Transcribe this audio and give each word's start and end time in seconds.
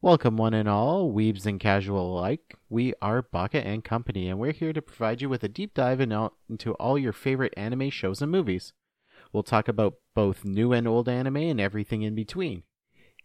Welcome, 0.00 0.36
one 0.36 0.54
and 0.54 0.68
all, 0.68 1.12
weebs 1.12 1.44
and 1.44 1.58
casual 1.58 2.16
alike. 2.16 2.54
We 2.68 2.94
are 3.02 3.20
Baka 3.20 3.66
and 3.66 3.82
Company, 3.82 4.28
and 4.28 4.38
we're 4.38 4.52
here 4.52 4.72
to 4.72 4.80
provide 4.80 5.20
you 5.20 5.28
with 5.28 5.42
a 5.42 5.48
deep 5.48 5.74
dive 5.74 6.00
into 6.00 6.72
all 6.74 6.96
your 6.96 7.12
favorite 7.12 7.52
anime 7.56 7.90
shows 7.90 8.22
and 8.22 8.30
movies. 8.30 8.72
We'll 9.32 9.42
talk 9.42 9.66
about 9.66 9.94
both 10.14 10.44
new 10.44 10.72
and 10.72 10.86
old 10.86 11.08
anime 11.08 11.38
and 11.38 11.60
everything 11.60 12.02
in 12.02 12.14
between. 12.14 12.62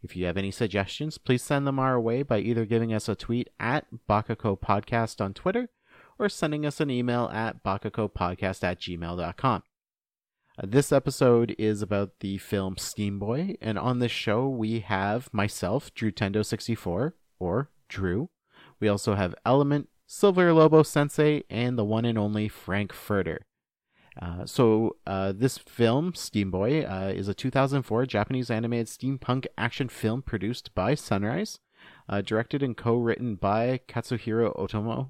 If 0.01 0.15
you 0.15 0.25
have 0.25 0.35
any 0.35 0.49
suggestions, 0.49 1.19
please 1.19 1.43
send 1.43 1.67
them 1.67 1.77
our 1.77 2.01
way 2.01 2.23
by 2.23 2.39
either 2.39 2.65
giving 2.65 2.91
us 2.91 3.07
a 3.07 3.13
tweet 3.13 3.51
at 3.59 3.85
Bakako 4.09 4.59
Podcast 4.59 5.23
on 5.23 5.35
Twitter 5.35 5.69
or 6.17 6.27
sending 6.27 6.65
us 6.65 6.79
an 6.79 6.89
email 6.89 7.29
at 7.31 7.63
bakakopodcast 7.63 8.63
at 8.63 8.79
gmail.com. 8.79 9.61
Uh, 10.57 10.67
This 10.67 10.91
episode 10.91 11.55
is 11.57 11.81
about 11.81 12.19
the 12.19 12.37
film 12.37 12.75
Steamboy, 12.75 13.57
and 13.59 13.79
on 13.79 13.99
this 13.99 14.11
show 14.11 14.47
we 14.47 14.81
have 14.81 15.29
myself, 15.33 15.93
Drew 15.93 16.11
Tendo64, 16.11 17.13
or 17.39 17.71
Drew. 17.89 18.29
We 18.79 18.87
also 18.87 19.15
have 19.15 19.35
Element, 19.45 19.89
Silver 20.05 20.53
Lobo 20.53 20.83
Sensei, 20.83 21.43
and 21.49 21.77
the 21.77 21.83
one 21.83 22.05
and 22.05 22.17
only 22.17 22.47
Frank 22.47 22.93
Furter. 22.93 23.39
Uh, 24.21 24.45
so 24.45 24.97
uh, 25.07 25.33
this 25.35 25.57
film, 25.57 26.13
Steamboy, 26.13 26.87
uh, 26.87 27.11
is 27.11 27.27
a 27.27 27.33
2004 27.33 28.05
Japanese 28.05 28.51
animated 28.51 28.85
steampunk 28.85 29.47
action 29.57 29.89
film 29.89 30.21
produced 30.21 30.75
by 30.75 30.93
Sunrise, 30.93 31.57
uh, 32.07 32.21
directed 32.21 32.61
and 32.61 32.77
co-written 32.77 33.35
by 33.35 33.79
Katsuhiro 33.87 34.55
Otomo. 34.55 35.09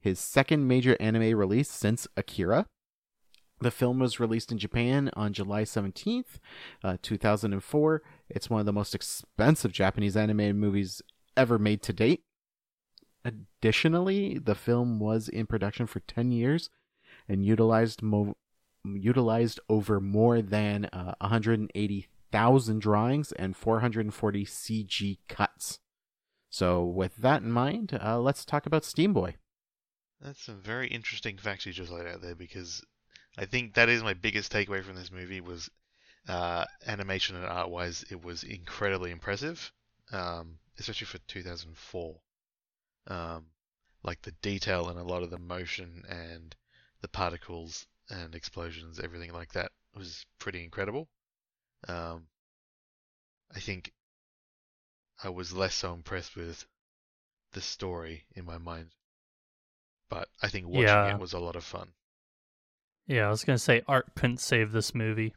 His 0.00 0.18
second 0.18 0.66
major 0.66 0.96
anime 0.98 1.36
release 1.36 1.70
since 1.70 2.08
Akira. 2.16 2.66
The 3.62 3.70
film 3.70 4.00
was 4.00 4.18
released 4.18 4.50
in 4.50 4.58
Japan 4.58 5.08
on 5.14 5.32
July 5.32 5.62
17th, 5.62 6.40
uh, 6.82 6.96
2004. 7.00 8.02
It's 8.28 8.50
one 8.50 8.58
of 8.58 8.66
the 8.66 8.72
most 8.72 8.92
expensive 8.92 9.70
Japanese 9.70 10.16
animated 10.16 10.56
movies 10.56 11.00
ever 11.36 11.60
made 11.60 11.80
to 11.82 11.92
date. 11.92 12.24
Additionally, 13.24 14.36
the 14.38 14.56
film 14.56 14.98
was 14.98 15.28
in 15.28 15.46
production 15.46 15.86
for 15.86 16.00
10 16.00 16.32
years 16.32 16.70
and 17.28 17.46
utilized 17.46 18.02
mo- 18.02 18.36
utilized 18.84 19.60
over 19.68 20.00
more 20.00 20.42
than 20.42 20.86
uh, 20.86 21.14
180,000 21.20 22.80
drawings 22.80 23.30
and 23.30 23.56
440 23.56 24.44
CG 24.44 25.18
cuts. 25.28 25.78
So, 26.50 26.84
with 26.84 27.18
that 27.18 27.42
in 27.42 27.52
mind, 27.52 27.96
uh, 28.02 28.18
let's 28.18 28.44
talk 28.44 28.66
about 28.66 28.82
Steamboy. 28.82 29.34
That's 30.20 30.42
some 30.42 30.60
very 30.60 30.88
interesting 30.88 31.38
facts 31.38 31.64
you 31.64 31.72
just 31.72 31.92
laid 31.92 32.08
out 32.08 32.22
there 32.22 32.34
because 32.34 32.82
I 33.36 33.44
think 33.44 33.74
that 33.74 33.90
is 33.90 34.02
my 34.02 34.14
biggest 34.14 34.50
takeaway 34.52 34.82
from 34.82 34.96
this 34.96 35.10
movie 35.10 35.40
was 35.42 35.70
uh, 36.28 36.66
animation 36.86 37.36
and 37.36 37.46
art 37.46 37.70
wise 37.70 38.04
it 38.10 38.22
was 38.22 38.44
incredibly 38.44 39.10
impressive, 39.12 39.72
um, 40.12 40.58
especially 40.78 41.06
for 41.06 41.18
2004. 41.18 42.20
Um, 43.08 43.46
like 44.02 44.22
the 44.22 44.32
detail 44.42 44.88
and 44.90 44.98
a 44.98 45.04
lot 45.04 45.22
of 45.22 45.30
the 45.30 45.38
motion 45.38 46.04
and 46.08 46.56
the 47.02 47.08
particles 47.08 47.86
and 48.10 48.34
explosions, 48.34 49.00
everything 49.00 49.32
like 49.32 49.52
that 49.54 49.72
was 49.94 50.26
pretty 50.38 50.64
incredible. 50.64 51.08
Um, 51.88 52.28
I 53.54 53.60
think 53.60 53.92
I 55.24 55.30
was 55.30 55.54
less 55.54 55.74
so 55.74 55.94
impressed 55.94 56.36
with 56.36 56.66
the 57.52 57.60
story 57.62 58.26
in 58.32 58.44
my 58.44 58.58
mind, 58.58 58.92
but 60.08 60.28
I 60.40 60.48
think 60.48 60.68
watching 60.68 61.02
Yeah. 61.02 61.08
it 61.08 61.18
was 61.18 61.32
a 61.32 61.40
lot 61.40 61.56
of 61.56 61.64
fun. 61.64 61.92
Yeah, 63.06 63.26
I 63.26 63.30
was 63.30 63.44
gonna 63.44 63.58
say 63.58 63.82
art 63.86 64.14
couldn't 64.14 64.40
save 64.40 64.72
this 64.72 64.94
movie. 64.94 65.34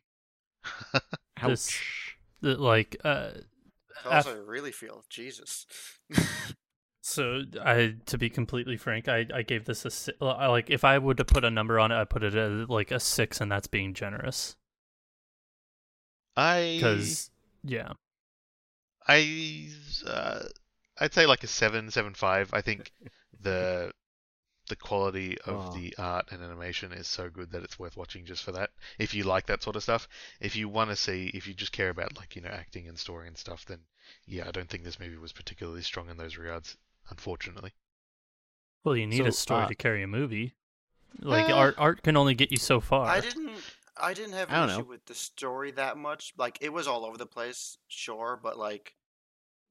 This, 1.46 1.68
Ouch. 1.68 2.18
the, 2.40 2.56
like, 2.56 2.96
uh, 3.04 3.32
That's 4.06 4.26
af- 4.26 4.34
how 4.34 4.40
I 4.40 4.42
really 4.42 4.72
feel. 4.72 5.04
Jesus. 5.10 5.66
so 7.02 7.42
I, 7.62 7.96
to 8.06 8.18
be 8.18 8.30
completely 8.30 8.78
frank, 8.78 9.10
I, 9.10 9.26
I 9.34 9.42
gave 9.42 9.66
this 9.66 10.08
a 10.08 10.24
like 10.24 10.70
if 10.70 10.86
I 10.86 10.98
would 10.98 11.18
to 11.18 11.26
put 11.26 11.44
a 11.44 11.52
number 11.52 11.78
on 11.78 11.92
it, 11.92 11.96
I 11.96 12.06
put 12.06 12.24
it 12.24 12.36
at 12.36 12.70
like 12.70 12.92
a 12.92 13.02
six, 13.02 13.42
and 13.42 13.52
that's 13.52 13.68
being 13.68 13.94
generous. 13.94 14.56
I 16.38 16.76
Because 16.78 17.30
yeah, 17.64 17.92
I 19.08 19.70
uh, 20.08 20.44
I'd 21.00 21.14
say 21.14 21.26
like 21.26 21.44
a 21.44 21.48
seven, 21.48 21.92
seven 21.92 22.14
five. 22.14 22.50
I 22.54 22.62
think 22.62 22.94
the 23.42 23.92
the 24.68 24.76
quality 24.76 25.38
of 25.42 25.70
Oh. 25.70 25.72
the 25.72 25.96
art 25.98 26.32
and 26.32 26.44
animation 26.44 26.92
is 26.94 27.08
so 27.08 27.30
good 27.30 27.52
that 27.52 27.64
it's 27.64 27.80
worth 27.80 27.98
watching 27.98 28.26
just 28.26 28.44
for 28.44 28.52
that. 28.54 28.72
If 29.00 29.14
you 29.14 29.24
like 29.24 29.46
that 29.48 29.64
sort 29.64 29.76
of 29.76 29.84
stuff, 29.84 30.08
if 30.40 30.56
you 30.56 30.70
want 30.70 30.90
to 30.92 30.96
see, 30.96 31.28
if 31.34 31.48
you 31.48 31.54
just 31.54 31.72
care 31.72 31.90
about 31.90 32.18
like 32.18 32.36
you 32.36 32.42
know 32.42 32.50
acting 32.50 32.88
and 32.88 33.00
story 33.00 33.28
and 33.28 33.38
stuff, 33.38 33.66
then 33.66 33.86
yeah, 34.26 34.48
I 34.48 34.52
don't 34.52 34.70
think 34.70 34.84
this 34.84 35.00
movie 35.00 35.18
was 35.18 35.34
particularly 35.34 35.82
strong 35.82 36.10
in 36.10 36.18
those 36.18 36.38
regards, 36.38 36.78
unfortunately. 37.10 37.74
well, 38.84 38.96
you 38.96 39.08
need 39.08 39.26
So, 39.26 39.28
a 39.28 39.32
story 39.34 39.66
uh, 39.66 39.68
to 39.68 39.76
carry 39.76 40.02
a 40.04 40.08
movie. 40.08 40.54
Like 41.20 41.50
Uh, 41.50 41.54
art, 41.54 41.76
art 41.78 42.04
can 42.04 42.18
only 42.18 42.36
get 42.36 42.52
you 42.52 42.58
so 42.58 42.80
far. 42.82 43.08
I 43.08 43.20
didn't. 43.22 43.64
I 43.98 44.14
didn't 44.14 44.34
have 44.34 44.50
I 44.50 44.58
an 44.58 44.60
don't 44.60 44.70
issue 44.70 44.84
know. 44.84 44.84
with 44.84 45.06
the 45.06 45.16
story 45.16 45.72
that 45.72 45.98
much. 45.98 46.34
Like 46.38 46.58
it 46.62 46.74
was 46.74 46.88
all 46.88 47.06
over 47.06 47.18
the 47.18 47.26
place, 47.26 47.78
sure, 47.88 48.38
but 48.42 48.58
like 48.58 48.96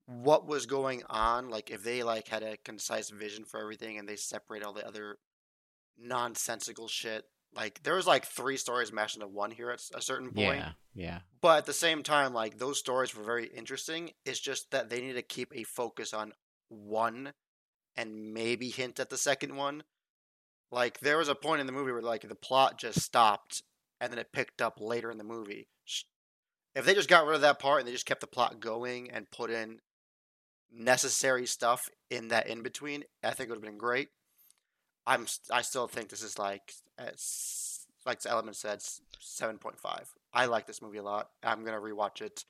what 0.06 0.46
was 0.46 0.66
going 0.66 1.02
on? 1.08 1.50
Like 1.50 1.70
if 1.70 1.82
they 1.82 2.02
like 2.02 2.28
had 2.28 2.42
a 2.42 2.56
concise 2.58 3.10
vision 3.10 3.44
for 3.44 3.60
everything 3.60 3.98
and 3.98 4.08
they 4.08 4.16
separate 4.16 4.62
all 4.62 4.72
the 4.72 4.86
other 4.86 5.18
nonsensical 5.98 6.88
shit. 6.88 7.24
Like 7.54 7.82
there 7.84 7.94
was 7.94 8.06
like 8.06 8.26
three 8.26 8.56
stories 8.56 8.92
mashed 8.92 9.16
into 9.16 9.28
one 9.28 9.52
here 9.52 9.70
at 9.70 9.80
a 9.94 10.02
certain 10.02 10.32
point. 10.32 10.58
Yeah, 10.58 10.72
yeah. 10.94 11.18
But 11.40 11.58
at 11.58 11.66
the 11.66 11.72
same 11.72 12.02
time, 12.02 12.34
like 12.34 12.58
those 12.58 12.78
stories 12.78 13.14
were 13.14 13.22
very 13.22 13.46
interesting. 13.46 14.10
It's 14.24 14.40
just 14.40 14.72
that 14.72 14.90
they 14.90 15.00
need 15.00 15.12
to 15.14 15.22
keep 15.22 15.54
a 15.54 15.62
focus 15.62 16.12
on 16.12 16.32
one 16.68 17.32
and 17.96 18.34
maybe 18.34 18.70
hint 18.70 18.98
at 18.98 19.08
the 19.08 19.16
second 19.16 19.54
one. 19.54 19.84
Like 20.72 20.98
there 20.98 21.18
was 21.18 21.28
a 21.28 21.36
point 21.36 21.60
in 21.60 21.66
the 21.66 21.72
movie 21.72 21.92
where 21.92 22.02
like 22.02 22.28
the 22.28 22.34
plot 22.34 22.78
just 22.78 23.00
stopped 23.00 23.62
and 24.00 24.12
then 24.12 24.18
it 24.18 24.32
picked 24.32 24.60
up 24.60 24.80
later 24.80 25.10
in 25.10 25.18
the 25.18 25.24
movie. 25.24 25.68
If 26.74 26.84
they 26.84 26.94
just 26.94 27.08
got 27.08 27.24
rid 27.24 27.36
of 27.36 27.42
that 27.42 27.60
part 27.60 27.80
and 27.80 27.88
they 27.88 27.92
just 27.92 28.06
kept 28.06 28.20
the 28.20 28.26
plot 28.26 28.58
going 28.58 29.08
and 29.10 29.30
put 29.30 29.50
in 29.50 29.78
necessary 30.76 31.46
stuff 31.46 31.88
in 32.10 32.28
that 32.28 32.46
in 32.48 32.62
between, 32.62 33.04
I 33.22 33.30
think 33.30 33.48
it 33.48 33.50
would 33.50 33.56
have 33.56 33.70
been 33.70 33.78
great. 33.78 34.08
I'm 35.06 35.26
I 35.50 35.62
still 35.62 35.86
think 35.86 36.08
this 36.08 36.22
is 36.22 36.38
like 36.38 36.72
like 38.06 38.20
the 38.20 38.30
element 38.30 38.56
said 38.56 38.82
seven 39.20 39.58
point 39.58 39.78
five. 39.78 40.08
I 40.32 40.46
like 40.46 40.66
this 40.66 40.82
movie 40.82 40.98
a 40.98 41.02
lot. 41.02 41.28
I'm 41.42 41.64
gonna 41.64 41.80
rewatch 41.80 42.20
it 42.22 42.44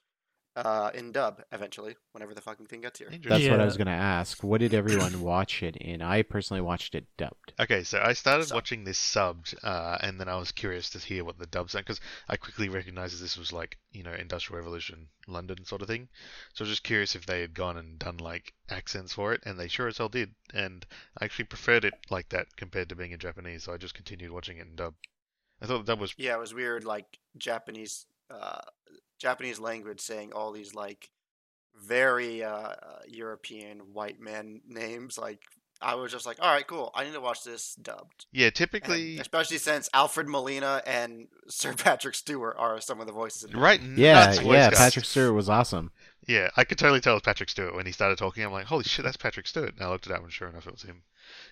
uh, 0.57 0.91
in 0.95 1.11
dub 1.11 1.43
eventually 1.53 1.97
whenever 2.13 2.35
the 2.35 2.41
fucking 2.41 2.67
thing 2.67 2.81
gets 2.81 2.99
here. 2.99 3.11
That's 3.11 3.49
what 3.49 3.61
I 3.61 3.65
was 3.65 3.77
going 3.77 3.87
to 3.89 3.93
ask. 3.93 4.43
What 4.45 4.61
did 4.61 4.73
everyone 4.73 5.21
watch 5.21 5.63
it 5.63 5.77
in? 5.77 6.01
I 6.01 6.23
personally 6.23 6.61
watched 6.61 6.95
it 6.95 7.07
dubbed. 7.17 7.53
Okay, 7.59 7.83
so 7.83 8.01
I 8.01 8.13
started 8.13 8.47
Sub. 8.47 8.55
watching 8.55 8.85
this 8.85 8.99
subbed, 8.99 9.55
uh, 9.65 9.99
and 10.01 10.21
then 10.21 10.29
I 10.29 10.37
was 10.37 10.53
curious 10.53 10.91
to 10.91 10.99
hear 10.99 11.25
what 11.25 11.39
the 11.39 11.47
dub 11.47 11.71
sound 11.71 11.87
because 11.87 12.01
I 12.29 12.37
quickly 12.37 12.69
recognized 12.69 13.21
this 13.21 13.37
was 13.37 13.53
like 13.53 13.79
you 13.93 14.03
know 14.03 14.13
Industrial 14.13 14.59
Revolution 14.59 15.09
London 15.27 15.65
sort 15.65 15.83
of 15.83 15.89
thing. 15.89 16.09
So 16.53 16.63
I 16.63 16.65
was 16.65 16.71
just 16.71 16.85
curious 16.85 17.17
if 17.17 17.27
they 17.27 17.41
had 17.41 17.55
gone 17.55 17.77
and 17.77 17.99
done 17.99 18.19
like 18.19 18.55
accents 18.71 19.13
for 19.13 19.33
it, 19.33 19.43
and 19.45 19.59
they 19.59 19.69
sure 19.69 19.89
as 19.89 19.99
hell 19.99 20.09
did. 20.09 20.35
And 20.53 20.87
I 21.19 21.25
actually 21.25 21.47
preferred 21.47 21.85
it 21.85 21.95
like 22.11 22.29
that 22.29 22.57
compared 22.57 22.89
to 22.91 22.97
being 22.97 23.13
in 23.13 23.19
Japanese, 23.19 23.65
so 23.65 23.73
I 23.73 23.77
just 23.77 23.95
continued 23.95 24.31
watching 24.31 24.59
it 24.59 24.67
in 24.67 24.77
dub. 24.77 24.95
I 25.61 25.67
thought 25.67 25.79
the 25.79 25.93
dub 25.93 26.01
was 26.01 26.15
Yeah, 26.17 26.35
it 26.35 26.41
was 26.41 26.55
weird, 26.55 26.85
like 26.85 27.19
Japanese, 27.37 28.07
uh, 28.31 28.61
Japanese 29.19 29.59
language 29.59 30.01
saying 30.01 30.33
all 30.33 30.53
these 30.53 30.75
like 30.75 31.11
very 31.77 32.43
uh, 32.45 32.51
uh, 32.51 32.77
European 33.09 33.79
white 33.93 34.21
man 34.21 34.61
names. 34.67 35.19
Like 35.19 35.41
I 35.81 35.97
was 35.97 36.13
just 36.13 36.25
like, 36.25 36.39
all 36.41 36.53
right, 36.53 36.67
cool. 36.67 36.91
I 36.95 37.05
need 37.05 37.13
to 37.15 37.21
watch 37.21 37.43
this 37.45 37.75
dubbed. 37.75 38.27
yeah. 38.33 38.47
And 38.47 38.55
Typically, 38.55 39.19
especially 39.19 39.59
since 39.59 39.89
Alfred 39.93 40.29
Molina 40.29 40.83
and 40.87 41.27
Sir 41.49 41.75
Patrick 41.75 42.15
Stewart 42.15 42.57
are 42.59 42.81
some 42.81 43.01
of 43.01 43.07
the 43.07 43.13
voices. 43.13 43.45
In 43.45 43.53
that. 43.53 43.59
right? 43.59 43.81
Yeah, 43.83 44.27
voice 44.35 44.45
yeah. 44.45 44.71
guys. 44.71 44.79
Patrick 44.79 45.05
Stewart 45.05 45.35
was 45.35 45.49
awesome. 45.49 45.91
Yeah, 46.27 46.49
I 46.57 46.65
could 46.65 46.79
totally 46.79 47.01
tell 47.01 47.13
it 47.13 47.17
was 47.17 47.23
Patrick 47.23 47.51
Stewart 47.51 47.75
when 47.75 47.85
he 47.87 47.93
started 47.93 48.17
talking. 48.17 48.43
I'm 48.45 48.53
like, 48.53 48.65
holy 48.67 48.85
shit, 48.85 49.05
that's 49.05 49.17
Patrick 49.19 49.47
Stewart. 49.47 49.75
And 49.75 49.83
I 49.83 49.91
looked 49.91 50.07
it 50.07 50.13
up, 50.13 50.23
and 50.23 50.33
sure 50.33 50.49
enough, 50.49 50.67
it 50.67 50.73
was 50.73 50.83
him. 50.83 51.03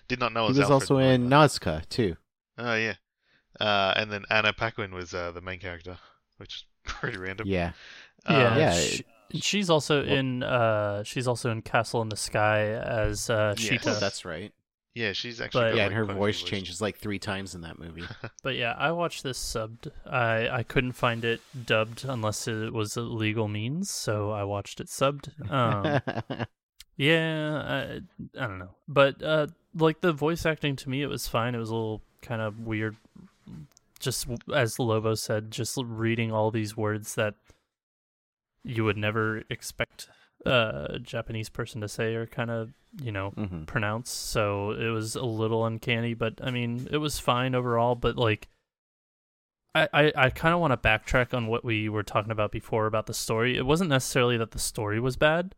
Did 0.07 0.19
not 0.19 0.33
know 0.33 0.45
it 0.45 0.53
He 0.53 0.59
was. 0.59 0.59
was 0.59 0.69
Alfred 0.71 0.81
also 0.91 0.97
in 0.97 1.29
Nausicaa 1.29 1.81
too. 1.89 2.15
Oh 2.57 2.75
yeah, 2.75 2.93
uh, 3.59 3.93
and 3.95 4.11
then 4.11 4.23
Anna 4.31 4.51
Paquin 4.53 4.93
was 4.93 5.13
uh, 5.13 5.31
the 5.31 5.41
main 5.41 5.59
character, 5.59 5.97
which 6.37 6.55
is 6.55 6.65
pretty 6.85 7.17
random. 7.17 7.47
Yeah. 7.47 7.71
yeah, 8.29 8.35
Uh, 8.53 8.57
yeah, 8.57 8.73
sh- 8.73 9.01
she's 9.41 9.69
also 9.69 10.03
well- 10.05 10.13
in 10.15 10.43
uh 10.43 11.03
she's 11.03 11.27
also 11.27 11.49
in 11.51 11.61
Castle 11.61 12.01
in 12.01 12.09
the 12.09 12.15
Sky 12.17 12.61
as 12.71 13.29
uh 13.29 13.55
Yes. 13.57 13.67
Sheeta. 13.67 13.91
Oh, 13.95 13.99
that's 13.99 14.25
right. 14.25 14.51
yeah, 14.95 15.11
she's 15.13 15.41
actually. 15.41 15.71
But- 15.71 15.75
Yeah, 15.75 15.83
like, 15.83 15.91
and 15.91 15.95
her 15.95 16.05
quite 16.05 16.17
voice 16.17 16.39
voices. 16.41 16.49
changes 16.49 16.81
like 16.81 16.97
three 16.97 17.19
times 17.19 17.55
in 17.55 17.61
that 17.61 17.79
movie. 17.79 18.03
But 18.43 18.55
yeah, 18.55 18.73
I 18.77 18.91
watched 18.91 19.23
this 19.23 19.39
subbed. 19.39 19.87
I 20.05 20.49
I 20.49 20.63
couldn't 20.63 20.91
find 20.93 21.23
it 21.25 21.41
dubbed 21.65 22.05
unless 22.05 22.47
it 22.47 22.71
was 22.73 22.95
a 22.97 23.01
legal 23.01 23.47
means, 23.47 23.89
so 23.89 24.31
I 24.31 24.43
watched 24.43 24.79
it 24.81 24.87
subbed. 24.87 25.29
Um, 25.49 26.01
yeah, 26.97 27.63
I, 27.65 27.81
I 28.43 28.47
don't 28.47 28.59
know, 28.59 28.75
but 28.87 29.21
uh, 29.23 29.47
like 29.73 30.01
the 30.01 30.11
voice 30.13 30.45
acting 30.45 30.75
to 30.77 30.89
me, 30.89 31.01
it 31.01 31.07
was 31.07 31.27
fine. 31.27 31.55
It 31.55 31.59
was 31.59 31.69
a 31.69 31.73
little 31.75 32.01
kind 32.21 32.41
of 32.41 32.59
weird, 32.59 32.95
just 34.03 34.27
as 34.53 34.77
Lobo 34.79 35.15
said, 35.15 35.49
just 35.51 35.77
reading 35.83 36.31
all 36.31 36.51
these 36.51 36.77
words 36.77 37.15
that 37.15 37.35
you 38.63 38.83
would 38.83 38.97
never 38.97 39.43
expect 39.49 40.09
a 40.45 40.99
Japanese 41.01 41.49
person 41.49 41.81
to 41.81 41.87
say 41.87 42.15
or 42.15 42.25
kind 42.27 42.51
of 42.51 42.73
you 43.01 43.11
know 43.11 43.31
Mhm. 43.31 43.65
pronounce. 43.65 44.11
So 44.11 44.71
it 44.71 44.89
was 44.89 45.15
a 45.15 45.23
little 45.25 45.65
uncanny, 45.65 46.13
but 46.13 46.39
I 46.43 46.51
mean, 46.51 46.87
it 46.91 46.97
was 46.97 47.17
fine 47.19 47.55
overall. 47.55 47.95
But 47.95 48.17
like, 48.17 48.47
I 49.75 49.87
I, 49.93 50.11
I 50.15 50.29
kind 50.29 50.53
of 50.53 50.59
want 50.59 50.71
to 50.71 50.77
backtrack 50.89 51.33
on 51.33 51.47
what 51.47 51.63
we 51.63 51.89
were 51.89 52.03
talking 52.03 52.31
about 52.31 52.51
before 52.51 52.85
about 52.85 53.05
the 53.07 53.13
story. 53.13 53.57
It 53.57 53.65
wasn't 53.65 53.89
necessarily 53.89 54.37
that 54.37 54.51
the 54.51 54.59
story 54.59 54.99
was 54.99 55.15
bad. 55.17 55.55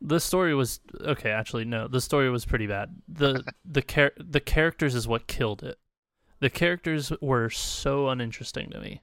The 0.00 0.20
story 0.20 0.54
was 0.54 0.80
okay. 1.00 1.30
Actually, 1.30 1.64
no, 1.64 1.88
the 1.88 2.00
story 2.00 2.30
was 2.30 2.44
pretty 2.44 2.66
bad. 2.66 2.94
the 3.08 3.42
the 3.64 3.82
char- 3.82 4.12
the 4.18 4.40
characters 4.40 4.94
is 4.94 5.08
what 5.08 5.26
killed 5.26 5.62
it. 5.62 5.78
The 6.40 6.50
characters 6.50 7.12
were 7.20 7.50
so 7.50 8.08
uninteresting 8.08 8.70
to 8.70 8.80
me. 8.80 9.02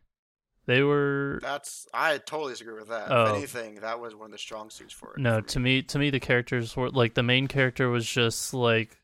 They 0.66 0.82
were 0.82 1.40
That's 1.42 1.88
I 1.94 2.18
totally 2.20 2.54
disagree 2.54 2.76
with 2.76 2.88
that. 2.90 3.12
Oh. 3.12 3.26
If 3.26 3.36
anything, 3.36 3.76
that 3.82 4.00
was 4.00 4.16
one 4.16 4.28
of 4.28 4.32
the 4.32 4.38
strong 4.38 4.70
suits 4.70 4.94
for 4.94 5.14
it. 5.14 5.20
No, 5.20 5.42
for 5.42 5.48
to 5.50 5.60
me, 5.60 5.82
to 5.84 6.00
me, 6.00 6.10
the 6.10 6.20
characters 6.20 6.76
were 6.76 6.90
like 6.90 7.16
the 7.16 7.24
main 7.24 7.48
character 7.48 7.90
was 7.90 8.06
just 8.06 8.54
like 8.54 8.98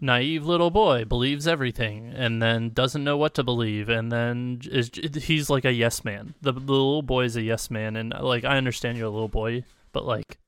naive 0.00 0.44
little 0.44 0.70
boy, 0.70 1.04
believes 1.04 1.46
everything, 1.46 2.12
and 2.14 2.42
then 2.42 2.70
doesn't 2.70 3.04
know 3.04 3.16
what 3.16 3.34
to 3.34 3.44
believe, 3.44 3.88
and 3.88 4.10
then 4.10 4.60
is 4.64 4.90
he's 5.22 5.48
like 5.48 5.64
a 5.64 5.72
yes 5.72 6.04
man. 6.04 6.34
The, 6.42 6.52
the 6.52 6.60
little 6.60 7.02
boy 7.02 7.24
is 7.26 7.36
a 7.36 7.42
yes 7.42 7.70
man, 7.70 7.94
and 7.94 8.12
like 8.20 8.44
I 8.44 8.56
understand 8.56 8.98
you're 8.98 9.06
a 9.06 9.10
little 9.10 9.28
boy, 9.28 9.64
but 9.92 10.04
like 10.04 10.38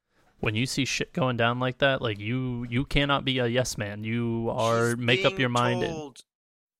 when 0.41 0.57
you 0.57 0.67
see 0.67 0.85
shit 0.85 1.13
going 1.13 1.37
down 1.37 1.61
like 1.61 1.79
that, 1.79 2.03
like 2.03 2.19
you 2.19 2.67
you 2.69 2.85
cannot 2.85 3.25
be 3.25 3.39
a 3.39 3.47
yes 3.47 3.79
man. 3.79 4.03
You 4.03 4.51
are 4.53 4.89
He's 4.89 4.97
make 4.97 5.25
up 5.25 5.39
your 5.39 5.49
mind. 5.49 5.85
and- 5.85 5.93
Told, 5.95 6.23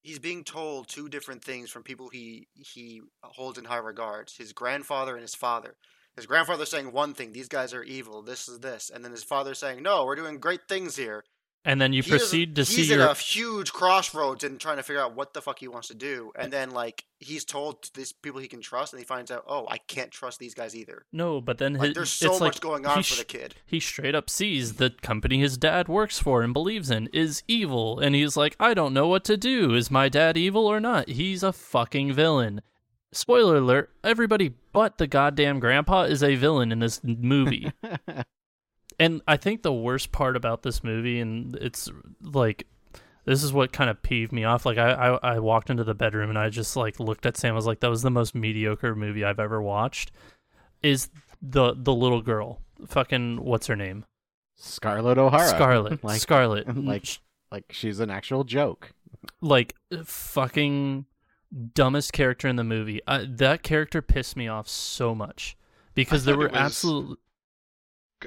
he's 0.07 0.21
being 0.21 0.45
told 0.45 0.87
two 0.87 1.09
different 1.09 1.43
things 1.43 1.69
from 1.69 1.83
people 1.83 2.09
he 2.09 2.47
he 2.55 3.03
holds 3.23 3.59
in 3.59 3.65
high 3.65 3.77
regards: 3.77 4.37
his 4.37 4.53
grandfather 4.53 5.15
and 5.15 5.23
his 5.23 5.35
father. 5.35 5.75
His 6.15 6.27
grandfather 6.27 6.65
saying 6.65 6.93
one 6.93 7.13
thing, 7.13 7.33
these 7.33 7.49
guys 7.49 7.75
are 7.75 7.83
evil, 7.83 8.23
this 8.23 8.49
is 8.49 8.61
this, 8.61 8.91
and 8.93 9.05
then 9.05 9.13
his 9.13 9.23
father 9.23 9.53
saying, 9.53 9.83
no, 9.83 10.07
we're 10.07 10.15
doing 10.15 10.39
great 10.39 10.67
things 10.67 10.97
here. 10.97 11.25
And 11.67 11.79
then 11.81 11.93
you 11.93 12.03
He 12.03 12.11
doesn't- 12.11 12.19
proceed 12.27 12.57
to 12.57 12.65
see 12.65 12.77
he's 12.77 12.89
your 12.91 13.01
a 13.07 13.15
huge 13.15 13.73
crossroads 13.73 14.43
and 14.45 14.59
trying 14.59 14.79
to 14.79 14.83
figure 14.83 15.03
out 15.03 15.15
what 15.15 15.35
the 15.35 15.43
fuck 15.43 15.59
he 15.59 15.69
wants 15.69 15.89
to 15.89 15.95
do, 15.95 16.33
and 16.35 16.51
then 16.51 16.71
like 16.71 17.05
he's 17.19 17.45
told 17.45 17.83
to 17.83 17.93
these 17.95 18.13
people 18.13 18.41
he 18.41 18.49
can 18.49 18.61
trust, 18.63 18.93
and 18.93 19.01
he 19.01 19.05
finds 19.07 19.31
out, 19.31 19.45
oh, 19.47 19.67
I 19.69 19.79
can't 19.79 20.11
trust 20.11 20.39
these 20.39 20.55
guys 20.55 20.75
either. 20.77 21.05
no, 21.13 21.41
but 21.43 21.59
then 21.59 21.75
Like 21.75 21.89
his, 21.89 21.95
there's 21.95 22.11
so 22.11 22.31
it's 22.33 22.41
much 22.41 22.55
like 22.55 22.61
going 22.61 22.87
on 22.87 22.97
he 22.99 23.03
for 23.03 23.17
the 23.19 23.25
kid. 23.25 23.55
he 23.67 23.81
straight 23.81 24.15
up 24.15 24.31
sees 24.31 24.75
the 24.75 24.91
company 25.03 25.39
his 25.41 25.59
dad 25.59 25.89
works 25.89 26.19
for 26.19 26.43
and 26.43 26.53
believes 26.53 26.91
in 26.91 27.09
is 27.13 27.43
evil. 27.49 27.99
And 27.99 28.15
he's 28.15 28.37
like 28.37 28.57
i 28.61 28.73
don't 28.73 28.95
know 28.95 29.09
what 29.09 29.25
to 29.25 29.37
do. 29.37 29.75
Is 29.75 29.91
my 29.91 30.09
dad 30.09 30.37
evil 30.37 30.67
or 30.67 30.79
not? 30.81 31.09
He's 31.09 31.43
a 31.43 31.53
fucking 31.53 32.13
villain. 32.13 32.61
Spoiler 33.13 33.57
alert 33.57 33.91
everybody 34.05 34.53
but 34.73 34.99
the 34.99 35.07
goddamn 35.07 35.59
grandpa 35.59 36.03
is 36.03 36.23
a 36.23 36.35
villain 36.35 36.71
in 36.71 36.81
this 36.81 37.01
movie 37.03 37.73
and 38.99 39.21
i 39.27 39.37
think 39.37 39.63
the 39.63 39.73
worst 39.73 40.13
part 40.13 40.37
about 40.37 40.63
this 40.63 40.83
movie 40.85 41.21
and 41.21 41.55
it's 41.57 41.91
like 42.23 42.67
this 43.25 43.43
is 43.43 43.53
what 43.53 43.73
kind 43.73 43.91
of 43.91 44.01
peeved 44.03 44.33
me 44.33 44.45
off 44.45 44.65
like 44.67 44.79
I, 44.79 44.91
I 44.93 45.35
i 45.35 45.39
walked 45.39 45.71
into 45.71 45.85
the 45.85 45.95
bedroom 45.95 46.31
and 46.31 46.39
i 46.39 46.49
just 46.49 46.77
like 46.77 47.01
looked 47.01 47.27
at 47.27 47.37
sam 47.37 47.53
I 47.53 47.57
was 47.57 47.67
like 47.67 47.81
that 47.81 47.91
was 47.91 48.03
the 48.03 48.11
most 48.11 48.35
mediocre 48.35 48.95
movie 48.95 49.25
i've 49.25 49.41
ever 49.41 49.61
watched 49.61 50.13
is 50.83 51.09
the 51.43 51.75
the 51.77 51.95
little 51.95 52.23
girl 52.23 52.61
fucking 52.87 53.43
what's 53.43 53.67
her 53.67 53.77
name 53.77 54.05
Scarlett 54.59 55.19
O'Hara. 55.19 55.49
Scarlett. 55.49 56.03
like, 56.05 56.19
Scarlett. 56.19 56.67
like, 56.85 57.05
like 57.53 57.65
she's 57.71 58.01
an 58.01 58.11
actual 58.11 58.43
joke. 58.43 58.93
like 59.43 59.75
fucking 60.05 61.05
dumbest 61.75 62.13
character 62.13 62.49
in 62.49 62.57
the 62.57 62.65
movie. 62.65 63.01
Uh, 63.07 63.25
that 63.29 63.63
character 63.63 64.01
pissed 64.03 64.37
me 64.37 64.49
off 64.49 64.69
so 64.69 65.15
much 65.15 65.57
because 65.95 66.25
there 66.25 66.37
were 66.37 66.49
was- 66.49 66.57
absolute 66.57 67.19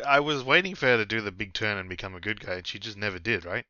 I 0.05 0.19
was 0.19 0.43
waiting 0.43 0.75
for 0.75 0.85
her 0.87 0.97
to 0.97 1.05
do 1.05 1.21
the 1.21 1.31
big 1.31 1.53
turn 1.53 1.77
and 1.77 1.89
become 1.89 2.15
a 2.15 2.19
good 2.19 2.39
guy, 2.39 2.55
and 2.55 2.67
she 2.67 2.79
just 2.79 2.97
never 2.97 3.19
did, 3.19 3.45
right? 3.45 3.65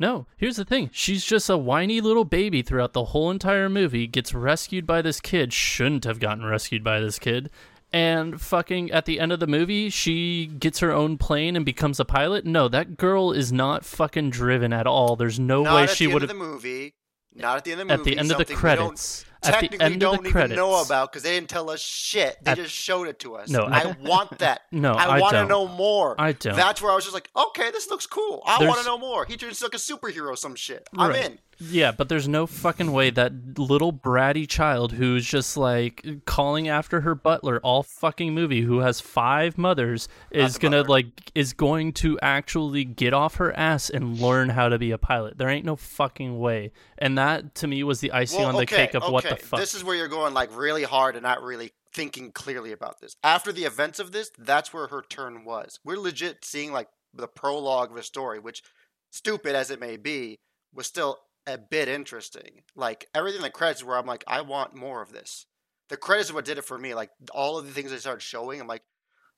No, 0.00 0.26
here's 0.36 0.56
the 0.56 0.64
thing. 0.64 0.90
She's 0.92 1.24
just 1.24 1.50
a 1.50 1.56
whiny 1.56 2.00
little 2.00 2.24
baby 2.24 2.62
throughout 2.62 2.92
the 2.92 3.06
whole 3.06 3.30
entire 3.30 3.68
movie, 3.68 4.06
gets 4.06 4.32
rescued 4.32 4.86
by 4.86 5.02
this 5.02 5.20
kid, 5.20 5.52
shouldn't 5.52 6.04
have 6.04 6.20
gotten 6.20 6.44
rescued 6.44 6.84
by 6.84 7.00
this 7.00 7.18
kid. 7.18 7.50
And 7.92 8.40
fucking 8.40 8.90
at 8.90 9.06
the 9.06 9.18
end 9.18 9.32
of 9.32 9.40
the 9.40 9.46
movie, 9.46 9.88
she 9.90 10.46
gets 10.46 10.80
her 10.80 10.92
own 10.92 11.16
plane 11.18 11.56
and 11.56 11.64
becomes 11.64 11.98
a 11.98 12.04
pilot. 12.04 12.44
No, 12.44 12.68
that 12.68 12.96
girl 12.96 13.32
is 13.32 13.50
not 13.52 13.84
fucking 13.84 14.30
driven 14.30 14.72
at 14.72 14.86
all. 14.86 15.16
There's 15.16 15.40
no 15.40 15.62
Not 15.62 15.74
way 15.74 15.82
at 15.84 15.90
she 15.90 16.04
the 16.04 16.10
end 16.10 16.14
would 16.14 16.22
of 16.24 16.28
have 16.30 16.38
the 16.38 16.44
movie. 16.44 16.94
Not 17.34 17.56
at 17.56 17.64
the 17.64 17.72
end 17.72 17.80
of 17.80 17.88
the 17.88 17.96
movie. 17.96 18.10
at 18.10 18.14
the 18.14 18.18
end 18.20 18.30
of 18.30 18.36
the 18.38 18.44
something 18.44 18.54
don't- 18.54 18.60
credits. 18.60 19.24
Technically 19.42 19.96
don't 19.96 20.26
even 20.26 20.50
know 20.50 20.82
about 20.82 21.12
because 21.12 21.22
they 21.22 21.30
didn't 21.34 21.48
tell 21.48 21.70
us 21.70 21.80
shit. 21.80 22.36
They 22.42 22.52
At- 22.52 22.56
just 22.58 22.74
showed 22.74 23.08
it 23.08 23.18
to 23.20 23.36
us. 23.36 23.48
No, 23.48 23.60
I 23.62 23.80
at- 23.80 24.00
want 24.02 24.38
that. 24.38 24.62
No, 24.72 24.92
I, 24.94 25.16
I 25.16 25.20
want 25.20 25.34
to 25.34 25.44
know 25.46 25.68
more. 25.68 26.14
I 26.20 26.32
don't. 26.32 26.56
That's 26.56 26.82
where 26.82 26.90
I 26.90 26.94
was 26.94 27.04
just 27.04 27.14
like, 27.14 27.30
okay, 27.36 27.70
this 27.70 27.88
looks 27.90 28.06
cool. 28.06 28.42
I 28.46 28.66
want 28.66 28.80
to 28.80 28.86
know 28.86 28.98
more. 28.98 29.24
He 29.24 29.36
turns 29.36 29.62
like 29.62 29.74
a 29.74 29.78
superhero, 29.78 30.36
some 30.36 30.54
shit. 30.54 30.88
I'm 30.96 31.14
in. 31.14 31.38
Yeah, 31.60 31.90
but 31.90 32.08
there's 32.08 32.28
no 32.28 32.46
fucking 32.46 32.92
way 32.92 33.10
that 33.10 33.58
little 33.58 33.92
bratty 33.92 34.48
child 34.48 34.92
who's 34.92 35.26
just 35.26 35.56
like 35.56 36.06
calling 36.24 36.68
after 36.68 37.00
her 37.00 37.16
butler 37.16 37.58
all 37.64 37.82
fucking 37.82 38.32
movie, 38.32 38.60
who 38.60 38.78
has 38.78 39.00
five 39.00 39.58
mothers, 39.58 40.06
is 40.30 40.56
gonna 40.56 40.82
butler. 40.84 40.88
like 40.94 41.06
is 41.34 41.52
going 41.54 41.94
to 41.94 42.16
actually 42.22 42.84
get 42.84 43.12
off 43.12 43.36
her 43.36 43.52
ass 43.58 43.90
and 43.90 44.20
learn 44.20 44.50
how 44.50 44.68
to 44.68 44.78
be 44.78 44.92
a 44.92 44.98
pilot. 44.98 45.36
There 45.36 45.48
ain't 45.48 45.66
no 45.66 45.74
fucking 45.74 46.38
way. 46.38 46.70
And 46.96 47.18
that 47.18 47.56
to 47.56 47.66
me 47.66 47.82
was 47.82 47.98
the 47.98 48.12
icing 48.12 48.38
Well, 48.38 48.50
on 48.50 48.54
the 48.54 48.60
okay, 48.62 48.76
cake 48.86 48.94
of 48.94 49.02
okay. 49.02 49.12
what 49.12 49.24
fuck. 49.36 49.60
This 49.60 49.74
is 49.74 49.84
where 49.84 49.94
you're 49.96 50.08
going 50.08 50.34
like 50.34 50.56
really 50.56 50.82
hard 50.82 51.14
and 51.16 51.22
not 51.22 51.42
really 51.42 51.72
thinking 51.94 52.32
clearly 52.32 52.72
about 52.72 53.00
this. 53.00 53.16
After 53.22 53.52
the 53.52 53.64
events 53.64 53.98
of 53.98 54.12
this, 54.12 54.30
that's 54.38 54.72
where 54.72 54.88
her 54.88 55.02
turn 55.08 55.44
was. 55.44 55.78
We're 55.84 55.98
legit 55.98 56.44
seeing 56.44 56.72
like 56.72 56.88
the 57.14 57.28
prologue 57.28 57.90
of 57.90 57.96
a 57.96 58.02
story, 58.02 58.38
which, 58.38 58.62
stupid 59.10 59.54
as 59.54 59.70
it 59.70 59.80
may 59.80 59.96
be, 59.96 60.38
was 60.74 60.86
still 60.86 61.18
a 61.46 61.56
bit 61.56 61.88
interesting. 61.88 62.62
Like 62.76 63.08
everything 63.14 63.38
in 63.38 63.42
the 63.42 63.50
credits, 63.50 63.82
where 63.82 63.96
I'm 63.96 64.06
like, 64.06 64.24
I 64.26 64.42
want 64.42 64.74
more 64.74 65.00
of 65.00 65.12
this. 65.12 65.46
the 65.88 65.96
credits 65.96 66.28
is 66.28 66.34
what 66.34 66.44
did 66.44 66.58
it 66.58 66.64
for 66.64 66.78
me. 66.78 66.94
Like 66.94 67.10
all 67.32 67.58
of 67.58 67.66
the 67.66 67.72
things 67.72 67.90
they 67.90 67.96
started 67.98 68.22
showing, 68.22 68.60
I'm 68.60 68.66
like, 68.66 68.82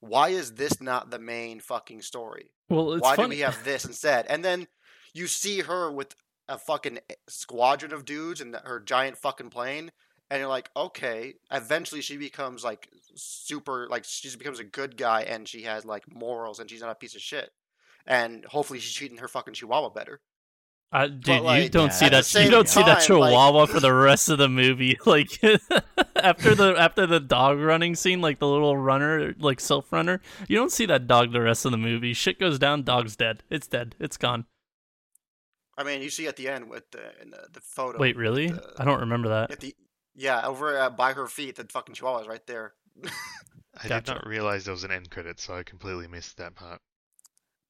why 0.00 0.30
is 0.30 0.54
this 0.54 0.80
not 0.80 1.10
the 1.10 1.18
main 1.18 1.60
fucking 1.60 2.02
story? 2.02 2.52
Well, 2.68 2.92
it's 2.94 3.02
why 3.02 3.16
funny. 3.16 3.28
do 3.28 3.36
we 3.36 3.40
have 3.42 3.62
this 3.64 3.84
instead? 3.84 4.26
And 4.28 4.44
then 4.44 4.66
you 5.14 5.26
see 5.26 5.60
her 5.60 5.90
with 5.92 6.14
a 6.50 6.58
fucking 6.58 6.98
squadron 7.28 7.92
of 7.92 8.04
dudes 8.04 8.40
and 8.40 8.54
her 8.64 8.80
giant 8.80 9.16
fucking 9.16 9.48
plane, 9.50 9.90
and 10.30 10.40
you're 10.40 10.48
like, 10.48 10.68
okay. 10.76 11.34
Eventually, 11.50 12.02
she 12.02 12.16
becomes 12.16 12.62
like 12.62 12.88
super, 13.14 13.86
like 13.88 14.04
she 14.04 14.36
becomes 14.36 14.58
a 14.58 14.64
good 14.64 14.96
guy, 14.96 15.22
and 15.22 15.48
she 15.48 15.62
has 15.62 15.84
like 15.86 16.12
morals, 16.12 16.58
and 16.58 16.68
she's 16.68 16.82
not 16.82 16.90
a 16.90 16.94
piece 16.96 17.14
of 17.14 17.22
shit. 17.22 17.50
And 18.06 18.44
hopefully, 18.44 18.80
she's 18.80 18.94
treating 18.94 19.18
her 19.18 19.28
fucking 19.28 19.54
chihuahua 19.54 19.90
better. 19.90 20.20
Uh, 20.92 21.06
dude, 21.06 21.44
you 21.62 21.68
don't 21.68 21.92
see 21.92 22.08
that. 22.08 22.34
You 22.44 22.50
don't 22.50 22.68
see 22.68 22.82
that 22.82 23.02
time, 23.02 23.18
like- 23.20 23.30
chihuahua 23.30 23.66
for 23.66 23.78
the 23.78 23.92
rest 23.92 24.28
of 24.28 24.38
the 24.38 24.48
movie. 24.48 24.98
Like 25.06 25.30
after 26.16 26.54
the 26.56 26.74
after 26.76 27.06
the 27.06 27.20
dog 27.20 27.60
running 27.60 27.94
scene, 27.94 28.20
like 28.20 28.40
the 28.40 28.48
little 28.48 28.76
runner, 28.76 29.34
like 29.38 29.60
self 29.60 29.92
runner, 29.92 30.20
you 30.48 30.56
don't 30.56 30.72
see 30.72 30.86
that 30.86 31.06
dog 31.06 31.32
the 31.32 31.40
rest 31.40 31.64
of 31.64 31.70
the 31.70 31.78
movie. 31.78 32.12
Shit 32.12 32.40
goes 32.40 32.58
down, 32.58 32.82
dog's 32.82 33.14
dead. 33.14 33.44
It's 33.50 33.68
dead. 33.68 33.94
It's 34.00 34.16
gone. 34.16 34.46
I 35.80 35.84
mean, 35.84 36.02
you 36.02 36.10
see 36.10 36.26
at 36.26 36.36
the 36.36 36.48
end 36.48 36.68
with 36.68 36.90
the 36.90 37.00
in 37.22 37.30
the, 37.30 37.46
the 37.52 37.60
photo. 37.60 37.98
Wait, 37.98 38.16
really? 38.16 38.48
the- 38.48 38.72
I 38.78 38.84
don't 38.84 39.00
remember 39.00 39.28
that. 39.30 39.50
At 39.50 39.60
the 39.60 39.74
yeah, 40.14 40.46
over 40.46 40.78
uh, 40.78 40.90
by 40.90 41.12
her 41.14 41.26
feet, 41.26 41.56
the 41.56 41.64
fucking 41.64 41.94
chihuahua's 41.94 42.28
right 42.28 42.46
there. 42.46 42.74
I 43.82 43.88
Gotcha. 43.88 44.00
did 44.00 44.14
not 44.14 44.26
realize 44.26 44.64
there 44.64 44.72
was 44.74 44.84
an 44.84 44.90
end 44.90 45.10
credit, 45.10 45.40
so 45.40 45.54
I 45.54 45.62
completely 45.62 46.06
missed 46.08 46.36
that 46.38 46.54
part. 46.54 46.80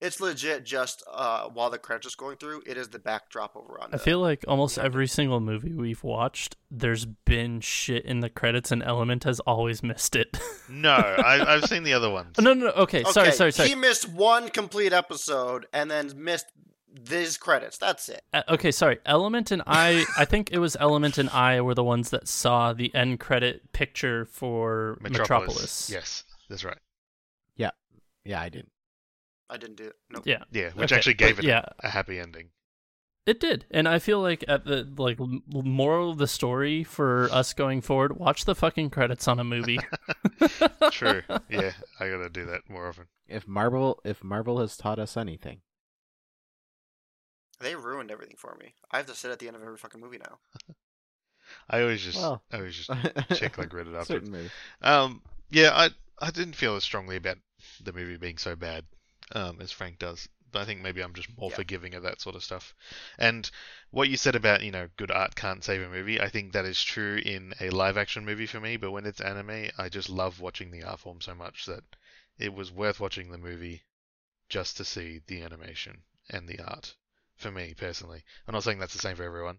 It's 0.00 0.18
legit. 0.18 0.64
Just 0.64 1.04
uh, 1.12 1.48
while 1.50 1.68
the 1.68 1.76
credits 1.78 2.06
is 2.06 2.14
going 2.14 2.38
through, 2.38 2.62
it 2.66 2.78
is 2.78 2.88
the 2.88 2.98
backdrop 2.98 3.54
over 3.54 3.78
on. 3.80 3.88
I 3.92 3.98
the- 3.98 4.02
feel 4.02 4.18
like 4.18 4.42
almost 4.48 4.78
every 4.78 5.06
single 5.06 5.40
movie 5.40 5.74
we've 5.74 6.02
watched, 6.02 6.56
there's 6.70 7.04
been 7.04 7.60
shit 7.60 8.06
in 8.06 8.20
the 8.20 8.30
credits, 8.30 8.72
and 8.72 8.82
Element 8.82 9.24
has 9.24 9.40
always 9.40 9.82
missed 9.90 10.16
it. 10.16 10.38
No, 10.70 10.90
I, 10.92 11.54
I've 11.54 11.66
seen 11.66 11.82
the 11.82 11.92
other 11.92 12.08
ones. 12.18 12.36
no, 12.40 12.54
no, 12.54 12.66
no. 12.66 12.72
Okay, 12.72 13.04
sorry, 13.04 13.32
sorry, 13.32 13.52
sorry. 13.52 13.68
He 13.68 13.74
missed 13.74 14.08
one 14.08 14.48
complete 14.48 14.94
episode 14.94 15.66
and 15.74 15.90
then 15.90 16.10
missed 16.16 16.46
these 16.92 17.36
credits. 17.36 17.78
That's 17.78 18.08
it. 18.08 18.22
Uh, 18.32 18.42
okay, 18.48 18.70
sorry. 18.70 18.98
Element 19.06 19.50
and 19.50 19.62
I, 19.66 20.04
I 20.18 20.24
think 20.24 20.50
it 20.52 20.58
was 20.58 20.76
Element 20.80 21.18
and 21.18 21.28
I 21.30 21.60
were 21.60 21.74
the 21.74 21.84
ones 21.84 22.10
that 22.10 22.28
saw 22.28 22.72
the 22.72 22.94
end 22.94 23.20
credit 23.20 23.72
picture 23.72 24.24
for 24.26 24.98
Metropolis. 25.00 25.90
Yes, 25.90 26.24
that's 26.48 26.64
right. 26.64 26.78
Yeah, 27.56 27.70
yeah, 28.24 28.40
I 28.40 28.48
didn't. 28.48 28.72
I 29.48 29.56
didn't 29.56 29.76
do 29.76 29.88
it. 29.88 29.96
Nope. 30.10 30.22
Yeah, 30.26 30.44
Yeah, 30.52 30.70
which 30.74 30.92
Okay, 30.92 30.96
actually 30.96 31.14
gave 31.14 31.36
but 31.36 31.44
it 31.44 31.48
yeah. 31.48 31.64
a 31.80 31.88
happy 31.90 32.18
ending. 32.20 32.50
it 33.26 33.40
did, 33.40 33.66
and 33.70 33.88
I 33.88 33.98
feel 33.98 34.20
like 34.20 34.44
at 34.48 34.64
the 34.64 34.88
like 34.96 35.18
moral 35.48 36.10
of 36.10 36.18
the 36.18 36.26
story 36.28 36.84
for 36.84 37.28
us 37.32 37.52
going 37.52 37.80
forward, 37.80 38.16
watch 38.16 38.44
the 38.44 38.54
fucking 38.54 38.90
credits 38.90 39.26
on 39.28 39.38
a 39.40 39.44
movie. 39.44 39.78
True. 40.92 41.22
yeah, 41.50 41.72
I 41.98 42.08
gotta 42.08 42.28
do 42.30 42.46
that 42.46 42.62
more 42.68 42.88
often. 42.88 43.06
If 43.28 43.46
Marvel, 43.48 44.00
if 44.04 44.22
Marvel 44.24 44.60
has 44.60 44.76
taught 44.76 44.98
us 44.98 45.16
anything, 45.16 45.60
They 47.60 47.76
ruined 47.76 48.10
everything 48.10 48.36
for 48.36 48.56
me. 48.56 48.74
I 48.90 48.96
have 48.96 49.06
to 49.06 49.14
sit 49.14 49.30
at 49.30 49.38
the 49.38 49.46
end 49.46 49.54
of 49.56 49.62
every 49.62 49.76
fucking 49.78 50.00
movie 50.00 50.18
now. 50.18 50.40
I 51.70 51.80
always 51.80 52.02
just, 52.02 52.32
Well. 52.32 52.42
I 52.52 52.58
always 52.58 52.76
just 52.76 52.92
check 53.32 53.56
like 53.56 53.70
Reddit 53.70 53.98
afterwards. 53.98 54.06
certain 54.06 54.30
movies. 54.30 54.52
Um, 54.82 55.22
yeah, 55.50 55.70
I 55.74 55.90
I 56.18 56.30
didn't 56.30 56.54
feel 56.56 56.76
as 56.76 56.84
strongly 56.84 57.16
about 57.16 57.38
the 57.80 57.94
movie 57.94 58.18
being 58.18 58.36
so 58.36 58.54
bad 58.56 58.84
um, 59.32 59.58
as 59.62 59.72
Frank 59.72 59.98
does. 59.98 60.28
But 60.52 60.60
I 60.62 60.64
think 60.66 60.82
maybe 60.82 61.00
I'm 61.00 61.14
just 61.14 61.34
more 61.38 61.50
Yeah. 61.50 61.56
forgiving 61.56 61.94
of 61.94 62.02
that 62.02 62.20
sort 62.20 62.34
of 62.36 62.44
stuff. 62.44 62.74
And 63.18 63.50
what 63.90 64.08
you 64.10 64.16
said 64.18 64.34
about 64.36 64.62
you 64.62 64.70
know 64.70 64.88
good 64.98 65.10
art 65.10 65.34
can't 65.34 65.64
save 65.64 65.80
a 65.82 65.88
movie, 65.88 66.20
I 66.20 66.28
think 66.28 66.52
that 66.52 66.66
is 66.66 66.82
true 66.82 67.16
in 67.24 67.54
a 67.60 67.70
live 67.70 67.96
action 67.96 68.24
movie 68.26 68.46
for 68.46 68.60
me. 68.60 68.76
But 68.76 68.90
when 68.90 69.06
it's 69.06 69.20
anime, 69.20 69.70
I 69.78 69.88
just 69.88 70.10
love 70.10 70.40
watching 70.40 70.70
the 70.70 70.82
art 70.82 71.00
form 71.00 71.20
so 71.22 71.34
much 71.34 71.64
that 71.66 71.84
it 72.38 72.52
was 72.52 72.70
worth 72.70 73.00
watching 73.00 73.30
the 73.30 73.38
movie 73.38 73.84
just 74.48 74.76
to 74.78 74.84
see 74.84 75.20
the 75.26 75.42
animation 75.42 76.02
and 76.30 76.48
the 76.48 76.60
art 76.60 76.94
for 77.40 77.50
me 77.50 77.74
personally. 77.76 78.22
I'm 78.46 78.54
not 78.54 78.62
saying 78.62 78.78
that's 78.78 78.92
the 78.92 79.00
same 79.00 79.16
for 79.16 79.24
everyone. 79.24 79.58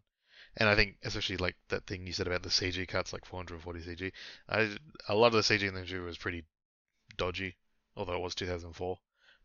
And 0.58 0.68
I 0.68 0.76
think, 0.76 0.98
especially 1.04 1.38
like 1.38 1.56
that 1.70 1.88
thing 1.88 2.06
you 2.06 2.14
said 2.14 2.28
about 2.28 2.44
the 2.44 2.50
CG 2.50 2.88
cuts, 2.88 3.14
like 3.14 3.26
440 3.26 3.82
CG, 3.82 4.12
I, 4.50 4.78
a 5.08 5.16
lot 5.16 5.28
of 5.28 5.34
the 5.34 5.40
CG 5.42 5.68
in 5.68 5.74
the 5.74 5.82
movie 5.82 6.00
was 6.00 6.18
pretty 6.18 6.44
dodgy, 7.18 7.56
although 7.96 8.16
it 8.16 8.22
was 8.22 8.36
2004. 8.36 8.98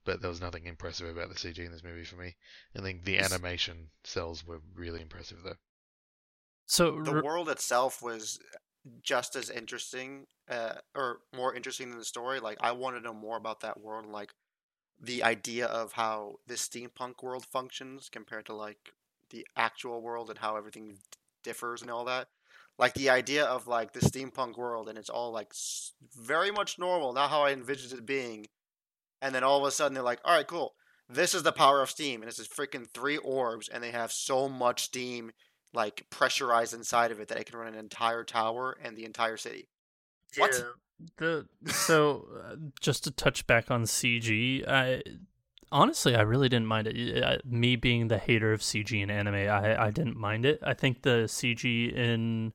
But 0.04 0.20
there 0.20 0.30
was 0.30 0.40
nothing 0.40 0.66
impressive 0.66 1.08
about 1.08 1.28
the 1.28 1.34
CG 1.34 1.58
in 1.64 1.72
this 1.72 1.82
movie 1.82 2.04
for 2.04 2.16
me. 2.16 2.36
I 2.76 2.80
think 2.80 3.04
the 3.04 3.18
animation 3.18 3.90
cells 4.04 4.46
were 4.46 4.60
really 4.74 5.00
impressive, 5.00 5.42
though. 5.42 5.56
so 6.66 7.00
The 7.02 7.12
r- 7.12 7.22
world 7.22 7.48
itself 7.48 8.02
was 8.02 8.38
just 9.02 9.34
as 9.34 9.50
interesting, 9.50 10.26
uh, 10.48 10.74
or 10.94 11.20
more 11.34 11.54
interesting 11.54 11.90
than 11.90 11.98
the 11.98 12.04
story. 12.04 12.38
Like 12.40 12.58
I 12.60 12.72
want 12.72 12.96
to 12.96 13.02
know 13.02 13.14
more 13.14 13.36
about 13.36 13.60
that 13.60 13.80
world, 13.80 14.04
and, 14.04 14.12
like 14.12 14.32
the 15.00 15.22
idea 15.22 15.66
of 15.66 15.92
how 15.92 16.36
this 16.46 16.66
steampunk 16.66 17.22
world 17.22 17.44
functions 17.44 18.08
compared 18.10 18.46
to 18.46 18.54
like 18.54 18.92
the 19.30 19.46
actual 19.56 20.00
world 20.00 20.30
and 20.30 20.38
how 20.38 20.56
everything 20.56 20.98
differs 21.42 21.82
and 21.82 21.90
all 21.90 22.04
that. 22.04 22.28
Like 22.78 22.94
the 22.94 23.10
idea 23.10 23.44
of 23.44 23.66
like 23.66 23.92
the 23.92 24.00
steampunk 24.00 24.56
world 24.56 24.88
and 24.88 24.98
it's 24.98 25.10
all 25.10 25.32
like 25.32 25.52
very 26.14 26.50
much 26.50 26.78
normal, 26.78 27.12
not 27.12 27.30
how 27.30 27.42
I 27.42 27.52
envisioned 27.52 27.98
it 27.98 28.06
being. 28.06 28.46
And 29.22 29.34
then 29.34 29.44
all 29.44 29.58
of 29.58 29.64
a 29.64 29.70
sudden 29.70 29.94
they're 29.94 30.02
like, 30.02 30.20
all 30.24 30.34
right, 30.34 30.46
cool. 30.46 30.74
This 31.08 31.34
is 31.34 31.44
the 31.44 31.52
power 31.52 31.82
of 31.82 31.90
steam, 31.90 32.20
and 32.20 32.28
it's 32.28 32.38
just 32.38 32.54
freaking 32.54 32.84
three 32.88 33.16
orbs, 33.16 33.68
and 33.68 33.80
they 33.80 33.92
have 33.92 34.10
so 34.10 34.48
much 34.48 34.82
steam 34.82 35.30
like 35.72 36.04
pressurized 36.10 36.74
inside 36.74 37.12
of 37.12 37.20
it 37.20 37.28
that 37.28 37.38
it 37.38 37.46
can 37.46 37.58
run 37.58 37.72
an 37.72 37.78
entire 37.78 38.24
tower 38.24 38.76
and 38.82 38.96
the 38.96 39.04
entire 39.04 39.36
city. 39.36 39.68
What? 40.36 40.50
The 41.16 41.46
so 41.66 42.26
uh, 42.44 42.56
just 42.80 43.04
to 43.04 43.10
touch 43.10 43.46
back 43.46 43.70
on 43.70 43.84
CG, 43.84 44.66
I 44.68 45.02
honestly 45.70 46.14
I 46.14 46.22
really 46.22 46.48
didn't 46.48 46.66
mind 46.66 46.86
it. 46.88 47.22
Uh, 47.22 47.38
me 47.44 47.76
being 47.76 48.08
the 48.08 48.18
hater 48.18 48.52
of 48.52 48.60
CG 48.60 49.00
in 49.00 49.10
anime, 49.10 49.34
I 49.34 49.86
I 49.86 49.90
didn't 49.90 50.16
mind 50.16 50.46
it. 50.46 50.60
I 50.62 50.74
think 50.74 51.02
the 51.02 51.24
CG 51.26 51.92
in 51.92 52.52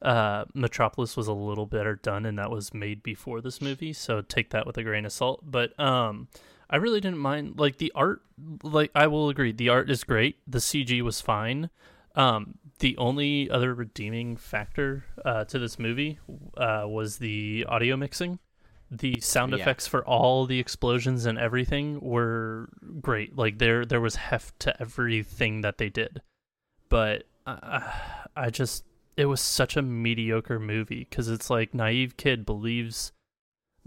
uh 0.00 0.44
Metropolis 0.54 1.16
was 1.16 1.26
a 1.26 1.32
little 1.32 1.66
better 1.66 1.96
done 1.96 2.24
and 2.24 2.38
that 2.38 2.50
was 2.50 2.72
made 2.72 3.02
before 3.02 3.40
this 3.40 3.60
movie, 3.60 3.92
so 3.92 4.20
take 4.20 4.50
that 4.50 4.66
with 4.66 4.78
a 4.78 4.82
grain 4.82 5.04
of 5.04 5.12
salt. 5.12 5.40
But 5.44 5.78
um 5.80 6.28
I 6.70 6.76
really 6.76 7.00
didn't 7.00 7.18
mind 7.18 7.58
like 7.58 7.78
the 7.78 7.92
art 7.94 8.22
like 8.62 8.90
I 8.94 9.06
will 9.06 9.28
agree 9.28 9.52
the 9.52 9.70
art 9.70 9.90
is 9.90 10.04
great. 10.04 10.36
The 10.46 10.58
CG 10.58 11.02
was 11.02 11.20
fine. 11.20 11.70
Um, 12.14 12.58
the 12.78 12.96
only 12.98 13.50
other 13.50 13.74
redeeming 13.74 14.36
factor 14.36 15.04
uh, 15.24 15.44
to 15.44 15.58
this 15.58 15.78
movie 15.78 16.18
uh, 16.56 16.84
was 16.86 17.18
the 17.18 17.64
audio 17.68 17.96
mixing. 17.96 18.38
The 18.90 19.20
sound 19.20 19.52
Yeah. 19.52 19.58
effects 19.58 19.86
for 19.86 20.04
all 20.04 20.46
the 20.46 20.58
explosions 20.58 21.26
and 21.26 21.38
everything 21.38 22.00
were 22.00 22.70
great. 23.00 23.36
Like 23.36 23.58
there, 23.58 23.84
there 23.84 24.00
was 24.00 24.16
heft 24.16 24.58
to 24.60 24.80
everything 24.80 25.60
that 25.60 25.78
they 25.78 25.88
did. 25.90 26.22
But 26.88 27.24
uh, 27.46 27.80
I 28.34 28.50
just, 28.50 28.84
it 29.16 29.26
was 29.26 29.40
such 29.40 29.76
a 29.76 29.82
mediocre 29.82 30.58
movie 30.58 31.06
because 31.08 31.28
it's 31.28 31.50
like 31.50 31.74
naive 31.74 32.16
kid 32.16 32.46
believes 32.46 33.12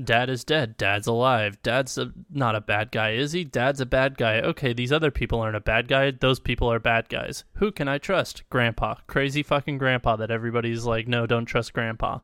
dad 0.05 0.29
is 0.29 0.43
dead, 0.43 0.77
dad's 0.77 1.07
alive, 1.07 1.61
dad's 1.63 1.97
a, 1.97 2.11
not 2.29 2.55
a 2.55 2.61
bad 2.61 2.91
guy, 2.91 3.11
is 3.11 3.31
he? 3.31 3.43
Dad's 3.43 3.81
a 3.81 3.85
bad 3.85 4.17
guy. 4.17 4.39
Okay, 4.39 4.73
these 4.73 4.91
other 4.91 5.11
people 5.11 5.39
aren't 5.39 5.55
a 5.55 5.61
bad 5.61 5.87
guy. 5.87 6.11
Those 6.11 6.39
people 6.39 6.71
are 6.71 6.79
bad 6.79 7.09
guys. 7.09 7.43
Who 7.55 7.71
can 7.71 7.87
I 7.87 7.97
trust? 7.97 8.43
Grandpa, 8.49 8.95
crazy 9.07 9.43
fucking 9.43 9.77
grandpa 9.77 10.15
that 10.17 10.31
everybody's 10.31 10.85
like, 10.85 11.07
no, 11.07 11.25
don't 11.25 11.45
trust 11.45 11.73
grandpa. 11.73 12.19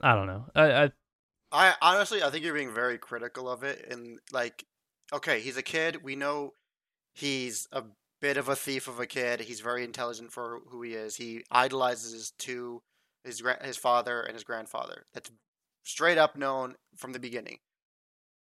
I 0.00 0.14
don't 0.14 0.26
know. 0.26 0.46
I, 0.54 0.72
I 0.72 0.90
I 1.52 1.74
honestly, 1.80 2.22
I 2.22 2.30
think 2.30 2.44
you're 2.44 2.54
being 2.54 2.74
very 2.74 2.98
critical 2.98 3.48
of 3.48 3.62
it. 3.62 3.86
And 3.90 4.18
like, 4.32 4.64
okay, 5.12 5.40
he's 5.40 5.56
a 5.56 5.62
kid. 5.62 6.02
We 6.02 6.16
know 6.16 6.52
he's 7.14 7.68
a 7.72 7.84
bit 8.20 8.36
of 8.36 8.48
a 8.48 8.56
thief 8.56 8.88
of 8.88 9.00
a 9.00 9.06
kid. 9.06 9.40
He's 9.40 9.60
very 9.60 9.84
intelligent 9.84 10.32
for 10.32 10.60
who 10.68 10.82
he 10.82 10.92
is. 10.92 11.16
He 11.16 11.44
idolizes 11.50 12.12
his 12.12 12.32
two, 12.38 12.82
his 13.24 13.42
his 13.62 13.76
father 13.76 14.22
and 14.22 14.34
his 14.34 14.44
grandfather. 14.44 15.06
That's 15.14 15.30
straight 15.86 16.18
up 16.18 16.36
known 16.36 16.74
from 16.96 17.12
the 17.12 17.18
beginning. 17.18 17.58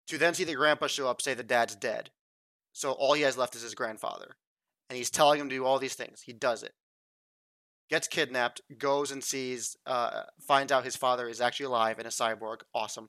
To 0.09 0.19
then 0.19 0.35
see 0.35 0.45
the 0.45 0.55
grandpa 0.55 0.87
show 0.87 1.09
up, 1.09 1.21
say 1.21 1.35
the 1.35 1.43
dad's 1.43 1.77
dead. 1.77 2.11
So 2.73 2.93
all 2.93 3.15
he 3.15 3.23
has 3.23 3.37
left 3.37 3.55
is 3.55 3.63
his 3.63 3.75
grandfather, 3.75 4.37
and 4.89 4.97
he's 4.97 5.11
telling 5.11 5.41
him 5.41 5.49
to 5.49 5.55
do 5.55 5.65
all 5.65 5.79
these 5.79 5.95
things. 5.95 6.23
He 6.23 6.33
does 6.33 6.63
it. 6.63 6.73
Gets 7.89 8.09
kidnapped, 8.09 8.61
goes 8.79 9.11
and 9.11 9.23
sees, 9.23 9.77
uh, 9.87 10.23
finds 10.41 10.73
out 10.73 10.85
his 10.85 10.97
father 10.97 11.29
is 11.29 11.41
actually 11.41 11.67
alive 11.67 11.99
and 11.99 12.07
a 12.07 12.11
cyborg. 12.11 12.63
Awesome. 12.75 13.09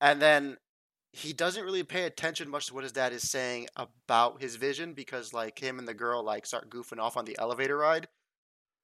And 0.00 0.20
then 0.20 0.58
he 1.12 1.32
doesn't 1.32 1.64
really 1.64 1.82
pay 1.82 2.04
attention 2.04 2.50
much 2.50 2.66
to 2.66 2.74
what 2.74 2.84
his 2.84 2.92
dad 2.92 3.12
is 3.12 3.30
saying 3.30 3.68
about 3.76 4.42
his 4.42 4.56
vision 4.56 4.92
because 4.92 5.32
like 5.32 5.58
him 5.58 5.78
and 5.78 5.88
the 5.88 5.94
girl 5.94 6.22
like 6.22 6.44
start 6.44 6.70
goofing 6.70 6.98
off 6.98 7.16
on 7.16 7.24
the 7.24 7.38
elevator 7.38 7.78
ride. 7.78 8.08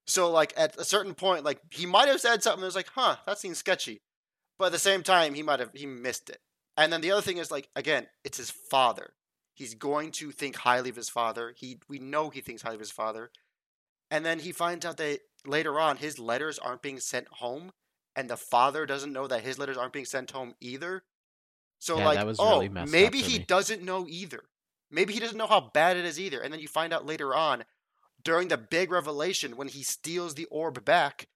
So 0.06 0.30
like 0.30 0.52
at 0.56 0.78
a 0.78 0.84
certain 0.84 1.14
point, 1.14 1.44
like 1.44 1.60
he 1.70 1.86
might 1.86 2.08
have 2.08 2.20
said 2.20 2.42
something 2.42 2.60
that 2.60 2.66
was 2.66 2.76
like, 2.76 2.90
huh, 2.94 3.16
that 3.26 3.38
seems 3.38 3.58
sketchy. 3.58 4.00
But 4.58 4.66
at 4.66 4.72
the 4.72 4.78
same 4.78 5.02
time, 5.02 5.34
he 5.34 5.42
might 5.42 5.60
have 5.60 5.70
he 5.74 5.86
missed 5.86 6.30
it. 6.30 6.40
And 6.76 6.92
then 6.92 7.00
the 7.00 7.10
other 7.12 7.22
thing 7.22 7.38
is 7.38 7.50
like 7.50 7.68
again, 7.74 8.06
it's 8.24 8.38
his 8.38 8.50
father. 8.50 9.14
He's 9.52 9.74
going 9.74 10.10
to 10.12 10.32
think 10.32 10.56
highly 10.56 10.90
of 10.90 10.96
his 10.96 11.08
father. 11.08 11.54
He 11.56 11.78
we 11.88 11.98
know 11.98 12.30
he 12.30 12.40
thinks 12.40 12.62
highly 12.62 12.76
of 12.76 12.80
his 12.80 12.90
father. 12.90 13.30
And 14.10 14.24
then 14.24 14.38
he 14.38 14.52
finds 14.52 14.84
out 14.84 14.96
that 14.98 15.20
later 15.46 15.78
on 15.80 15.96
his 15.96 16.18
letters 16.18 16.58
aren't 16.58 16.82
being 16.82 17.00
sent 17.00 17.26
home, 17.28 17.72
and 18.14 18.28
the 18.28 18.36
father 18.36 18.86
doesn't 18.86 19.12
know 19.12 19.26
that 19.26 19.42
his 19.42 19.58
letters 19.58 19.76
aren't 19.76 19.92
being 19.92 20.04
sent 20.04 20.30
home 20.30 20.54
either. 20.60 21.04
So 21.78 21.98
Yeah, 21.98 22.04
like, 22.06 22.36
oh, 22.38 22.60
really 22.60 22.68
maybe 22.68 23.20
he 23.20 23.38
me. 23.38 23.44
doesn't 23.46 23.82
know 23.82 24.06
either. 24.08 24.44
Maybe 24.90 25.12
he 25.12 25.20
doesn't 25.20 25.36
know 25.36 25.46
how 25.46 25.70
bad 25.74 25.96
it 25.96 26.04
is 26.04 26.20
either. 26.20 26.40
And 26.40 26.52
then 26.52 26.60
you 26.60 26.68
find 26.68 26.92
out 26.92 27.06
later 27.06 27.34
on, 27.34 27.64
during 28.22 28.48
the 28.48 28.56
big 28.56 28.90
revelation, 28.90 29.56
when 29.56 29.68
he 29.68 29.82
steals 29.82 30.34
the 30.34 30.46
orb 30.46 30.84
back, 30.84 31.28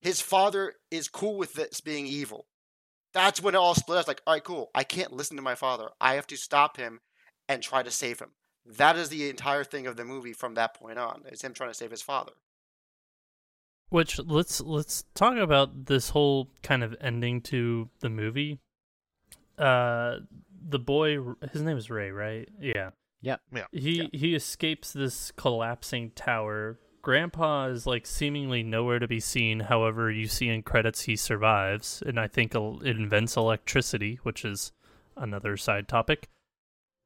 his 0.00 0.20
father 0.20 0.74
is 0.90 1.08
cool 1.08 1.36
with 1.36 1.54
this 1.54 1.80
being 1.80 2.06
evil. 2.06 2.46
That's 3.12 3.42
when 3.42 3.54
it 3.54 3.58
all 3.58 3.74
split. 3.74 3.98
It's 3.98 4.08
like, 4.08 4.22
all 4.26 4.34
right, 4.34 4.44
cool. 4.44 4.70
I 4.74 4.84
can't 4.84 5.12
listen 5.12 5.36
to 5.36 5.42
my 5.42 5.54
father. 5.54 5.88
I 6.00 6.14
have 6.14 6.26
to 6.28 6.36
stop 6.36 6.76
him 6.76 7.00
and 7.48 7.62
try 7.62 7.82
to 7.82 7.90
save 7.90 8.20
him. 8.20 8.30
That 8.64 8.96
is 8.96 9.08
the 9.08 9.28
entire 9.28 9.64
thing 9.64 9.86
of 9.86 9.96
the 9.96 10.04
movie 10.04 10.32
from 10.32 10.54
that 10.54 10.74
point 10.74 10.98
on. 10.98 11.24
Is 11.30 11.42
him 11.42 11.52
trying 11.52 11.70
to 11.70 11.74
save 11.74 11.90
his 11.90 12.02
father. 12.02 12.32
Which 13.90 14.18
let's 14.18 14.60
let's 14.60 15.04
talk 15.14 15.36
about 15.36 15.86
this 15.86 16.10
whole 16.10 16.48
kind 16.62 16.82
of 16.82 16.96
ending 17.00 17.42
to 17.42 17.90
the 18.00 18.08
movie. 18.08 18.60
Uh, 19.58 20.18
the 20.66 20.78
boy, 20.78 21.18
his 21.52 21.60
name 21.60 21.76
is 21.76 21.90
Ray, 21.90 22.10
right? 22.10 22.48
Yeah. 22.58 22.90
Yep. 23.20 23.40
Yeah. 23.54 23.66
He 23.72 24.08
he 24.12 24.34
escapes 24.34 24.92
this 24.92 25.30
collapsing 25.32 26.12
tower. 26.14 26.78
Grandpa 27.02 27.66
is 27.66 27.86
like 27.86 28.06
seemingly 28.06 28.62
nowhere 28.62 28.98
to 28.98 29.08
be 29.08 29.20
seen. 29.20 29.60
However, 29.60 30.10
you 30.10 30.26
see 30.28 30.48
in 30.48 30.62
credits 30.62 31.02
he 31.02 31.16
survives, 31.16 32.02
and 32.06 32.18
I 32.18 32.28
think 32.28 32.54
it 32.54 32.96
invents 32.96 33.36
electricity, 33.36 34.20
which 34.22 34.44
is 34.44 34.72
another 35.16 35.56
side 35.56 35.88
topic. 35.88 36.28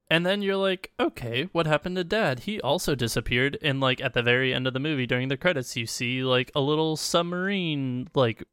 And 0.08 0.24
then 0.24 0.40
you're 0.42 0.56
like, 0.56 0.92
okay, 1.00 1.48
what 1.50 1.66
happened 1.66 1.96
to 1.96 2.04
Dad? 2.04 2.40
He 2.40 2.60
also 2.60 2.94
disappeared. 2.94 3.58
And 3.60 3.80
like 3.80 4.00
at 4.00 4.12
the 4.14 4.22
very 4.22 4.54
end 4.54 4.66
of 4.68 4.72
the 4.74 4.78
movie, 4.78 5.06
during 5.06 5.28
the 5.28 5.36
credits, 5.36 5.76
you 5.76 5.86
see 5.86 6.22
like 6.22 6.52
a 6.54 6.60
little 6.60 6.96
submarine 6.96 8.08
like 8.14 8.44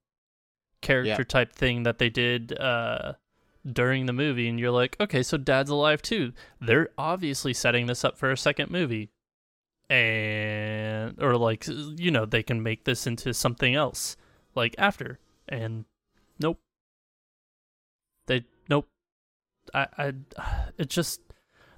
character 0.81 1.09
Yeah. 1.21 1.23
type 1.27 1.53
thing 1.53 1.83
that 1.83 1.97
they 1.99 2.09
did 2.09 2.57
uh 2.59 3.13
during 3.71 4.07
the 4.07 4.13
movie, 4.13 4.49
and 4.49 4.59
you're 4.59 4.71
like, 4.71 4.97
okay, 4.99 5.23
so 5.23 5.37
Dad's 5.37 5.69
alive 5.69 6.01
too. 6.01 6.33
They're 6.59 6.89
obviously 6.97 7.53
setting 7.53 7.85
this 7.85 8.03
up 8.03 8.17
for 8.17 8.29
a 8.29 8.35
second 8.37 8.69
movie, 8.71 9.09
and 9.93 11.21
or 11.21 11.37
like 11.37 11.67
you 11.67 12.09
know 12.09 12.25
they 12.25 12.41
can 12.41 12.63
make 12.63 12.83
this 12.83 13.05
into 13.05 13.33
something 13.33 13.75
else 13.75 14.17
like 14.55 14.75
after. 14.77 15.19
And 15.47 15.85
nope, 16.39 16.59
they 18.27 18.45
nope. 18.69 18.87
I 19.73 19.87
I 19.97 20.13
it 20.77 20.89
just 20.89 21.21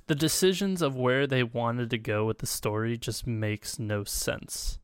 the 0.07 0.15
decisions 0.15 0.81
of 0.81 0.95
where 0.95 1.27
they 1.27 1.43
wanted 1.43 1.89
to 1.89 1.98
go 1.98 2.25
with 2.25 2.39
the 2.39 2.48
story 2.48 2.98
just 2.98 3.27
makes 3.27 3.79
no 3.79 4.03
sense. 4.05 4.79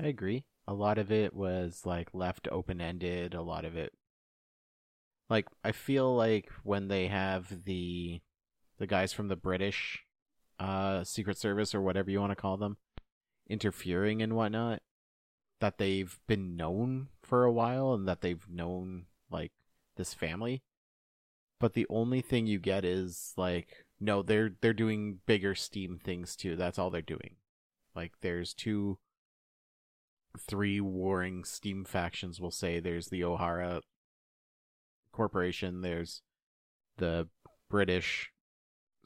I 0.00 0.06
agree. 0.06 0.44
A 0.66 0.74
lot 0.74 0.98
of 0.98 1.12
it 1.12 1.34
was 1.34 1.82
like 1.84 2.14
left 2.14 2.48
open 2.52 2.80
ended. 2.80 3.34
A 3.34 3.42
lot 3.42 3.64
of 3.64 3.76
it, 3.76 3.92
like 5.30 5.46
I 5.64 5.72
feel 5.72 6.14
like 6.14 6.50
when 6.62 6.88
they 6.88 7.08
have 7.08 7.64
the 7.64 8.20
the 8.78 8.86
guys 8.86 9.12
from 9.12 9.28
the 9.28 9.36
British 9.36 10.04
uh 10.58 11.04
Secret 11.04 11.36
Service 11.38 11.74
or 11.74 11.80
whatever 11.80 12.10
you 12.10 12.20
want 12.20 12.32
to 12.32 12.36
call 12.36 12.56
them 12.56 12.76
interfering 13.48 14.22
and 14.22 14.34
whatnot, 14.34 14.82
that 15.60 15.78
they've 15.78 16.18
been 16.26 16.56
known 16.56 17.08
for 17.22 17.44
a 17.44 17.52
while 17.52 17.94
and 17.94 18.08
that 18.08 18.20
they've 18.20 18.48
known 18.48 19.06
like 19.30 19.52
this 19.96 20.14
family. 20.14 20.62
But 21.58 21.72
the 21.72 21.86
only 21.88 22.20
thing 22.20 22.46
you 22.46 22.58
get 22.58 22.84
is 22.84 23.32
like 23.36 23.86
no, 23.98 24.22
they're 24.22 24.52
they're 24.60 24.74
doing 24.74 25.20
bigger 25.26 25.54
steam 25.54 25.98
things 26.02 26.36
too. 26.36 26.56
That's 26.56 26.78
all 26.78 26.90
they're 26.90 27.02
doing. 27.02 27.36
Like 27.94 28.12
there's 28.20 28.52
two 28.52 28.98
three 30.38 30.80
warring 30.80 31.44
steam 31.44 31.82
factions 31.82 32.38
we'll 32.38 32.50
say 32.50 32.78
there's 32.78 33.08
the 33.08 33.24
O'Hara 33.24 33.80
corporation 35.12 35.80
there's 35.80 36.20
the 36.98 37.26
British 37.70 38.32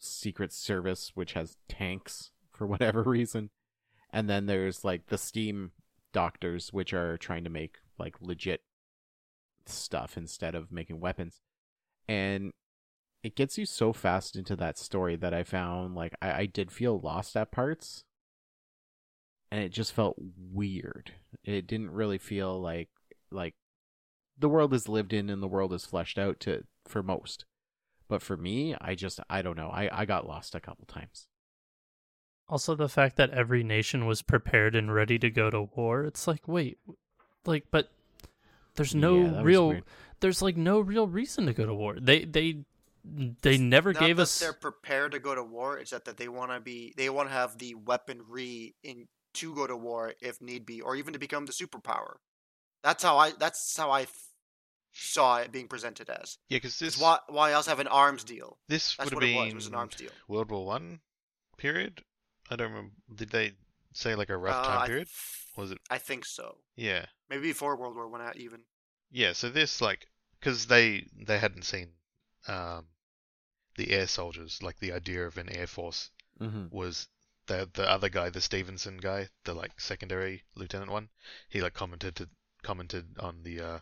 secret 0.01 0.53
service 0.53 1.13
which 1.15 1.35
has 1.35 1.57
tanks 1.69 2.31
for 2.51 2.67
whatever 2.73 3.03
reason 3.03 3.51
and 4.11 4.29
then 4.29 4.47
there's 4.47 4.85
like 4.85 5.07
the 5.07 5.19
steam 5.19 5.71
doctors 6.13 6.73
which 6.73 6.93
are 6.93 7.17
trying 7.17 7.45
to 7.45 7.51
make 7.51 7.79
like 7.99 8.17
legit 8.21 8.63
stuff 9.67 10.17
instead 10.17 10.55
of 10.55 10.73
making 10.73 10.99
weapons 10.99 11.41
and 12.09 12.53
it 13.23 13.37
gets 13.37 13.59
you 13.59 13.67
so 13.67 13.93
fast 13.93 14.35
into 14.35 14.57
that 14.57 14.79
story 14.79 15.15
that 15.17 15.35
I 15.35 15.45
found 15.45 15.95
like 15.95 16.15
I, 16.23 16.33
I 16.33 16.47
did 16.47 16.73
feel 16.73 16.99
lost 16.99 17.37
at 17.37 17.53
parts 17.53 18.05
and 19.51 19.61
it 19.63 19.71
just 19.71 19.93
felt 19.93 20.17
weird. 20.19 21.13
It 21.45 21.67
didn't 21.67 21.91
really 21.91 22.19
feel 22.19 22.61
like 22.61 22.89
like 23.31 23.55
the 24.39 24.49
world 24.49 24.73
is 24.73 24.89
lived 24.89 25.13
in 25.13 25.29
and 25.29 25.43
the 25.43 25.49
world 25.49 25.73
is 25.73 25.85
fleshed 25.85 26.19
out 26.19 26.41
to 26.41 26.65
for 26.87 27.03
most. 27.03 27.45
But 28.11 28.23
for 28.23 28.37
me, 28.37 28.77
I 28.81 28.95
just 28.95 29.21
I 29.31 29.43
don't 29.43 29.57
know. 29.57 29.71
I 29.71 30.03
I 30.03 30.05
got 30.05 30.29
lost 30.29 30.55
a 30.55 30.61
couple 30.61 30.85
times. 30.87 31.29
Also, 32.49 32.75
the 32.75 32.89
fact 32.89 33.17
that 33.17 33.31
every 33.31 33.63
nation 33.63 34.07
was 34.07 34.23
prepared 34.23 34.75
and 34.75 34.93
ready 34.93 35.19
to 35.21 35.31
go 35.31 35.51
to 35.51 35.63
war. 35.75 36.05
It's 36.05 36.27
like, 36.27 36.49
wait, 36.49 36.79
like, 37.47 37.67
but 37.71 37.91
there's 38.77 38.95
no 38.95 39.19
Yeah, 39.19 39.43
real, 39.43 39.69
weird. 39.69 39.85
there's 40.21 40.43
like 40.43 40.57
no 40.57 40.81
real 40.81 41.07
reason 41.07 41.47
to 41.47 41.53
go 41.53 41.67
to 41.67 41.75
war. 41.75 41.97
They 42.01 42.25
they 42.25 42.65
they 43.05 43.57
never 43.59 43.93
Not 43.93 44.01
gave 44.01 44.17
that 44.17 44.23
us. 44.23 44.39
they're 44.39 44.53
prepared 44.53 45.13
to 45.13 45.19
go 45.19 45.35
to 45.35 45.43
war. 45.43 45.79
It's 45.79 45.91
that, 45.91 46.05
that 46.05 46.17
they 46.17 46.29
want 46.29 46.53
to 46.53 46.61
be. 46.61 46.95
They 46.97 47.11
want 47.11 47.29
to 47.29 47.33
have 47.35 47.59
the 47.59 47.75
weaponry 47.75 48.75
in 48.83 49.09
to 49.35 49.55
go 49.55 49.67
to 49.67 49.77
war 49.77 50.15
if 50.21 50.41
need 50.41 50.67
be, 50.67 50.81
or 50.81 50.97
even 50.97 51.13
to 51.13 51.19
become 51.19 51.47
the 51.47 51.53
superpower. 51.53 52.15
That's 52.83 53.03
how 53.03 53.19
I. 53.19 53.33
That's 53.33 53.77
how 53.77 53.91
I 53.91 54.01
th- 54.05 54.15
saw 55.01 55.37
it 55.39 55.51
being 55.53 55.69
presented 55.69 56.09
as. 56.11 56.39
Yeah, 56.49 56.57
because 56.57 56.79
this 56.79 56.99
Why? 57.01 57.19
Why 57.29 57.53
else 57.53 57.67
have 57.67 57.81
an 57.81 57.87
arms 57.89 58.25
deal? 58.25 58.59
this 58.69 58.95
That's 58.97 59.11
would 59.11 59.15
what 59.17 59.23
have 59.23 59.31
it 59.31 59.35
been 59.35 59.45
was. 59.45 59.53
It 59.53 59.55
was 59.57 59.67
an 59.67 59.75
arms 59.75 59.95
deal. 59.97 60.11
World 60.29 60.51
War 60.51 60.65
One 60.67 61.01
period. 61.57 62.03
I 62.51 62.57
don't 62.57 62.71
remember. 62.71 62.93
Did 63.15 63.31
they 63.31 63.53
say 63.93 64.15
like 64.15 64.31
a 64.31 64.37
rough 64.37 64.65
Uh, 64.65 64.69
time 64.69 64.83
I 64.83 64.87
period? 64.87 65.07
th- 65.07 65.57
Was 65.57 65.71
it? 65.71 65.79
I 65.91 65.99
think 65.99 66.25
so. 66.25 66.59
Yeah, 66.77 67.07
Maybe 67.29 67.43
before 67.43 67.77
World 67.77 67.95
War 67.97 68.09
One, 68.09 68.23
even. 68.37 68.61
yeah. 69.11 69.33
So 69.33 69.49
this 69.49 69.81
like 69.81 70.07
because 70.39 70.67
they 70.67 71.07
they 71.27 71.39
hadn't 71.39 71.65
seen 71.65 71.89
um 72.49 72.87
the 73.77 73.91
air 73.93 74.07
soldiers 74.07 74.63
like 74.63 74.79
the 74.81 74.93
idea 74.93 75.27
of 75.27 75.39
an 75.39 75.49
air 75.49 75.67
force 75.67 76.11
Mm-hmm. 76.41 76.75
was 76.75 77.07
the 77.47 77.69
the 77.75 77.89
other 77.89 78.09
guy, 78.09 78.31
the 78.31 78.41
Stephenson 78.41 78.97
guy, 78.97 79.29
the 79.45 79.53
like 79.53 79.79
secondary 79.81 80.45
lieutenant 80.55 80.91
one. 80.91 81.11
He 81.51 81.61
like 81.61 81.75
commented 81.75 82.17
to, 82.17 82.29
commented 82.63 83.19
on 83.19 83.43
the 83.43 83.61
uh 83.61 83.79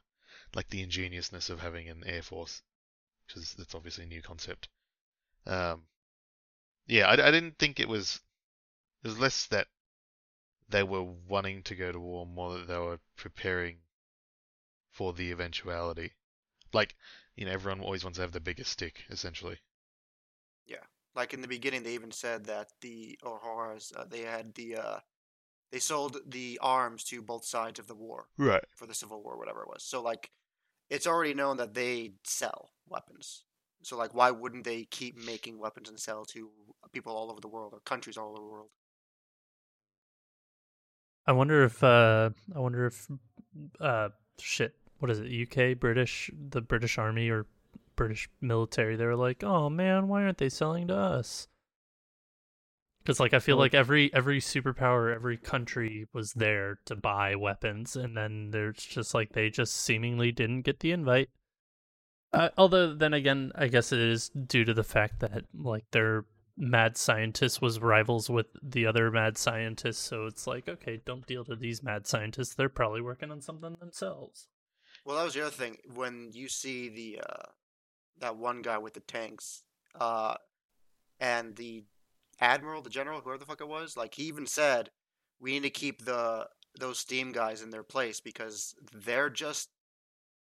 like 0.55 0.69
the 0.69 0.83
ingeniousness 0.83 1.51
of 1.51 1.61
having 1.61 1.89
an 1.89 2.03
air 2.07 2.23
force 2.23 2.63
because 3.27 3.55
it's 3.59 3.75
obviously 3.75 4.05
a 4.05 4.09
new 4.09 4.23
concept. 4.23 4.69
Um, 5.47 5.83
yeah, 6.87 7.07
I, 7.07 7.13
I 7.13 7.31
didn't 7.31 7.59
think 7.59 7.81
it 7.81 7.89
was. 7.89 8.21
It 9.03 9.09
was 9.09 9.19
less 9.19 9.47
that 9.47 9.69
they 10.69 10.83
were 10.83 11.03
wanting 11.03 11.63
to 11.65 11.75
go 11.75 11.93
to 11.93 12.01
war, 12.01 12.27
more 12.27 12.59
that 12.59 12.69
they 12.69 12.79
were 12.79 12.99
preparing 13.17 13.79
for 14.91 15.13
the 15.13 15.31
eventuality. 15.31 16.13
Like, 16.73 16.97
you 17.37 17.47
know, 17.47 17.53
everyone 17.53 17.81
always 17.81 18.05
wants 18.05 18.19
to 18.19 18.23
have 18.23 18.33
the 18.33 18.41
biggest 18.41 18.73
stick, 18.73 19.05
essentially. 19.09 19.59
Yeah, 20.67 20.85
like 21.15 21.33
in 21.33 21.41
the 21.41 21.49
beginning, 21.49 21.83
they 21.83 21.95
even 21.95 22.11
said 22.11 22.45
that 22.47 22.69
the 22.81 23.19
O'Haras 23.23 23.93
uh, 23.97 24.05
they 24.05 24.23
had 24.23 24.55
the 24.55 24.77
uh, 24.77 25.01
they 25.70 25.78
sold 25.78 26.16
the 26.26 26.59
arms 26.62 27.04
to 27.04 27.20
both 27.22 27.44
sides 27.44 27.78
of 27.78 27.87
the 27.87 27.94
war 27.94 28.26
Right. 28.38 28.64
for 28.74 28.87
the 28.87 28.94
Civil 28.94 29.22
War, 29.22 29.37
whatever 29.37 29.62
it 29.62 29.68
was. 29.68 29.83
So 29.85 30.02
like, 30.02 30.31
it's 30.90 31.07
already 31.07 31.35
known 31.35 31.59
that 31.59 31.74
they 31.74 32.12
sell 32.24 32.70
weapons. 32.88 33.44
So 33.83 33.96
like, 33.96 34.14
why 34.14 34.31
wouldn't 34.31 34.64
they 34.64 34.85
keep 34.85 35.16
making 35.16 35.59
weapons 35.59 35.88
and 35.88 36.00
sell 36.00 36.24
to 36.26 36.50
people 36.92 37.14
all 37.14 37.31
over 37.31 37.40
the 37.40 37.48
world 37.48 37.72
or 37.74 37.81
countries 37.81 38.16
all 38.16 38.31
over 38.31 38.38
the 38.40 38.46
world? 38.46 38.70
I 41.26 41.33
wonder 41.33 41.62
if 41.64 41.85
uh, 41.85 42.31
I 42.54 42.59
wonder 42.59 42.87
if 42.87 43.07
uh, 43.81 44.09
shit. 44.38 44.74
What 44.98 45.11
is 45.11 45.20
it? 45.20 45.28
UK, 45.31 45.78
British, 45.78 46.31
the 46.50 46.61
British 46.62 46.98
Army 46.98 47.28
or 47.28 47.46
British 47.96 48.28
military? 48.40 48.96
They're 48.96 49.14
like, 49.14 49.44
oh 49.44 49.68
man, 49.68 50.09
why 50.09 50.22
aren't 50.22 50.38
they 50.38 50.48
selling 50.48 50.88
to 50.88 50.96
us? 50.96 51.46
Because 53.09 53.21
like 53.21 53.33
I 53.33 53.38
feel 53.38 53.57
like 53.57 53.73
every 53.73 54.12
every 54.12 54.38
superpower, 54.38 55.14
every 55.14 55.38
country 55.38 56.07
was 56.12 56.35
there 56.35 56.79
to 56.85 56.94
buy 56.94 57.37
weapons, 57.37 57.97
and 57.97 58.14
then 58.14 58.51
there's 58.51 58.85
just 58.85 59.14
like 59.14 59.33
they 59.33 59.49
just 59.49 59.75
seemingly 59.75 60.31
didn't 60.31 60.61
get 60.61 60.81
the 60.81 60.92
invite. 60.92 61.31
Uh, 62.35 62.51
although 62.59 62.92
then 62.92 63.14
again, 63.14 63.51
I 63.55 63.68
guess 63.68 63.92
it 63.92 63.99
is 63.99 64.29
due 64.29 64.66
to 64.66 64.75
the 64.75 64.85
fact 64.85 65.21
that 65.21 65.44
like 65.55 65.87
their 65.92 66.27
mad 66.59 66.99
scientist 66.99 67.62
was 67.62 67.81
rivals 67.81 68.29
with 68.29 68.49
the 68.62 68.85
other 68.85 69.11
mad 69.11 69.38
scientists, 69.38 70.01
so 70.01 70.27
it's 70.27 70.47
like 70.47 70.68
okay, 70.68 71.01
don't 71.07 71.27
deal 71.27 71.47
to 71.47 71.57
these 71.57 71.83
mad 71.83 72.07
scientists. 72.07 72.57
They're 72.57 72.68
probably 72.68 73.01
working 73.01 73.31
on 73.31 73.40
something 73.40 73.75
themselves. 73.81 74.49
Well, 75.07 75.16
that 75.16 75.25
was 75.25 75.33
the 75.33 75.47
other 75.47 75.51
thing. 75.51 75.79
When 75.94 76.29
you 76.35 76.51
see 76.51 76.90
the 76.90 77.23
uh, 77.27 77.47
that 78.18 78.37
one 78.37 78.61
guy 78.61 78.77
with 78.77 78.92
the 78.92 79.01
tanks, 79.01 79.62
uh, 79.99 80.35
and 81.18 81.57
the 81.57 81.85
admiral, 82.40 82.83
the 82.83 82.90
general, 82.90 83.20
whoever 83.20 83.38
the 83.38 83.46
fuck 83.46 83.61
it 83.61 83.68
was, 83.68 83.96
like 83.96 84.14
he 84.14 84.24
even 84.24 84.46
said, 84.46 84.90
we 85.40 85.53
need 85.53 85.62
to 85.62 85.70
keep 85.70 86.05
the 86.05 86.48
those 86.79 86.98
steam 86.98 87.33
guys 87.33 87.62
in 87.62 87.70
their 87.70 87.83
place 87.83 88.20
because 88.20 88.74
they're 88.92 89.31
just 89.31 89.70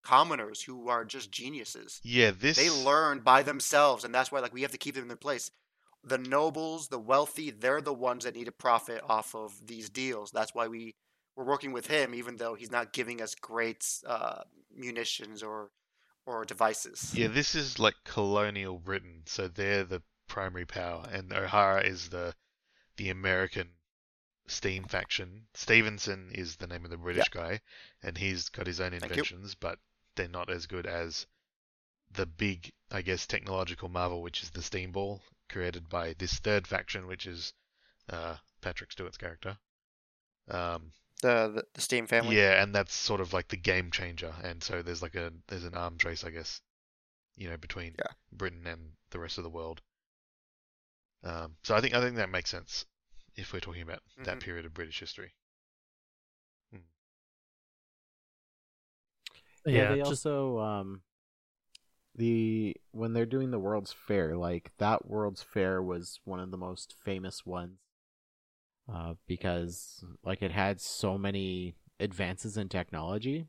commoners 0.02 0.62
who 0.62 0.88
are 0.88 1.04
just 1.04 1.30
geniuses. 1.30 2.00
Yeah, 2.02 2.30
this 2.30 2.56
They 2.56 2.70
learn 2.70 3.20
by 3.20 3.42
themselves, 3.42 4.04
and 4.04 4.14
that's 4.14 4.30
why 4.30 4.40
like 4.40 4.54
we 4.54 4.62
have 4.62 4.72
to 4.72 4.78
keep 4.78 4.94
them 4.94 5.02
in 5.02 5.08
their 5.08 5.16
place. 5.16 5.50
The 6.04 6.18
nobles, 6.18 6.88
the 6.88 6.98
wealthy, 6.98 7.50
they're 7.50 7.80
the 7.80 7.92
ones 7.92 8.24
that 8.24 8.36
need 8.36 8.44
to 8.44 8.52
profit 8.52 9.00
off 9.08 9.34
of 9.34 9.66
these 9.66 9.88
deals. 9.90 10.30
That's 10.30 10.54
why 10.54 10.68
we 10.68 10.94
we're 11.36 11.44
working 11.44 11.72
with 11.72 11.88
him, 11.88 12.14
even 12.14 12.36
though 12.36 12.54
he's 12.54 12.70
not 12.70 12.92
giving 12.92 13.20
us 13.20 13.34
great 13.34 13.84
uh, 14.06 14.42
munitions 14.74 15.42
or 15.42 15.70
or 16.24 16.44
devices. 16.44 17.12
Yeah, 17.14 17.28
this 17.28 17.54
is 17.54 17.78
like 17.78 17.94
colonial 18.04 18.78
Britain, 18.78 19.22
so 19.26 19.48
they're 19.48 19.84
the 19.84 20.02
primary 20.28 20.66
power, 20.66 21.06
and 21.10 21.32
O'Hara 21.32 21.82
is 21.82 22.08
the 22.10 22.34
the 22.96 23.10
American 23.10 23.68
steam 24.46 24.84
faction. 24.84 25.46
Stephenson 25.54 26.30
is 26.32 26.56
the 26.56 26.66
name 26.66 26.84
of 26.84 26.90
the 26.90 26.96
British 26.96 27.28
guy, 27.28 27.60
and 28.02 28.16
he's 28.18 28.48
got 28.48 28.66
his 28.66 28.80
own 28.80 28.92
inventions, 28.94 29.54
but 29.54 29.78
they're 30.14 30.28
not 30.28 30.50
as 30.50 30.66
good 30.66 30.86
as 30.86 31.26
the 32.12 32.26
big, 32.26 32.72
I 32.90 33.02
guess, 33.02 33.26
technological 33.26 33.88
marvel, 33.88 34.22
which 34.22 34.42
is 34.42 34.50
the 34.50 34.62
steam 34.62 34.92
ball, 34.92 35.22
created 35.48 35.88
by 35.88 36.14
this 36.14 36.34
third 36.38 36.66
faction, 36.66 37.06
which 37.06 37.26
is 37.26 37.52
uh, 38.08 38.36
Patrick 38.60 38.92
Stewart's 38.92 39.18
character. 39.18 39.58
Um, 40.48 40.92
The 41.22 41.48
the, 41.48 41.64
the 41.74 41.80
steam 41.80 42.06
family. 42.06 42.36
yeah, 42.36 42.62
and 42.62 42.74
that's 42.74 42.94
sort 42.94 43.20
of 43.20 43.32
like 43.32 43.48
the 43.48 43.56
game 43.56 43.90
changer, 43.90 44.32
and 44.42 44.62
so 44.62 44.82
there's 44.82 45.02
like 45.02 45.14
a 45.16 45.32
there's 45.48 45.64
an 45.64 45.74
arms 45.74 46.04
race, 46.04 46.24
I 46.24 46.30
guess, 46.30 46.60
you 47.36 47.48
know, 47.50 47.56
between 47.56 47.94
Yeah. 47.98 48.12
Britain 48.32 48.66
and 48.66 48.92
the 49.10 49.18
rest 49.18 49.38
of 49.38 49.44
the 49.44 49.50
world. 49.50 49.82
Um, 51.26 51.56
so 51.62 51.74
I 51.74 51.82
think 51.82 51.92
I 51.94 52.00
think 52.00 52.16
that 52.16 52.30
makes 52.30 52.48
sense 52.50 52.86
if 53.34 53.52
we're 53.52 53.60
talking 53.60 53.82
about 53.82 54.02
that 54.22 54.38
Mhm. 54.38 54.40
period 54.40 54.64
of 54.64 54.72
British 54.72 54.98
history. 54.98 55.34
Yeah, 59.66 59.96
they 59.96 60.00
just 60.02 60.24
also 60.24 60.58
um 60.58 61.02
the 62.16 62.76
when 62.90 63.12
they're 63.12 63.26
doing 63.26 63.50
the 63.52 63.60
World's 63.60 63.92
Fair, 63.92 64.36
like 64.36 64.72
that 64.78 65.06
World's 65.06 65.42
Fair 65.42 65.80
was 65.82 66.18
one 66.24 66.40
of 66.40 66.50
the 66.50 66.56
most 66.58 66.94
famous 66.98 67.46
ones. 67.46 67.78
Uh, 68.92 69.14
because 69.26 70.04
like 70.22 70.42
it 70.42 70.52
had 70.52 70.80
so 70.80 71.18
many 71.18 71.74
advances 71.98 72.56
in 72.56 72.68
technology, 72.68 73.46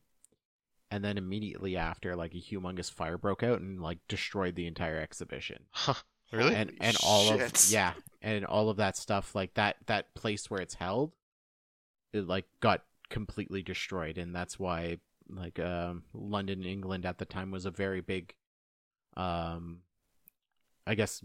and 0.92 1.04
then 1.04 1.18
immediately 1.18 1.78
after, 1.78 2.16
like 2.16 2.34
a 2.34 2.38
humongous 2.42 2.92
fire 2.92 3.18
broke 3.18 3.44
out 3.44 3.62
and 3.62 3.82
like 3.82 4.00
destroyed 4.08 4.56
the 4.56 4.68
entire 4.68 5.00
exhibition. 5.00 5.66
Huh, 5.72 6.04
really? 6.32 6.56
and 6.56 6.70
Holy 6.70 6.80
and 6.82 6.98
all 7.04 7.34
of 7.34 7.70
yeah 7.70 7.94
and 8.22 8.46
all 8.46 8.70
of 8.70 8.78
that 8.78 8.98
stuff 8.98 9.36
like 9.36 9.54
that 9.56 9.78
that 9.86 10.14
place 10.14 10.50
where 10.50 10.62
it's 10.62 10.76
held 10.76 11.14
it 12.14 12.28
like 12.28 12.46
got 12.60 12.84
completely 13.10 13.62
destroyed 13.62 14.18
and 14.18 14.36
that's 14.36 14.60
why 14.60 14.98
like 15.30 15.60
um 15.60 16.04
london 16.14 16.64
england 16.64 17.06
at 17.06 17.18
the 17.18 17.26
time 17.26 17.52
was 17.52 17.66
a 17.66 17.72
very 17.72 18.02
big 18.02 18.34
um 19.16 19.80
i 20.86 20.96
guess 20.96 21.24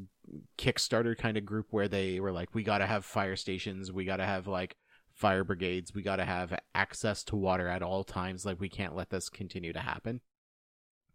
kickstarter 0.58 1.16
kind 1.16 1.36
of 1.36 1.44
group 1.44 1.66
where 1.70 1.88
they 1.88 2.20
were 2.20 2.32
like 2.32 2.54
we 2.54 2.62
got 2.62 2.78
to 2.78 2.86
have 2.86 3.04
fire 3.04 3.36
stations 3.36 3.90
we 3.92 4.04
got 4.04 4.16
to 4.16 4.24
have 4.24 4.46
like 4.46 4.76
fire 5.12 5.44
brigades 5.44 5.94
we 5.94 6.02
got 6.02 6.16
to 6.16 6.24
have 6.24 6.58
access 6.74 7.22
to 7.22 7.36
water 7.36 7.68
at 7.68 7.82
all 7.82 8.02
times 8.02 8.46
like 8.46 8.60
we 8.60 8.68
can't 8.68 8.96
let 8.96 9.10
this 9.10 9.28
continue 9.28 9.72
to 9.72 9.80
happen 9.80 10.20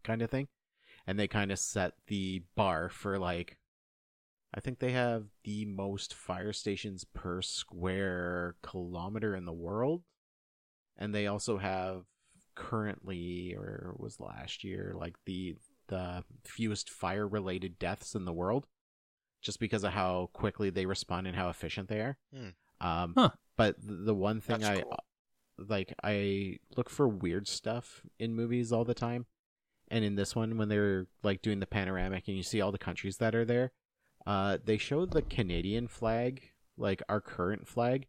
kind 0.04 0.22
of 0.22 0.30
thing 0.30 0.48
and 1.06 1.18
they 1.18 1.26
kind 1.26 1.50
of 1.50 1.58
set 1.58 1.94
the 2.06 2.42
bar 2.54 2.88
for 2.88 3.18
like 3.18 3.56
I 4.54 4.60
think 4.60 4.78
they 4.78 4.92
have 4.92 5.24
the 5.44 5.64
most 5.66 6.14
fire 6.14 6.52
stations 6.52 7.04
per 7.04 7.42
square 7.42 8.56
kilometer 8.62 9.34
in 9.36 9.44
the 9.44 9.52
world. 9.52 10.02
And 10.96 11.14
they 11.14 11.26
also 11.26 11.58
have 11.58 12.04
currently 12.54 13.54
or 13.54 13.94
was 13.98 14.18
last 14.18 14.64
year 14.64 14.92
like 14.98 15.14
the 15.26 15.54
the 15.86 16.24
fewest 16.44 16.90
fire 16.90 17.26
related 17.26 17.78
deaths 17.78 18.14
in 18.16 18.24
the 18.24 18.32
world 18.32 18.66
just 19.40 19.60
because 19.60 19.84
of 19.84 19.92
how 19.92 20.28
quickly 20.32 20.68
they 20.68 20.84
respond 20.84 21.26
and 21.28 21.36
how 21.36 21.48
efficient 21.48 21.88
they 21.88 22.00
are. 22.00 22.18
Hmm. 22.34 22.48
Um 22.86 23.14
Huh. 23.16 23.30
but 23.56 23.76
the 23.80 24.14
one 24.14 24.40
thing 24.40 24.60
That's 24.60 24.78
I 24.78 24.82
cool. 24.82 24.98
like 25.68 25.94
I 26.02 26.58
look 26.76 26.90
for 26.90 27.06
weird 27.08 27.46
stuff 27.46 28.02
in 28.18 28.34
movies 28.34 28.72
all 28.72 28.84
the 28.84 28.94
time. 28.94 29.26
And 29.90 30.04
in 30.04 30.16
this 30.16 30.34
one 30.34 30.58
when 30.58 30.68
they're 30.68 31.06
like 31.22 31.42
doing 31.42 31.60
the 31.60 31.66
panoramic 31.66 32.26
and 32.26 32.36
you 32.36 32.42
see 32.42 32.60
all 32.60 32.72
the 32.72 32.78
countries 32.78 33.18
that 33.18 33.34
are 33.36 33.44
there, 33.44 33.70
uh 34.26 34.58
they 34.64 34.78
showed 34.78 35.12
the 35.12 35.22
Canadian 35.22 35.88
flag, 35.88 36.42
like 36.76 37.02
our 37.08 37.20
current 37.20 37.66
flag, 37.66 38.06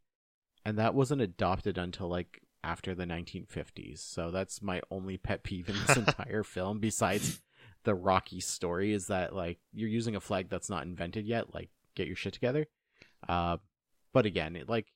and 0.65 0.77
that 0.77 0.93
wasn't 0.93 1.21
adopted 1.21 1.77
until 1.77 2.07
like 2.07 2.41
after 2.63 2.93
the 2.93 3.05
1950s. 3.05 3.99
So 3.99 4.31
that's 4.31 4.61
my 4.61 4.81
only 4.91 5.17
pet 5.17 5.43
peeve 5.43 5.69
in 5.69 5.75
this 5.85 5.97
entire 6.07 6.43
film 6.43 6.79
besides 6.79 7.41
the 7.83 7.95
Rocky 7.95 8.39
story 8.41 8.91
is 8.91 9.07
that 9.07 9.33
like 9.33 9.59
you're 9.73 9.89
using 9.89 10.15
a 10.15 10.21
flag 10.21 10.49
that's 10.49 10.69
not 10.69 10.83
invented 10.83 11.25
yet, 11.25 11.53
like 11.53 11.69
get 11.95 12.07
your 12.07 12.15
shit 12.15 12.33
together. 12.33 12.67
Uh 13.27 13.57
but 14.11 14.25
again, 14.25 14.55
it, 14.55 14.67
like 14.67 14.87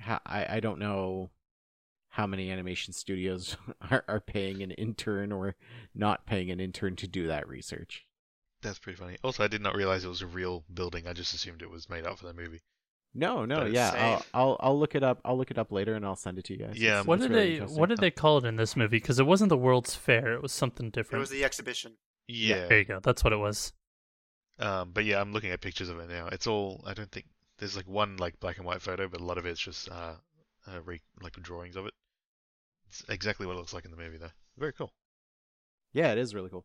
ha- 0.00 0.22
I 0.24 0.56
I 0.56 0.60
don't 0.60 0.78
know 0.78 1.30
how 2.10 2.26
many 2.26 2.50
animation 2.50 2.92
studios 2.92 3.56
are, 3.90 4.04
are 4.08 4.20
paying 4.20 4.62
an 4.62 4.72
intern 4.72 5.32
or 5.32 5.54
not 5.94 6.26
paying 6.26 6.50
an 6.50 6.60
intern 6.60 6.96
to 6.96 7.06
do 7.06 7.26
that 7.28 7.48
research. 7.48 8.06
That's 8.62 8.78
pretty 8.78 8.96
funny. 8.98 9.16
Also, 9.24 9.42
I 9.42 9.48
did 9.48 9.62
not 9.62 9.74
realize 9.74 10.04
it 10.04 10.08
was 10.08 10.22
a 10.22 10.26
real 10.26 10.64
building. 10.72 11.06
I 11.06 11.12
just 11.14 11.32
assumed 11.34 11.62
it 11.62 11.70
was 11.70 11.88
made 11.88 12.06
up 12.06 12.18
for 12.18 12.26
the 12.26 12.34
movie. 12.34 12.60
No, 13.14 13.44
no, 13.44 13.56
But 13.56 13.66
it's 13.68 13.74
yeah, 13.74 13.90
I'll, 13.96 14.18
safe. 14.18 14.30
I'll 14.34 14.56
I'll 14.60 14.78
look 14.78 14.94
it 14.94 15.02
up. 15.02 15.20
I'll 15.24 15.36
look 15.36 15.50
it 15.50 15.58
up 15.58 15.72
later 15.72 15.94
and 15.94 16.04
I'll 16.06 16.14
send 16.14 16.38
it 16.38 16.44
to 16.44 16.52
you 16.52 16.64
guys. 16.64 16.78
Yeah, 16.78 16.90
It's- 16.90 17.06
what 17.06 17.14
it's 17.14 17.22
did 17.24 17.30
really 17.34 17.46
they 17.48 17.52
interesting. 17.54 17.80
what 17.80 17.88
did 17.88 17.98
they 17.98 18.10
call 18.12 18.38
it 18.38 18.44
in 18.44 18.56
this 18.56 18.76
movie? 18.76 18.98
Because 18.98 19.18
it 19.18 19.26
wasn't 19.26 19.48
the 19.48 19.56
World's 19.56 19.94
Fair; 19.96 20.32
it 20.34 20.42
was 20.42 20.52
something 20.52 20.90
different. 20.90 20.96
It 20.96 21.02
different. 21.02 21.20
was 21.22 21.30
the 21.30 21.44
exhibition. 21.44 21.96
Yeah. 22.28 22.66
There 22.68 22.78
you 22.78 22.84
go. 22.84 23.00
That's 23.02 23.24
what 23.24 23.32
it 23.32 23.38
was. 23.38 23.72
Um, 24.60 24.92
but 24.92 25.04
yeah, 25.06 25.20
I'm 25.20 25.32
looking 25.32 25.50
at 25.50 25.60
pictures 25.60 25.88
of 25.88 25.98
it 25.98 26.08
now. 26.08 26.28
It's 26.30 26.46
all. 26.46 26.84
I 26.86 26.94
don't 26.94 27.10
think 27.10 27.26
there's 27.58 27.76
like 27.76 27.88
one 27.88 28.16
like 28.18 28.38
black 28.38 28.58
and 28.58 28.66
white 28.66 28.82
photo, 28.82 29.08
but 29.08 29.20
a 29.20 29.24
lot 29.24 29.38
of 29.38 29.46
it's 29.46 29.58
just 29.60 29.88
uh, 29.90 30.14
uh 30.68 30.80
re- 30.84 31.00
like 31.22 31.32
drawings 31.42 31.74
of 31.76 31.86
it. 31.86 31.94
It's 32.86 33.02
exactly 33.08 33.46
what 33.46 33.54
it 33.54 33.58
looks 33.58 33.72
like 33.72 33.84
in 33.86 33.90
the 33.90 33.96
movie, 33.96 34.18
though. 34.18 34.30
Very 34.58 34.72
cool. 34.72 34.92
Yeah, 35.92 36.12
it 36.12 36.18
is 36.18 36.32
really 36.34 36.50
cool. 36.50 36.64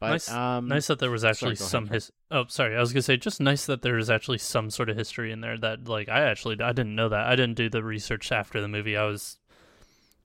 But 0.00 0.10
nice, 0.12 0.30
um, 0.30 0.66
nice 0.68 0.86
that 0.86 0.98
there 0.98 1.10
was 1.10 1.24
actually 1.24 1.56
sorry, 1.56 1.68
some 1.68 1.86
his. 1.88 2.10
Oh, 2.30 2.46
sorry. 2.48 2.74
I 2.74 2.80
was 2.80 2.92
gonna 2.92 3.02
say 3.02 3.18
just 3.18 3.38
nice 3.38 3.66
that 3.66 3.82
there 3.82 3.98
is 3.98 4.08
actually 4.08 4.38
some 4.38 4.70
sort 4.70 4.88
of 4.88 4.96
history 4.96 5.30
in 5.30 5.42
there 5.42 5.58
that 5.58 5.88
like 5.88 6.08
I 6.08 6.22
actually 6.22 6.58
I 6.60 6.72
didn't 6.72 6.94
know 6.94 7.10
that. 7.10 7.26
I 7.26 7.36
didn't 7.36 7.56
do 7.56 7.68
the 7.68 7.84
research 7.84 8.32
after 8.32 8.62
the 8.62 8.68
movie. 8.68 8.96
I 8.96 9.04
was 9.04 9.38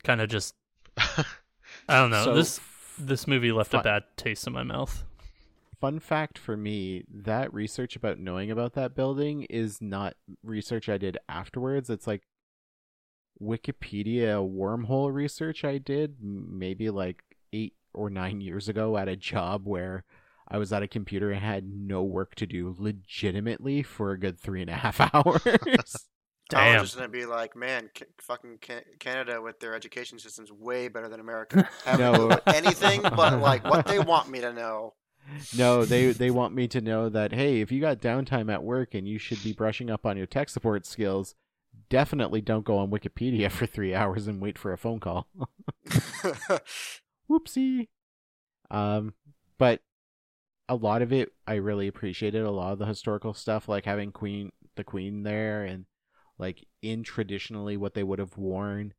kind 0.03 0.21
of 0.21 0.29
just 0.29 0.55
I 0.97 1.25
don't 1.89 2.09
know. 2.09 2.23
So, 2.23 2.35
this 2.35 2.61
this 2.97 3.27
movie 3.27 3.51
left 3.51 3.73
a 3.73 3.81
bad 3.81 4.03
taste 4.15 4.47
in 4.47 4.53
my 4.53 4.63
mouth. 4.63 5.03
Fun 5.81 5.99
fact 5.99 6.37
for 6.37 6.55
me, 6.55 7.03
that 7.13 7.53
research 7.53 7.97
about 7.97 8.17
knowing 8.17 8.49
about 8.49 8.73
that 8.73 8.95
building 8.95 9.43
is 9.49 9.81
not 9.81 10.15
research 10.41 10.87
I 10.87 10.97
did 10.97 11.17
afterwards. 11.27 11.89
It's 11.89 12.07
like 12.07 12.23
Wikipedia 13.41 14.37
wormhole 14.39 15.13
research 15.13 15.65
I 15.65 15.79
did 15.79 16.15
maybe 16.21 16.89
like 16.89 17.23
eight 17.51 17.73
or 17.95 18.09
nine 18.09 18.41
years 18.41 18.67
ago 18.69 18.97
at 18.97 19.07
a 19.07 19.15
job 19.15 19.65
where 19.65 20.03
I 20.47 20.57
was 20.59 20.71
at 20.71 20.83
a 20.83 20.87
computer 20.87 21.31
and 21.31 21.41
had 21.43 21.65
no 21.67 22.03
work 22.03 22.35
to 22.35 22.45
do 22.45 22.75
legitimately 22.77 23.81
for 23.83 24.11
a 24.11 24.19
good 24.19 24.39
three 24.39 24.61
and 24.61 24.69
a 24.69 24.75
half 24.75 24.99
hours. 25.13 25.41
I 26.53 26.73
was 26.79 26.89
just 26.89 26.95
gonna 26.97 27.09
be 27.09 27.25
like, 27.25 27.55
man, 27.55 27.89
ca- 27.97 28.05
fucking 28.21 28.59
ca- 28.61 28.83
Canada 28.99 29.41
with 29.41 29.59
their 29.59 29.73
education 29.73 30.19
system's 30.19 30.51
way 30.51 30.87
better 30.87 31.09
than 31.09 31.19
America. 31.19 31.67
Haven't 31.85 31.99
No. 31.99 32.27
no. 32.27 32.39
anything 32.45 33.01
but 33.01 33.39
like 33.41 33.63
what 33.63 33.87
they 33.87 33.97
want 34.13 34.29
me 34.29 34.41
to 34.41 34.53
know. 34.53 34.93
no, 35.57 35.83
they 35.85 36.11
they 36.11 36.29
want 36.29 36.53
me 36.53 36.67
to 36.67 36.81
know 36.81 37.09
that 37.09 37.31
hey, 37.33 37.61
if 37.61 37.71
you 37.71 37.81
got 37.81 37.99
downtime 37.99 38.53
at 38.53 38.61
work 38.63 38.93
and 38.93 39.07
you 39.07 39.17
should 39.17 39.41
be 39.43 39.53
brushing 39.53 39.89
up 39.89 40.05
on 40.05 40.17
your 40.17 40.27
tech 40.27 40.49
support 40.49 40.85
skills, 40.85 41.33
definitely 41.89 42.41
don't 42.41 42.63
go 42.63 42.77
on 42.77 42.91
Wikipedia 42.91 43.49
for 43.49 43.65
three 43.65 43.95
hours 43.95 44.27
and 44.27 44.39
wait 44.39 44.59
for 44.59 44.71
a 44.71 44.77
phone 44.77 44.99
call. 44.99 45.27
Whoopsie. 47.29 47.87
Um, 48.71 49.13
but 49.57 49.81
a 50.67 50.75
lot 50.75 51.01
of 51.01 51.13
it 51.13 51.31
I 51.47 51.55
really 51.55 51.87
appreciated. 51.87 52.43
A 52.43 52.51
lot 52.51 52.73
of 52.73 52.79
the 52.79 52.85
historical 52.85 53.33
stuff, 53.33 53.67
like 53.67 53.85
having 53.85 54.11
Queen 54.11 54.51
the 54.75 54.83
Queen 54.83 55.23
there, 55.23 55.63
and 55.63 55.85
like 56.37 56.65
in 56.81 57.03
traditionally 57.03 57.77
what 57.77 57.93
they 57.93 58.03
would 58.03 58.19
have 58.19 58.37
worn. 58.37 58.93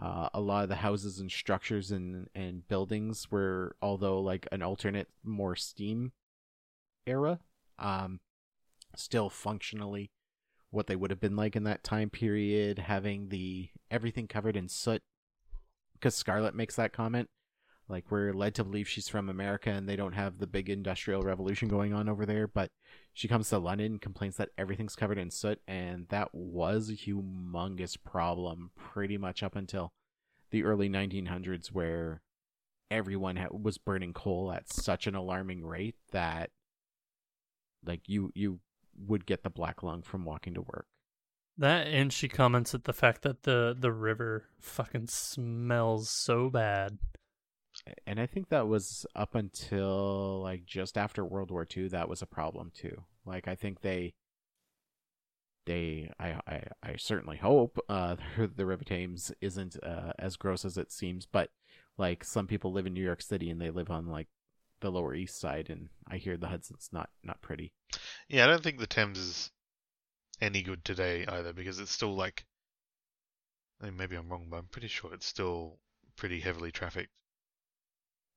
Uh, 0.00 0.28
a 0.34 0.40
lot 0.40 0.64
of 0.64 0.68
the 0.68 0.76
houses 0.76 1.20
and 1.20 1.30
structures 1.30 1.90
and 1.90 2.28
and 2.34 2.66
buildings 2.66 3.30
were, 3.30 3.76
although 3.80 4.20
like 4.20 4.48
an 4.50 4.62
alternate, 4.62 5.08
more 5.22 5.54
steam 5.54 6.12
era, 7.06 7.38
um, 7.78 8.20
still 8.96 9.30
functionally 9.30 10.10
what 10.70 10.88
they 10.88 10.96
would 10.96 11.10
have 11.10 11.20
been 11.20 11.36
like 11.36 11.54
in 11.54 11.62
that 11.64 11.84
time 11.84 12.10
period. 12.10 12.80
Having 12.80 13.28
the 13.28 13.68
everything 13.90 14.26
covered 14.26 14.56
in 14.56 14.68
soot, 14.68 15.02
because 15.92 16.16
Scarlett 16.16 16.56
makes 16.56 16.74
that 16.76 16.92
comment 16.92 17.28
Like 17.88 18.10
we're 18.10 18.32
led 18.32 18.54
to 18.54 18.64
believe 18.64 18.88
she's 18.88 19.08
from 19.08 19.28
America 19.28 19.70
and 19.70 19.88
they 19.88 19.96
don't 19.96 20.14
have 20.14 20.38
the 20.38 20.46
big 20.46 20.70
industrial 20.70 21.22
revolution 21.22 21.68
going 21.68 21.92
on 21.92 22.08
over 22.08 22.24
there, 22.24 22.48
but 22.48 22.70
she 23.12 23.28
comes 23.28 23.48
to 23.50 23.58
London 23.58 23.98
complains 23.98 24.36
that 24.36 24.50
everything's 24.56 24.96
covered 24.96 25.18
in 25.18 25.30
soot 25.30 25.60
and 25.68 26.08
that 26.08 26.34
was 26.34 26.88
a 26.88 26.94
humongous 26.94 27.96
problem 28.02 28.70
pretty 28.74 29.18
much 29.18 29.42
up 29.42 29.54
until 29.54 29.92
the 30.50 30.64
early 30.64 30.88
1900s 30.88 31.68
where 31.68 32.22
everyone 32.90 33.36
ha- 33.36 33.48
was 33.50 33.76
burning 33.76 34.12
coal 34.12 34.52
at 34.52 34.72
such 34.72 35.06
an 35.06 35.14
alarming 35.14 35.64
rate 35.64 35.96
that 36.12 36.50
like 37.84 38.08
you 38.08 38.30
you 38.34 38.60
would 38.96 39.26
get 39.26 39.42
the 39.42 39.50
black 39.50 39.82
lung 39.82 40.02
from 40.02 40.24
walking 40.24 40.54
to 40.54 40.62
work. 40.62 40.86
That 41.58 41.86
and 41.86 42.12
she 42.12 42.28
comments 42.28 42.74
at 42.74 42.84
the 42.84 42.92
fact 42.92 43.22
that 43.22 43.42
the 43.42 43.76
the 43.78 43.92
river 43.92 44.46
fucking 44.60 45.08
smells 45.08 46.10
so 46.10 46.50
bad. 46.50 46.98
And 48.06 48.18
I 48.18 48.26
think 48.26 48.48
that 48.48 48.68
was 48.68 49.06
up 49.14 49.34
until 49.34 50.40
like 50.42 50.64
just 50.64 50.96
after 50.96 51.24
World 51.24 51.50
War 51.50 51.66
II 51.76 51.88
that 51.88 52.08
was 52.08 52.22
a 52.22 52.26
problem 52.26 52.70
too. 52.74 53.04
Like 53.26 53.48
I 53.48 53.54
think 53.54 53.80
they 53.80 54.14
they 55.66 56.10
I 56.18 56.40
I, 56.46 56.62
I 56.82 56.96
certainly 56.96 57.36
hope 57.36 57.78
uh 57.88 58.16
the 58.56 58.66
River 58.66 58.84
Thames 58.84 59.32
isn't 59.40 59.76
uh, 59.82 60.12
as 60.18 60.36
gross 60.36 60.64
as 60.64 60.78
it 60.78 60.92
seems, 60.92 61.26
but 61.26 61.50
like 61.98 62.24
some 62.24 62.46
people 62.46 62.72
live 62.72 62.86
in 62.86 62.94
New 62.94 63.04
York 63.04 63.22
City 63.22 63.50
and 63.50 63.60
they 63.60 63.70
live 63.70 63.90
on 63.90 64.06
like 64.06 64.28
the 64.80 64.90
lower 64.90 65.14
east 65.14 65.38
side 65.38 65.70
and 65.70 65.88
I 66.08 66.16
hear 66.16 66.36
the 66.36 66.48
Hudson's 66.48 66.88
not 66.92 67.10
not 67.22 67.40
pretty. 67.42 67.72
Yeah, 68.28 68.44
I 68.44 68.46
don't 68.48 68.62
think 68.62 68.78
the 68.78 68.86
Thames 68.86 69.18
is 69.18 69.50
any 70.40 70.62
good 70.62 70.84
today 70.84 71.24
either 71.26 71.52
because 71.52 71.78
it's 71.78 71.92
still 71.92 72.14
like 72.14 72.44
I 73.80 73.86
mean, 73.86 73.96
maybe 73.96 74.16
I'm 74.16 74.28
wrong, 74.28 74.46
but 74.48 74.56
I'm 74.56 74.68
pretty 74.68 74.88
sure 74.88 75.12
it's 75.12 75.26
still 75.26 75.78
pretty 76.16 76.40
heavily 76.40 76.72
trafficked. 76.72 77.10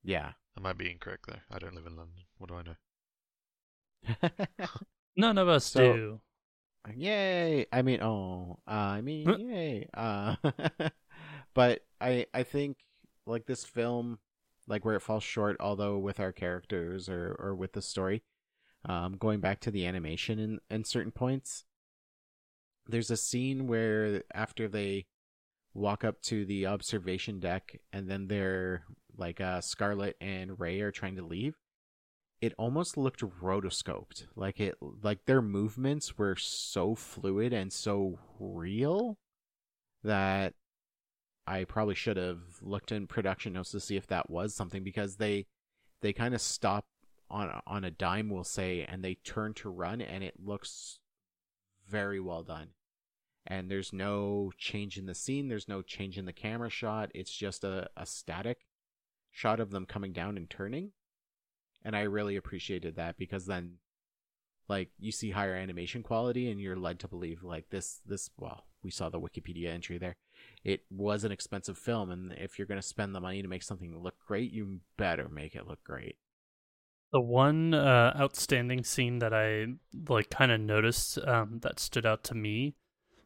Yeah. 0.08 0.32
Am 0.58 0.66
I 0.66 0.70
might 0.70 0.78
be 0.78 0.90
incorrect 0.90 1.26
though. 1.28 1.40
I 1.52 1.60
don't 1.60 1.76
live 1.76 1.86
in 1.86 1.98
London. 1.98 2.24
What 2.38 2.50
do 2.50 2.56
I 2.56 2.64
know? 2.64 4.48
None 5.18 5.38
of 5.38 5.48
us 5.48 5.66
So- 5.66 5.94
do. 5.94 6.22
Yay! 6.96 7.66
I 7.74 7.82
mean, 7.82 8.02
oh, 8.02 8.60
uh, 8.66 8.72
I 8.72 9.02
mean, 9.02 9.28
yay! 9.28 9.90
Uh, 9.94 10.38
but 11.54 11.82
I, 12.00 12.28
I 12.34 12.44
think 12.44 12.78
like 13.26 13.46
this 13.46 13.66
film, 13.66 14.20
like 14.68 14.86
where 14.86 14.96
it 14.96 15.02
falls 15.02 15.24
short, 15.24 15.58
although 15.60 15.98
with 15.98 16.18
our 16.22 16.32
characters 16.32 17.10
or 17.10 17.36
or 17.40 17.54
with 17.56 17.74
the 17.74 17.82
story, 17.82 18.24
um, 18.86 19.18
going 19.18 19.42
back 19.42 19.60
to 19.62 19.72
the 19.72 19.86
animation 19.86 20.40
in 20.40 20.60
in 20.70 20.86
certain 20.86 21.12
points, 21.12 21.66
there's 22.88 23.12
a 23.12 23.18
scene 23.18 23.68
where 23.68 24.24
after 24.34 24.70
they 24.70 25.08
walk 25.74 26.06
up 26.06 26.22
to 26.22 26.46
the 26.46 26.68
observation 26.68 27.42
deck 27.42 27.82
and 27.92 28.10
then 28.10 28.30
they're 28.30 28.86
like 29.18 29.42
uh 29.42 29.62
Scarlett 29.62 30.16
and 30.22 30.60
Ray 30.60 30.82
are 30.82 30.92
trying 30.92 31.16
to 31.16 31.24
leave 31.24 31.56
it 32.42 32.54
almost 32.58 32.98
looked 32.98 33.22
rotoscoped. 33.22 34.28
Like 34.36 34.60
it 34.60 34.76
like 34.82 35.26
their 35.26 35.42
movements 35.42 36.18
were 36.18 36.36
so 36.36 36.96
fluid 36.96 37.54
and 37.54 37.72
so 37.74 38.20
real 38.40 39.18
that 40.04 40.54
i 41.48 41.64
probably 41.64 41.96
should 41.96 42.18
have 42.18 42.40
looked 42.62 42.92
in 42.92 43.08
production 43.08 43.54
notes 43.54 43.72
to 43.72 43.80
see 43.80 43.96
if 43.96 44.06
that 44.08 44.30
was 44.30 44.54
something 44.54 44.84
because 44.84 45.16
they 45.16 45.46
they 46.02 46.14
kind 46.14 46.36
of 46.36 46.42
stop 46.42 46.86
on 47.30 47.62
on 47.66 47.84
a 47.84 47.92
dime 47.92 48.30
we'll 48.30 48.44
say 48.44 48.86
and 48.88 49.04
they 49.04 49.16
turn 49.16 49.54
to 49.54 49.70
run 49.70 50.00
and 50.00 50.24
it 50.24 50.36
looks 50.44 51.00
very 51.88 52.20
well 52.20 52.44
done. 52.44 52.70
And 53.50 53.72
there's 53.72 53.94
no 53.94 54.52
change 54.58 54.98
in 54.98 55.06
the 55.08 55.16
scene 55.16 55.48
there's 55.48 55.68
no 55.68 55.82
change 55.82 56.18
in 56.18 56.26
the 56.26 56.34
camera 56.34 56.70
shot 56.70 57.10
it's 57.16 57.32
just 57.32 57.64
a, 57.64 57.90
a 57.98 58.06
static 58.06 58.67
shot 59.38 59.60
of 59.60 59.70
them 59.70 59.86
coming 59.86 60.14
down 60.14 60.36
and 60.36 60.50
turning. 60.50 60.90
And 61.86 61.96
I 61.96 62.02
really 62.02 62.36
appreciated 62.36 62.96
that 62.96 63.18
because 63.18 63.46
then 63.46 63.74
like 64.68 64.90
you 65.00 65.12
see 65.12 65.30
higher 65.30 65.54
animation 65.54 66.02
quality 66.02 66.50
and 66.50 66.60
you're 66.60 66.76
led 66.76 67.00
to 67.00 67.08
believe 67.08 67.44
like 67.44 67.70
this 67.70 68.02
this 68.06 68.32
well 68.38 68.66
we 68.84 68.90
saw 68.90 69.10
the 69.10 69.20
Wikipedia 69.20 69.68
entry 69.68 70.00
there. 70.00 70.16
It 70.64 70.82
was 70.90 71.24
an 71.24 71.32
expensive 71.32 71.78
film 71.78 72.10
and 72.10 72.34
if 72.34 72.58
you're 72.58 72.68
going 72.68 72.82
to 72.82 72.88
spend 72.88 73.14
the 73.14 73.20
money 73.20 73.44
to 73.44 73.48
make 73.48 73.62
something 73.62 73.96
look 73.96 74.16
great 74.28 74.52
you 74.52 74.80
better 74.98 75.30
make 75.30 75.56
it 75.56 75.68
look 75.68 75.84
great. 75.84 76.18
The 77.14 77.22
one 77.22 77.76
uh, 77.76 78.18
outstanding 78.20 78.84
scene 78.84 79.20
that 79.20 79.36
I 79.36 79.68
like 80.10 80.32
kind 80.32 80.52
of 80.52 80.60
noticed 80.60 81.20
um, 81.20 81.60
that 81.62 81.80
stood 81.80 82.08
out 82.08 82.24
to 82.26 82.36
me 82.36 82.74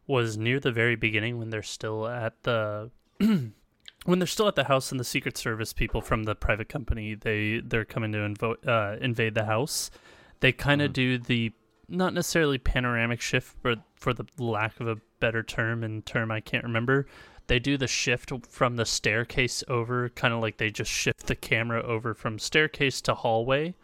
was 0.07 0.37
near 0.37 0.59
the 0.59 0.73
very 0.73 0.97
beginning 0.97 1.39
when 1.39 1.51
they're 1.51 1.63
still 1.63 2.05
at 2.05 2.43
the 2.43 2.91
when 4.05 4.19
they're 4.19 4.27
still 4.27 4.47
at 4.47 4.55
the 4.55 4.63
house 4.65 4.91
and 4.91 4.99
the 4.99 5.03
Secret 5.03 5.37
Service 5.37 5.73
people 5.73 6.01
from 6.01 6.23
the 6.23 6.35
private 6.35 6.69
company 6.69 7.13
they 7.15 7.61
they're 7.63 7.85
coming 7.85 8.11
to 8.13 8.17
invo- 8.19 8.67
uh, 8.67 8.97
invade 8.99 9.35
the 9.35 9.45
house. 9.45 9.91
They 10.39 10.51
kind 10.51 10.81
of 10.81 10.91
Mhm. 10.91 10.93
do 10.93 11.17
the 11.19 11.51
not 11.87 12.13
necessarily 12.13 12.57
panoramic 12.57 13.19
shift, 13.21 13.57
but 13.61 13.79
for 13.95 14.13
the 14.13 14.25
lack 14.37 14.79
of 14.79 14.87
a 14.87 14.95
better 15.19 15.43
term 15.43 15.83
and 15.83 16.05
term 16.05 16.31
I 16.31 16.39
can't 16.39 16.63
remember, 16.63 17.05
they 17.47 17.59
do 17.59 17.77
the 17.77 17.87
shift 17.87 18.31
from 18.47 18.77
the 18.77 18.85
staircase 18.85 19.61
over, 19.67 20.07
kind 20.09 20.33
of 20.33 20.39
like 20.41 20.55
they 20.57 20.69
just 20.69 20.89
shift 20.89 21.27
the 21.27 21.35
camera 21.35 21.83
over 21.83 22.13
from 22.13 22.39
staircase 22.39 23.01
to 23.01 23.13
hallway. 23.13 23.75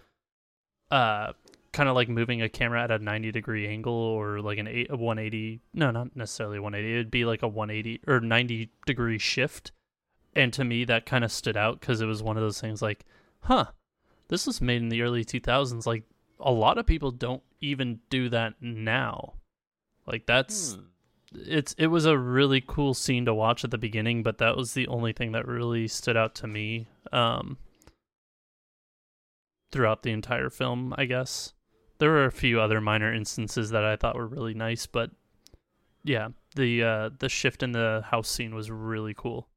Uh, 0.90 1.34
kind 1.74 1.90
of 1.90 1.96
like 1.96 2.08
moving 2.08 2.42
a 2.42 2.48
camera 2.50 2.82
at 2.82 2.92
a 2.92 2.98
90 2.98 3.32
degree 3.32 3.68
angle 3.68 3.94
or 3.94 4.40
like 4.40 4.58
an 4.58 4.68
eight, 4.68 4.88
a 4.90 4.96
180. 4.96 5.60
No, 5.74 5.92
not 5.92 6.16
necessarily 6.16 6.60
180. 6.60 6.94
It'd 6.94 7.12
be 7.12 7.26
like 7.26 7.44
a 7.44 7.48
180 7.48 8.00
or 8.08 8.22
90 8.22 8.70
degree 8.86 9.20
shift. 9.20 9.74
And 10.38 10.54
to 10.54 10.64
me, 10.64 10.86
that 10.86 11.08
kind 11.08 11.24
of 11.24 11.32
stood 11.32 11.58
out 11.58 11.80
because 11.80 12.00
it 12.00 12.06
was 12.06 12.22
one 12.22 12.38
of 12.38 12.44
those 12.44 12.62
things 12.62 12.82
like, 12.82 13.06
huh, 13.42 13.66
this 14.28 14.46
was 14.46 14.62
made 14.62 14.84
in 14.84 14.90
the 14.90 15.02
early 15.02 15.26
2000s. 15.26 15.88
Like, 15.88 16.04
a 16.40 16.52
lot 16.52 16.78
of 16.78 16.86
people 16.86 17.10
don't 17.10 17.42
even 17.60 18.02
do 18.12 18.30
that 18.30 18.54
now. 18.62 19.34
Like, 20.06 20.28
that's 20.28 20.76
Hmm. 20.76 20.82
it's 21.34 21.74
it 21.80 21.88
was 21.88 22.06
a 22.06 22.18
really 22.18 22.62
cool 22.66 22.94
scene 22.94 23.26
to 23.26 23.34
watch 23.34 23.64
at 23.64 23.72
the 23.72 23.80
beginning, 23.80 24.22
but 24.22 24.38
that 24.38 24.56
was 24.56 24.76
the 24.76 24.88
only 24.88 25.12
thing 25.12 25.32
that 25.32 25.48
really 25.48 25.88
stood 25.88 26.16
out 26.16 26.36
to 26.36 26.48
me 26.48 26.86
um, 27.12 27.58
throughout 29.72 30.04
the 30.04 30.12
entire 30.12 30.50
film. 30.52 30.94
I 30.98 31.06
guess 31.06 31.54
there 31.98 32.12
were 32.12 32.26
a 32.26 32.32
few 32.32 32.62
other 32.62 32.80
minor 32.80 33.12
instances 33.12 33.72
that 33.72 33.84
I 33.84 33.96
thought 33.96 34.16
were 34.16 34.28
really 34.28 34.54
nice, 34.54 34.86
but 34.86 35.10
yeah, 36.04 36.30
the 36.56 36.84
uh, 36.84 37.10
the 37.18 37.28
shift 37.28 37.64
in 37.64 37.72
the 37.72 38.04
house 38.06 38.30
scene 38.30 38.54
was 38.54 38.70
really 38.70 39.16
cool. 39.16 39.48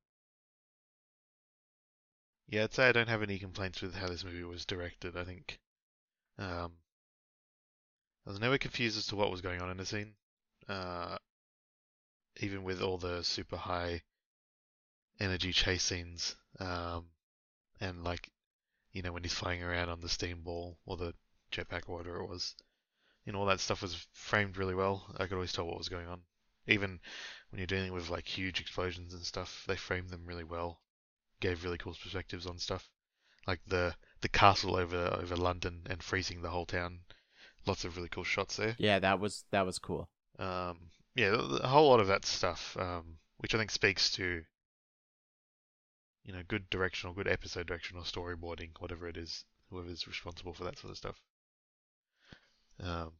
Yeah, 2.50 2.64
I'd 2.64 2.74
say 2.74 2.88
I 2.88 2.92
don't 2.92 3.08
have 3.08 3.22
any 3.22 3.38
complaints 3.38 3.80
with 3.80 3.94
how 3.94 4.08
this 4.08 4.24
movie 4.24 4.42
was 4.42 4.66
directed. 4.66 5.16
I 5.16 5.22
think 5.22 5.60
um, 6.36 6.72
I 8.26 8.30
was 8.30 8.40
never 8.40 8.58
confused 8.58 8.98
as 8.98 9.06
to 9.06 9.16
what 9.16 9.30
was 9.30 9.40
going 9.40 9.62
on 9.62 9.70
in 9.70 9.76
the 9.76 9.86
scene, 9.86 10.14
uh, 10.68 11.16
even 12.40 12.64
with 12.64 12.82
all 12.82 12.98
the 12.98 13.22
super 13.22 13.56
high 13.56 14.02
energy 15.20 15.52
chase 15.52 15.84
scenes, 15.84 16.34
um, 16.58 17.06
and 17.80 18.02
like 18.02 18.32
you 18.90 19.02
know 19.02 19.12
when 19.12 19.22
he's 19.22 19.32
flying 19.32 19.62
around 19.62 19.88
on 19.88 20.00
the 20.00 20.08
steam 20.08 20.42
ball 20.42 20.76
or 20.86 20.96
the 20.96 21.14
jetpack 21.52 21.88
or 21.88 21.98
whatever 21.98 22.20
it 22.20 22.28
was, 22.28 22.56
you 23.24 23.32
know 23.32 23.38
all 23.38 23.46
that 23.46 23.60
stuff 23.60 23.80
was 23.80 24.08
framed 24.12 24.56
really 24.56 24.74
well. 24.74 25.14
I 25.18 25.28
could 25.28 25.34
always 25.34 25.52
tell 25.52 25.66
what 25.68 25.78
was 25.78 25.88
going 25.88 26.08
on, 26.08 26.22
even 26.66 26.98
when 27.50 27.60
you're 27.60 27.66
dealing 27.68 27.92
with 27.92 28.10
like 28.10 28.26
huge 28.26 28.60
explosions 28.60 29.14
and 29.14 29.24
stuff. 29.24 29.62
They 29.68 29.76
framed 29.76 30.10
them 30.10 30.26
really 30.26 30.42
well 30.42 30.80
gave 31.40 31.64
really 31.64 31.79
cool 31.79 31.94
perspectives 32.03 32.46
on 32.46 32.59
stuff, 32.59 32.88
like 33.46 33.61
the 33.66 33.94
the 34.20 34.29
castle 34.29 34.76
over 34.76 35.18
over 35.20 35.37
London 35.37 35.83
and 35.88 36.03
freezing 36.03 36.42
the 36.42 36.50
whole 36.50 36.66
town. 36.66 37.00
Lots 37.66 37.85
of 37.85 37.96
really 37.96 38.09
cool 38.09 38.24
shots 38.24 38.57
there. 38.57 38.74
yeah 38.79 38.98
that 39.00 39.20
was 39.20 39.44
that 39.50 39.66
was 39.66 39.79
cool 39.79 40.09
Um, 40.38 40.90
yeah, 41.14 41.35
a 41.62 41.66
whole 41.68 41.90
lot 41.90 42.00
of 42.00 42.07
that 42.07 42.24
stuff, 42.24 42.76
um, 42.79 43.18
which 43.38 43.55
I 43.55 43.59
think 43.59 43.70
speaks 43.70 44.11
to 44.12 44.42
you 46.24 46.33
know 46.33 46.42
good 46.48 46.68
directional, 46.70 47.14
good 47.14 47.29
episode 47.29 47.66
direction 47.66 47.96
or 47.98 48.05
storyboarding, 48.05 48.70
whatever 48.79 49.09
it 49.09 49.16
is, 49.16 49.44
whoever's 49.70 50.07
responsible 50.07 50.55
for 50.55 50.64
that 50.64 50.79
sort 50.79 50.90
of 50.92 50.96
stuff. 50.98 51.20
Um, 52.83 53.12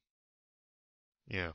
yeah. 1.29 1.53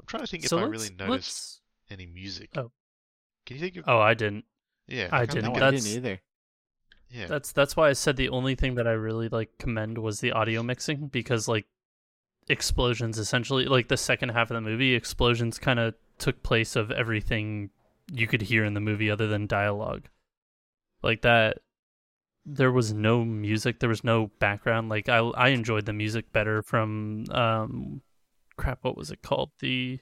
I'm 0.00 0.06
trying 0.06 0.22
to 0.22 0.26
think 0.26 0.44
so 0.46 0.58
if 0.58 0.64
I 0.64 0.66
really 0.66 0.90
noticed 0.94 1.60
any 1.90 2.06
music. 2.06 2.50
Oh. 2.56 2.70
Can 3.48 3.56
you 3.56 3.62
think 3.62 3.76
of? 3.78 3.84
Oh, 3.88 3.98
I 3.98 4.12
didn't. 4.14 4.44
yeah, 4.86 5.08
I 5.10 5.20
can't 5.26 5.30
didn't. 5.30 5.44
think 5.46 5.56
no 5.56 5.62
of- 5.62 5.68
i 5.74 5.76
didn't 5.76 5.86
either 5.96 6.20
Yeah. 7.10 7.26
That's 7.26 7.50
that's 7.52 7.74
why 7.76 7.88
I 7.88 7.94
said 7.94 8.16
the 8.16 8.28
only 8.28 8.54
thing 8.54 8.74
that 8.74 8.86
I 8.86 8.92
really 8.92 9.28
like 9.30 9.56
commend 9.58 9.96
was 9.98 10.20
the 10.20 10.32
audio 10.32 10.62
mixing 10.62 11.08
because 11.08 11.48
like 11.48 11.64
explosions 12.48 13.18
essentially 13.18 13.64
like 13.64 13.88
the 13.88 13.96
second 13.96 14.28
half 14.30 14.50
of 14.50 14.54
the 14.54 14.60
movie 14.60 14.94
explosions 14.94 15.58
kind 15.58 15.78
of 15.78 15.94
took 16.18 16.42
place 16.42 16.76
of 16.76 16.90
everything 16.90 17.70
you 18.12 18.26
could 18.26 18.42
hear 18.42 18.64
in 18.64 18.74
the 18.74 18.80
movie 18.80 19.10
other 19.10 19.26
than 19.26 19.46
dialogue. 19.46 20.08
Like 21.02 21.22
that 21.22 21.58
there 22.44 22.72
was 22.72 22.92
no 22.92 23.24
music, 23.24 23.80
there 23.80 23.88
was 23.88 24.04
no 24.04 24.30
background. 24.38 24.90
Like 24.90 25.08
I 25.08 25.18
I 25.18 25.48
enjoyed 25.48 25.86
the 25.86 25.92
music 25.94 26.32
better 26.32 26.62
from 26.62 27.24
um 27.30 28.02
crap 28.58 28.80
what 28.82 28.96
was 28.96 29.10
it 29.10 29.22
called? 29.22 29.50
The 29.60 30.00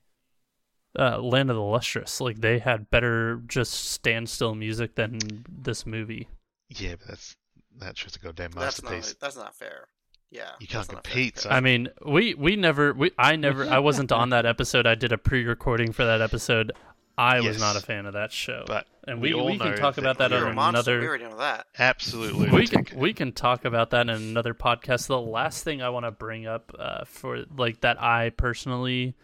uh, 0.98 1.18
Land 1.18 1.50
of 1.50 1.56
the 1.56 1.62
Lustrous. 1.62 2.20
Like 2.20 2.40
they 2.40 2.58
had 2.58 2.90
better 2.90 3.42
just 3.46 3.72
standstill 3.72 4.54
music 4.54 4.94
than 4.94 5.18
this 5.48 5.86
movie. 5.86 6.28
Yeah, 6.68 6.94
but 6.98 7.08
that's 7.08 7.36
that's 7.78 8.00
just 8.00 8.16
a 8.16 8.20
goddamn 8.20 8.52
That's 8.52 8.82
masterpiece. 8.82 9.08
not 9.08 9.20
that's 9.20 9.36
not 9.36 9.54
fair. 9.54 9.88
Yeah. 10.30 10.50
You 10.58 10.66
can't 10.66 10.86
that's 10.86 10.92
not 10.92 11.06
a 11.06 11.08
fair 11.08 11.12
compete, 11.12 11.34
comparison. 11.34 11.50
son. 11.50 11.52
I 11.52 11.60
mean, 11.60 11.88
we 12.04 12.34
we 12.34 12.56
never 12.56 12.92
we 12.92 13.10
I 13.18 13.36
never 13.36 13.68
I 13.68 13.78
wasn't 13.80 14.12
on 14.12 14.30
that 14.30 14.46
episode. 14.46 14.86
I 14.86 14.94
did 14.94 15.12
a 15.12 15.18
pre-recording 15.18 15.92
for 15.92 16.04
that 16.04 16.20
episode. 16.20 16.72
I 17.18 17.40
was 17.40 17.58
not 17.58 17.76
a 17.76 17.80
fan 17.80 18.04
of 18.04 18.12
that 18.12 18.30
show. 18.30 18.64
But 18.66 18.86
and 19.08 19.22
we 19.22 19.32
we, 19.32 19.40
all 19.40 19.46
we 19.46 19.58
can 19.58 19.76
talk 19.76 19.94
that 19.94 20.02
about 20.02 20.18
that 20.18 20.32
You're 20.32 20.46
on 20.46 20.52
a 20.52 20.54
monster. 20.54 20.92
We 20.92 20.96
another 20.96 21.08
already 21.08 21.24
know 21.24 21.38
that. 21.38 21.66
Absolutely. 21.78 22.50
we 22.50 22.66
can 22.66 22.86
we 22.94 23.14
can 23.14 23.32
talk 23.32 23.64
about 23.64 23.90
that 23.90 24.02
in 24.02 24.10
another 24.10 24.52
podcast. 24.52 25.06
The 25.06 25.20
last 25.20 25.64
thing 25.64 25.80
I 25.80 25.88
want 25.88 26.04
to 26.04 26.10
bring 26.10 26.46
up 26.46 26.72
uh, 26.78 27.04
for 27.06 27.44
like 27.56 27.80
that 27.80 28.02
I 28.02 28.30
personally 28.30 29.14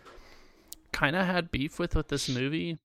kind 0.92 1.16
of 1.16 1.26
had 1.26 1.50
beef 1.50 1.78
with 1.78 1.94
with 1.94 2.08
this 2.08 2.28
movie, 2.28 2.78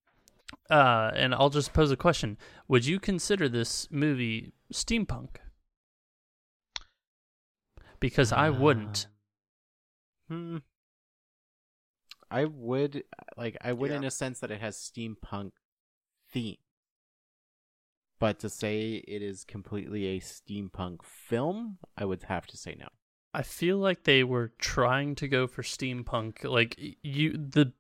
uh, 0.70 1.12
and 1.16 1.34
I'll 1.34 1.50
just 1.50 1.74
pose 1.74 1.92
a 1.92 1.98
question: 1.98 2.38
Would 2.68 2.86
you 2.86 3.00
consider 3.00 3.50
this 3.50 3.88
movie 3.92 4.54
steampunk? 4.74 5.38
Because 8.00 8.32
I 8.32 8.50
wouldn't. 8.50 9.08
Hmm. 10.30 10.58
I 12.30 12.46
would 12.46 13.04
like 13.38 13.58
I 13.62 13.74
would 13.74 13.92
in 13.92 14.04
a 14.04 14.12
sense 14.12 14.40
that 14.40 14.52
it 14.52 14.62
has 14.62 14.76
steampunk 14.76 15.52
theme. 16.32 16.58
But 18.20 18.40
to 18.40 18.50
say 18.50 19.04
it 19.08 19.22
is 19.22 19.44
completely 19.44 20.08
a 20.08 20.20
steampunk 20.20 21.04
film, 21.04 21.78
I 21.96 22.06
would 22.06 22.24
have 22.24 22.48
to 22.48 22.58
say 22.58 22.76
no. 22.78 22.88
I 23.34 23.44
feel 23.44 23.78
like 23.78 24.04
they 24.04 24.24
were 24.24 24.54
trying 24.58 25.14
to 25.16 25.28
go 25.28 25.46
for 25.46 25.62
steampunk. 25.62 26.44
Like 26.44 26.76
you, 27.04 27.34
the 27.34 27.74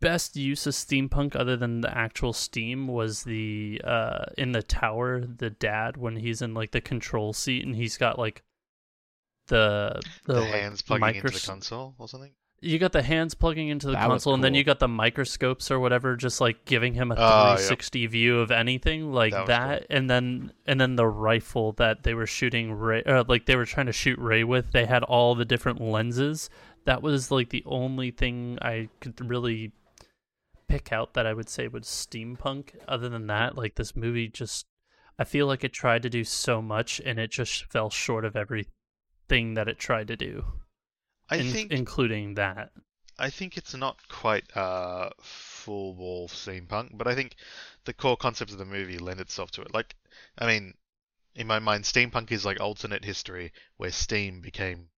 best 0.00 0.36
use 0.36 0.66
of 0.66 0.74
steampunk, 0.74 1.34
other 1.36 1.56
than 1.56 1.80
the 1.80 1.96
actual 1.96 2.32
steam, 2.32 2.86
was 2.88 3.24
the 3.24 3.80
uh 3.84 4.26
in 4.36 4.52
the 4.52 4.62
tower. 4.62 5.20
The 5.26 5.50
dad 5.50 5.96
when 5.96 6.16
he's 6.16 6.42
in 6.42 6.54
like 6.54 6.70
the 6.72 6.80
control 6.80 7.32
seat 7.32 7.64
and 7.64 7.74
he's 7.76 7.96
got 7.96 8.18
like 8.18 8.42
the 9.48 10.00
the, 10.26 10.34
the 10.34 10.40
like, 10.40 10.50
hands 10.50 10.82
plugging 10.82 11.16
into 11.16 11.30
the 11.30 11.40
console 11.40 11.94
or 11.98 12.08
something. 12.08 12.32
You 12.60 12.80
got 12.80 12.90
the 12.90 13.02
hands 13.02 13.34
plugging 13.34 13.68
into 13.68 13.86
the 13.86 13.92
That 13.92 14.08
was 14.08 14.24
console, 14.24 14.34
and 14.34 14.42
then 14.42 14.54
you 14.54 14.64
got 14.64 14.80
the 14.80 14.88
microscopes 14.88 15.70
or 15.70 15.78
whatever, 15.78 16.16
just 16.16 16.40
like 16.40 16.64
giving 16.64 16.92
him 16.92 17.12
a 17.12 17.14
Oh, 17.14 17.18
yep. 17.50 17.58
360 17.58 18.06
view 18.08 18.40
of 18.40 18.50
anything 18.50 19.12
like 19.12 19.32
That 19.32 19.46
that. 19.46 19.80
was 19.82 19.86
And 19.90 20.10
then 20.10 20.52
and 20.66 20.80
then 20.80 20.96
the 20.96 21.06
rifle 21.06 21.72
that 21.74 22.02
they 22.02 22.14
were 22.14 22.26
shooting 22.26 22.72
Ray, 22.72 23.04
uh, 23.04 23.24
like 23.28 23.46
they 23.46 23.54
were 23.54 23.64
trying 23.64 23.86
to 23.86 23.92
shoot 23.92 24.18
Ray 24.18 24.42
with, 24.42 24.72
they 24.72 24.86
had 24.86 25.04
all 25.04 25.34
the 25.36 25.44
different 25.44 25.80
lenses. 25.80 26.50
That 26.84 27.00
was 27.00 27.30
like 27.30 27.50
the 27.50 27.62
only 27.64 28.10
thing 28.10 28.58
I 28.60 28.88
could 29.00 29.28
really 29.30 29.72
pick 30.68 30.92
out 30.92 31.14
that 31.14 31.26
I 31.26 31.34
would 31.34 31.48
say 31.48 31.66
was 31.68 31.84
steampunk. 31.84 32.74
Other 32.86 33.08
than 33.08 33.26
that, 33.26 33.56
like 33.56 33.74
this 33.74 33.96
movie 33.96 34.28
just, 34.28 34.66
I 35.18 35.24
feel 35.24 35.46
like 35.46 35.64
it 35.64 35.72
tried 35.72 36.02
to 36.02 36.10
do 36.10 36.24
so 36.24 36.62
much, 36.62 37.00
and 37.00 37.18
it 37.18 37.30
just 37.30 37.64
fell 37.64 37.90
short 37.90 38.24
of 38.24 38.36
everything 38.36 39.54
that 39.54 39.68
it 39.68 39.78
tried 39.78 40.08
to 40.08 40.16
do, 40.16 40.44
I 41.30 41.36
in- 41.38 41.52
think 41.52 41.72
including 41.72 42.34
that. 42.34 42.72
I 43.18 43.30
think 43.30 43.56
it's 43.56 43.74
not 43.74 43.96
quite 44.08 44.56
uh, 44.56 45.10
full 45.20 45.94
ball 45.94 46.28
steampunk, 46.28 46.96
but 46.96 47.08
I 47.08 47.14
think 47.14 47.34
the 47.84 47.92
core 47.92 48.16
concepts 48.16 48.52
of 48.52 48.58
the 48.58 48.64
movie 48.64 48.98
lend 48.98 49.20
itself 49.20 49.50
to 49.52 49.62
it. 49.62 49.74
Like, 49.74 49.96
I 50.38 50.46
mean, 50.46 50.74
in 51.34 51.46
my 51.46 51.58
mind, 51.58 51.84
steampunk 51.84 52.30
is 52.30 52.44
like 52.44 52.60
alternate 52.60 53.04
history 53.04 53.52
where 53.76 53.90
steam 53.90 54.40
became 54.40 54.90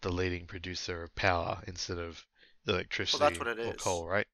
the 0.00 0.10
leading 0.10 0.46
producer 0.46 1.02
of 1.02 1.14
power 1.14 1.62
instead 1.66 1.98
of 1.98 2.26
electricity 2.66 3.38
what 3.38 3.48
it 3.48 3.58
or 3.64 3.74
is. 3.74 3.80
coal, 3.80 4.06
right? 4.08 4.26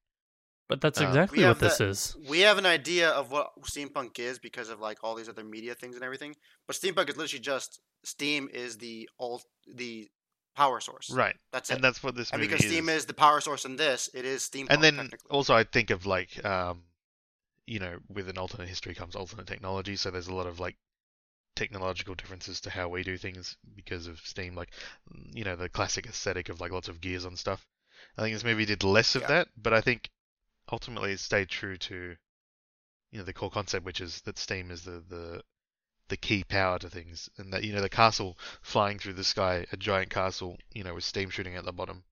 But 0.67 0.81
that's 0.81 0.99
Um, 0.99 1.07
exactly 1.07 1.39
We 1.39 1.43
what 1.43 1.49
have 1.49 1.59
this 1.59 1.79
is. 1.79 2.15
We 2.27 2.39
have 2.41 2.57
an 2.57 2.65
idea 2.65 3.09
of 3.11 3.29
what 3.31 3.51
steampunk 3.61 4.17
is 4.19 4.39
because 4.39 4.69
of 4.69 4.79
like 4.79 5.03
all 5.03 5.13
these 5.15 5.29
other 5.29 5.43
media 5.43 5.75
things 5.75 5.95
and 5.95 6.03
everything. 6.03 6.35
But 6.67 6.75
steampunk 6.75 7.09
is 7.09 7.17
literally 7.17 7.41
just 7.41 7.79
steam 8.03 8.49
is 8.51 8.77
the 8.77 9.09
all 9.17 9.41
the 9.73 10.09
power 10.55 10.79
source. 10.79 11.09
Right. 11.11 11.35
That's 11.51 11.69
and 11.69 11.79
it. 11.79 11.81
that's 11.81 12.01
what 12.01 12.15
this 12.15 12.27
is. 12.27 12.31
and 12.31 12.41
because 12.41 12.61
is. 12.63 12.71
steam 12.71 12.89
is 12.89 13.05
the 13.05 13.13
power 13.13 13.41
source 13.41 13.65
in 13.65 13.75
this, 13.75 14.09
it 14.13 14.25
is 14.25 14.41
steampunk. 14.49 14.67
and 14.71 14.83
then 14.83 15.11
also 15.29 15.53
I 15.53 15.63
think 15.65 15.89
of 15.91 16.05
like 16.05 16.43
um, 16.45 16.83
you 17.67 17.79
know, 17.79 17.97
with 18.09 18.29
an 18.29 18.37
alternate 18.37 18.67
history 18.69 18.95
comes 18.95 19.15
alternate 19.15 19.47
technology, 19.47 19.95
so 19.95 20.09
there's 20.11 20.27
a 20.27 20.33
lot 20.35 20.47
of 20.47 20.59
like 20.59 20.77
technological 21.55 22.15
differences 22.15 22.59
to 22.61 22.69
how 22.69 22.89
we 22.89 23.03
do 23.03 23.17
things 23.17 23.55
because 23.75 24.07
of 24.07 24.19
Steam, 24.19 24.55
like 24.55 24.69
you 25.33 25.43
know, 25.43 25.55
the 25.55 25.69
classic 25.69 26.05
aesthetic 26.07 26.49
of 26.49 26.59
like 26.59 26.71
lots 26.71 26.87
of 26.87 27.01
gears 27.01 27.25
on 27.25 27.35
stuff. 27.35 27.65
I 28.17 28.21
think 28.23 28.35
this 28.35 28.43
movie 28.43 28.65
did 28.65 28.83
less 28.83 29.15
of 29.15 29.23
Yeah. 29.23 29.27
that, 29.29 29.47
but 29.57 29.73
I 29.73 29.81
think 29.81 30.09
ultimately 30.75 31.13
it 31.13 31.19
stayed 31.21 31.47
true 31.47 31.77
to 31.77 32.15
you 33.11 33.17
know 33.19 33.23
the 33.23 33.33
core 33.33 33.49
concept, 33.49 33.85
which 33.85 34.01
is 34.01 34.21
that 34.25 34.37
Steam 34.37 34.71
is 34.71 34.81
the 34.83 35.01
the 35.09 35.41
the 36.09 36.17
key 36.17 36.43
power 36.43 36.77
to 36.79 36.89
things, 36.89 37.29
and 37.37 37.53
that 37.53 37.63
you 37.63 37.73
know 37.73 37.81
the 37.81 37.89
castle 38.01 38.37
flying 38.61 38.99
through 38.99 39.13
the 39.13 39.23
sky, 39.23 39.65
a 39.71 39.77
giant 39.77 40.09
castle, 40.09 40.57
you 40.73 40.83
know, 40.83 40.93
with 40.93 41.03
steam 41.05 41.29
shooting 41.29 41.55
at 41.55 41.63
the 41.65 41.71
bottom. 41.71 42.03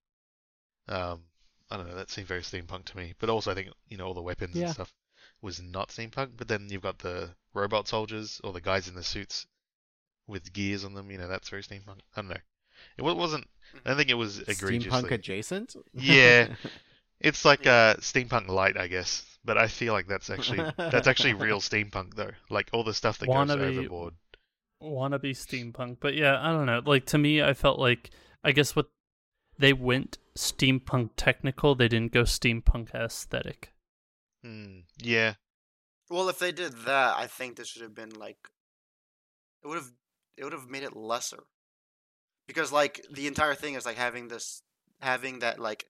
Um, 0.88 1.24
I 1.70 1.78
don't 1.78 1.88
know, 1.90 1.96
that 1.96 2.10
seemed 2.10 2.28
very 2.28 2.42
steampunk 2.42 2.86
to 2.86 2.98
me. 2.98 3.14
But 3.20 3.30
also, 3.30 3.52
I 3.52 3.56
think 3.56 3.68
you 3.90 3.98
know 3.98 4.06
all 4.08 4.14
the 4.14 4.22
weapons 4.22 4.56
Yeah. 4.56 4.66
and 4.66 4.74
stuff 4.74 4.94
was 5.42 5.62
not 5.62 5.90
steampunk. 5.90 6.32
But 6.38 6.48
then 6.48 6.68
you've 6.70 6.82
got 6.90 7.00
the 7.00 7.30
robot 7.54 7.88
soldiers 7.88 8.40
or 8.44 8.54
the 8.54 8.62
guys 8.62 8.88
in 8.88 8.96
the 8.96 9.04
suits 9.04 9.46
with 10.28 10.54
gears 10.54 10.86
on 10.86 10.94
them. 10.94 11.12
You 11.12 11.18
know, 11.18 11.28
that's 11.28 11.50
very 11.50 11.64
steampunk. 11.64 12.00
I 12.16 12.22
don't 12.22 12.30
know. 12.30 12.44
It 12.98 13.04
wasn't. 13.04 13.46
I 13.86 13.90
don't 13.90 13.98
think 13.98 14.10
it 14.10 14.16
was 14.26 14.40
egregiously. 14.40 15.02
Steampunk 15.02 15.12
adjacent? 15.12 15.76
Yeah. 15.94 16.48
It's 17.24 17.46
like 17.46 17.66
uh, 17.66 17.96
steampunk 17.96 18.50
light, 18.50 18.78
I 18.78 18.88
guess. 18.88 19.26
But 19.46 19.58
I 19.58 19.68
feel 19.68 19.94
like 19.94 20.08
that's 20.08 20.30
actually 20.30 20.64
that's 20.78 21.08
actually 21.08 21.34
real 21.48 21.60
steampunk 21.60 22.14
though. 22.16 22.32
Like 22.50 22.70
all 22.72 22.84
the 22.84 22.94
stuff 22.94 23.18
that 23.20 23.28
goes 23.28 23.36
Wannabe- 23.36 23.78
overboard. 23.78 24.14
wannabe 24.82 25.32
steampunk. 25.32 25.98
But 26.00 26.14
yeah, 26.16 26.40
I 26.42 26.52
don't 26.52 26.66
know. 26.66 26.82
Like 26.86 27.06
to 27.08 27.18
me, 27.18 27.42
I 27.42 27.54
felt 27.54 27.80
like 27.80 28.12
I 28.44 28.52
guess 28.52 28.76
what 28.76 28.88
they 29.58 29.74
went 29.74 30.18
steampunk 30.38 31.12
technical. 31.18 31.76
They 31.76 31.88
didn't 31.88 32.12
go 32.14 32.24
steampunk 32.24 32.94
aesthetic. 32.94 33.74
Hmm. 34.44 34.82
Yeah. 34.98 35.34
Well, 36.10 36.30
if 36.30 36.40
they 36.40 36.52
did 36.52 36.74
that, 36.86 37.16
I 37.18 37.28
think 37.28 37.56
this 37.56 37.70
should 37.70 37.82
have 37.82 37.96
been 37.96 38.12
like 38.12 38.38
it 39.64 39.68
would 39.68 39.78
have 39.78 39.92
it 40.38 40.44
would 40.44 40.54
have 40.54 40.70
made 40.70 40.84
it 40.84 40.96
lesser. 40.96 41.44
Because 42.48 42.72
like 42.72 43.06
the 43.12 43.28
entire 43.28 43.56
thing 43.56 43.74
is 43.76 43.86
like 43.86 43.98
having 43.98 44.28
this 44.28 44.62
having 45.02 45.40
that 45.40 45.60
like 45.60 45.86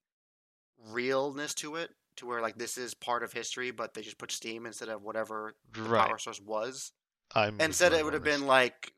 realness 0.91 1.53
to 1.55 1.75
it 1.75 1.91
to 2.17 2.25
where 2.25 2.41
like 2.41 2.57
this 2.57 2.77
is 2.77 2.93
part 2.93 3.23
of 3.23 3.33
history 3.33 3.71
but 3.71 3.93
they 3.93 4.01
just 4.01 4.17
put 4.17 4.31
steam 4.31 4.65
instead 4.65 4.89
of 4.89 5.01
whatever 5.01 5.55
the 5.73 5.81
Right. 5.83 6.07
power 6.07 6.17
source 6.17 6.41
was. 6.41 6.91
I'm 7.33 7.53
with 7.57 7.65
Instead 7.65 7.93
it 7.93 8.03
would 8.03 8.13
have 8.13 8.23
been 8.23 8.45
like 8.45 8.93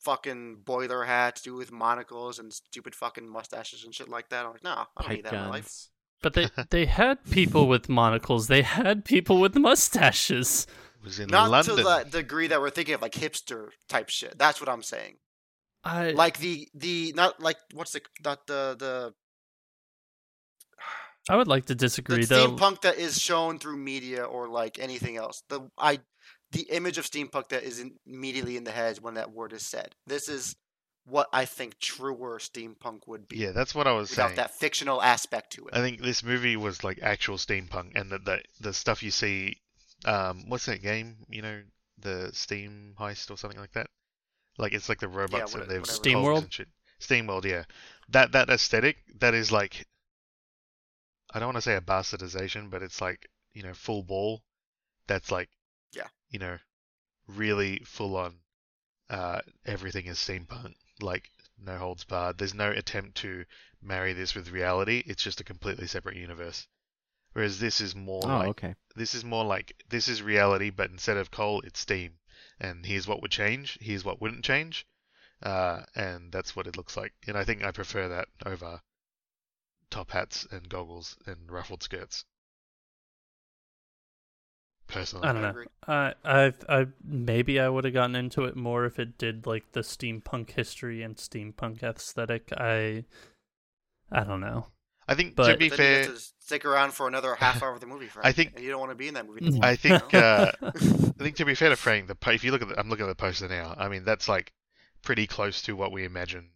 fucking 0.00 0.56
boiler 0.64 1.04
hats, 1.04 1.42
do 1.42 1.54
with 1.54 1.70
monocles 1.72 2.38
and 2.38 2.52
stupid 2.52 2.94
fucking 2.94 3.28
mustaches 3.28 3.84
and 3.84 3.94
shit 3.94 4.08
like 4.08 4.28
that. 4.30 4.44
I'm 4.44 4.52
like, 4.52 4.64
no, 4.64 4.70
I 4.70 4.74
don't 4.76 5.06
Pipe 5.06 5.16
need 5.16 5.24
that 5.24 5.34
in 5.34 5.40
my 5.40 5.48
life. 5.48 5.88
But 6.22 6.34
they 6.34 6.48
they 6.70 6.86
had 6.86 7.24
people 7.30 7.68
with 7.68 7.88
monocles. 7.88 8.48
They 8.48 8.62
had 8.62 9.04
people 9.04 9.40
with 9.40 9.54
mustaches. 9.56 10.66
It 10.96 11.04
was 11.04 11.18
in 11.18 11.28
Not 11.28 11.50
London. 11.50 11.76
to 11.76 11.82
the 11.82 12.04
degree 12.10 12.46
that 12.48 12.60
we're 12.60 12.70
thinking 12.70 12.94
of 12.94 13.02
like 13.02 13.12
hipster 13.12 13.70
type 13.88 14.08
shit. 14.08 14.38
That's 14.38 14.60
what 14.60 14.68
I'm 14.68 14.82
saying. 14.82 15.16
I 15.84 16.12
like 16.12 16.38
the 16.38 16.68
the 16.74 17.12
not 17.16 17.40
like 17.40 17.56
what's 17.74 17.92
the 17.92 18.02
not 18.24 18.46
the 18.46 18.76
the 18.78 19.14
I 21.28 21.36
would 21.36 21.48
like 21.48 21.66
to 21.66 21.74
disagree. 21.74 22.16
the 22.16 22.20
disagree 22.22 22.56
though. 22.56 22.56
steampunk 22.56 22.80
that 22.82 22.98
is 22.98 23.18
shown 23.18 23.58
through 23.58 23.76
media 23.76 24.24
or 24.24 24.48
like 24.48 24.78
anything 24.78 25.16
else. 25.16 25.42
The 25.48 25.60
I 25.78 26.00
the 26.52 26.62
image 26.70 26.98
of 26.98 27.06
steampunk 27.08 27.48
that 27.48 27.62
is 27.62 27.84
immediately 28.06 28.56
in 28.56 28.64
the 28.64 28.70
head 28.72 28.98
when 29.00 29.14
that 29.14 29.32
word 29.32 29.52
is 29.52 29.66
said. 29.66 29.94
This 30.06 30.28
is 30.28 30.54
what 31.06 31.28
I 31.32 31.44
think 31.46 31.78
truer 31.78 32.38
steampunk 32.38 33.06
would 33.06 33.26
be. 33.26 33.38
Yeah, 33.38 33.52
that's 33.52 33.74
what 33.74 33.86
I 33.86 33.92
was 33.92 34.10
without 34.10 34.28
saying. 34.28 34.36
that 34.36 34.54
fictional 34.54 35.02
aspect 35.02 35.52
to 35.54 35.66
it. 35.66 35.74
I 35.74 35.80
think 35.80 36.00
this 36.00 36.22
movie 36.22 36.56
was 36.56 36.84
like 36.84 37.00
actual 37.02 37.36
steampunk, 37.36 37.92
and 37.94 38.10
the 38.10 38.18
the, 38.18 38.42
the 38.60 38.72
stuff 38.72 39.02
you 39.02 39.10
see, 39.10 39.56
um, 40.04 40.44
what's 40.48 40.66
that 40.66 40.82
game? 40.82 41.16
You 41.28 41.42
know, 41.42 41.62
the 41.98 42.30
Steam 42.32 42.94
heist 42.98 43.30
or 43.30 43.36
something 43.36 43.58
like 43.60 43.72
that. 43.72 43.88
Like 44.58 44.74
it's 44.74 44.88
like 44.88 45.00
the 45.00 45.08
robots 45.08 45.54
what- 45.54 45.62
and 45.62 45.70
they've 45.70 45.80
whatever. 45.80 46.00
SteamWorld? 46.00 46.24
hulks 46.24 46.42
and 46.42 46.52
shit. 46.52 46.68
SteamWorld, 47.00 47.44
yeah. 47.44 47.64
That 48.10 48.32
that 48.32 48.50
aesthetic, 48.50 48.98
that 49.18 49.34
is 49.34 49.50
like, 49.50 49.86
I 51.32 51.38
don't 51.38 51.48
want 51.48 51.56
to 51.56 51.62
say 51.62 51.76
a 51.76 51.80
bastardization, 51.80 52.70
but 52.70 52.82
it's 52.82 53.00
like 53.00 53.28
you 53.52 53.62
know 53.62 53.74
full 53.74 54.02
ball. 54.02 54.42
That's 55.06 55.30
like, 55.30 55.48
Yeah. 55.92 56.08
you 56.30 56.38
know, 56.38 56.58
really 57.26 57.78
full 57.84 58.16
on. 58.16 58.36
Uh, 59.10 59.40
everything 59.66 60.06
is 60.06 60.18
steampunk, 60.18 60.74
like 61.00 61.28
no 61.58 61.76
holds 61.76 62.04
barred. 62.04 62.38
There's 62.38 62.54
no 62.54 62.70
attempt 62.70 63.16
to 63.18 63.44
marry 63.82 64.12
this 64.12 64.34
with 64.34 64.50
reality. 64.50 65.02
It's 65.06 65.22
just 65.22 65.40
a 65.40 65.44
completely 65.44 65.86
separate 65.86 66.16
universe. 66.16 66.66
Whereas 67.32 67.58
this 67.58 67.80
is 67.80 67.94
more 67.94 68.22
Oh, 68.24 68.28
like 68.38 68.48
okay. 68.50 68.74
this 68.94 69.14
is 69.14 69.24
more 69.24 69.44
like 69.44 69.74
this 69.88 70.06
is 70.08 70.22
reality, 70.22 70.70
but 70.70 70.90
instead 70.90 71.16
of 71.16 71.30
coal, 71.30 71.60
it's 71.62 71.80
steam. 71.80 72.18
And 72.60 72.86
here's 72.86 73.08
what 73.08 73.20
would 73.22 73.30
change. 73.30 73.76
Here's 73.80 74.04
what 74.04 74.20
wouldn't 74.20 74.44
change. 74.44 74.86
Uh, 75.42 75.82
and 75.96 76.30
that's 76.30 76.54
what 76.54 76.66
it 76.68 76.76
looks 76.76 76.96
like. 76.96 77.12
And 77.26 77.36
I 77.36 77.44
think 77.44 77.64
I 77.64 77.70
prefer 77.72 78.08
that 78.08 78.28
over 78.46 78.80
top 79.92 80.10
hats 80.10 80.46
and 80.50 80.68
goggles 80.68 81.16
and 81.26 81.36
ruffled 81.50 81.82
skirts. 81.84 82.24
personally. 84.88 85.26
I 85.28 85.32
don't 85.32 85.42
know. 85.42 85.64
I 85.88 86.14
I 86.24 86.52
I 86.68 86.86
maybe 87.02 87.58
I 87.58 87.68
would 87.68 87.84
have 87.84 87.94
gotten 87.94 88.14
into 88.16 88.44
it 88.44 88.56
more 88.56 88.84
if 88.84 88.98
it 88.98 89.16
did 89.16 89.46
like 89.46 89.72
the 89.72 89.80
steampunk 89.80 90.50
history 90.50 91.02
and 91.02 91.16
steampunk 91.16 91.82
aesthetic. 91.82 92.52
I 92.56 93.04
I 94.10 94.24
don't 94.24 94.40
know. 94.40 94.66
I 95.08 95.14
think 95.14 95.34
But- 95.34 95.52
to 95.52 95.56
be 95.56 95.68
But 95.70 95.78
then 95.78 95.98
you 96.00 96.04
fair, 96.04 96.14
to 96.14 96.20
stick 96.38 96.64
around 96.64 96.92
for 96.92 97.08
another 97.08 97.34
half 97.34 97.62
hour 97.62 97.72
of 97.72 97.80
the 97.80 97.86
movie, 97.86 98.06
Frank. 98.06 98.26
I 98.26 98.32
think- 98.32 98.52
and 98.54 98.64
you 98.64 98.70
don't 98.70 98.80
want 98.80 98.90
to 98.92 98.96
be 98.96 99.08
in 99.08 99.14
that 99.14 99.26
movie. 99.26 99.46
Anymore, 99.46 99.64
I 99.64 99.70
you 99.72 99.76
think 99.76 100.12
know? 100.12 100.18
uh, 100.20 100.52
I 100.62 101.22
think 101.22 101.36
to 101.36 101.44
be 101.44 101.54
fair 101.54 101.70
to 101.70 101.76
Frank, 101.76 102.06
the 102.08 102.16
if 102.32 102.44
you 102.44 102.52
look 102.52 102.62
at 102.62 102.68
the, 102.68 102.78
I'm 102.78 102.88
looking 102.88 103.06
at 103.06 103.08
the 103.08 103.14
poster 103.14 103.48
now. 103.48 103.74
I 103.78 103.88
mean, 103.88 104.04
that's 104.04 104.28
like 104.28 104.52
pretty 105.02 105.26
close 105.26 105.62
to 105.62 105.74
what 105.74 105.90
we 105.90 106.04
imagine 106.04 106.50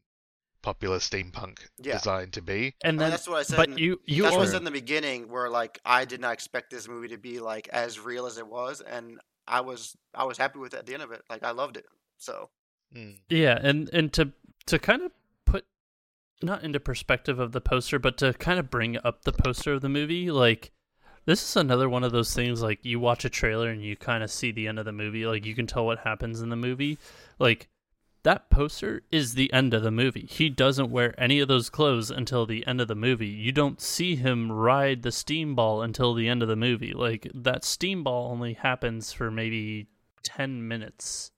popular 0.67 0.99
steampunk 0.99 1.59
Yeah. 1.79 1.99
design 1.99 2.33
to 2.33 2.43
be. 2.43 2.75
And 2.83 2.91
And 2.91 3.01
then 3.01 3.11
that's 3.11 3.29
what 3.29 3.39
I 3.39 3.43
said. 3.45 3.57
but 3.57 3.69
in, 3.69 3.79
you 3.79 4.01
you 4.05 4.25
that's 4.25 4.35
what 4.37 4.49
I 4.49 4.51
said 4.51 4.59
in 4.59 4.65
the 4.65 4.71
beginning, 4.83 5.29
where 5.29 5.49
like 5.49 5.79
I 5.85 6.05
did 6.05 6.21
not 6.21 6.33
expect 6.33 6.71
this 6.71 6.89
movie 6.89 7.09
to 7.09 7.19
be 7.19 7.39
like 7.39 7.69
as 7.69 8.01
real 8.01 8.27
as 8.27 8.37
it 8.37 8.47
was, 8.49 8.81
and 8.81 9.21
I 9.47 9.61
was 9.61 9.97
I 10.13 10.25
was 10.25 10.37
happy 10.39 10.59
with 10.59 10.75
it 10.75 10.79
at 10.79 10.87
the 10.87 10.95
end 10.95 11.05
of 11.05 11.13
it. 11.13 11.23
Like 11.31 11.45
I 11.45 11.53
loved 11.53 11.77
it. 11.77 11.87
So 12.19 12.51
Mm. 12.95 13.19
Yeah, 13.29 13.59
and 13.63 13.89
and 13.93 14.13
to 14.15 14.33
to 14.67 14.79
kind 14.79 15.03
of 15.03 15.13
put 15.45 15.65
not 16.43 16.63
into 16.65 16.81
perspective 16.81 17.39
of 17.39 17.53
the 17.53 17.61
poster, 17.61 17.99
but 17.99 18.17
to 18.19 18.33
kind 18.35 18.59
of 18.59 18.71
bring 18.71 18.97
up 19.05 19.23
the 19.25 19.33
poster 19.33 19.73
of 19.75 19.83
the 19.83 19.89
movie, 19.89 20.31
like 20.31 20.73
this 21.27 21.43
is 21.43 21.57
another 21.57 21.89
one 21.89 22.05
of 22.05 22.13
those 22.13 22.33
things 22.35 22.63
like 22.63 22.85
you 22.85 22.99
watch 23.01 23.25
a 23.25 23.31
trailer 23.31 23.69
and 23.71 23.83
you 23.85 23.97
kind 23.97 24.23
of 24.25 24.31
see 24.31 24.53
the 24.53 24.67
end 24.69 24.79
of 24.79 24.85
the 24.85 24.93
movie, 24.93 25.27
like 25.27 25.45
you 25.47 25.55
can 25.55 25.67
tell 25.67 25.85
what 25.87 25.99
happens 26.01 26.41
in 26.41 26.49
the 26.49 26.57
movie. 26.57 26.99
Like 27.39 27.69
that 28.27 28.51
poster 28.51 29.03
is 29.13 29.35
the 29.35 29.53
end 29.53 29.73
of 29.73 29.85
the 29.85 29.91
movie. 29.93 30.27
He 30.29 30.49
doesn't 30.49 30.91
wear 30.91 31.15
any 31.17 31.39
of 31.39 31.47
those 31.47 31.71
clothes 31.71 32.11
until 32.11 32.45
the 32.45 32.67
end 32.67 32.81
of 32.81 32.89
the 32.89 32.97
movie. 32.97 33.29
You 33.29 33.53
don't 33.53 33.81
see 33.81 34.17
him 34.17 34.51
ride 34.51 35.03
the 35.03 35.13
steam 35.13 35.55
ball 35.55 35.81
until 35.81 36.13
the 36.13 36.29
end 36.29 36.43
of 36.43 36.49
the 36.49 36.57
movie. 36.57 36.93
Like 36.93 37.31
that 37.33 37.65
steam 37.65 38.03
ball 38.03 38.33
only 38.33 38.55
happens 38.55 39.13
for 39.13 39.31
maybe 39.31 39.87
10 40.25 40.67
minutes 40.67 41.31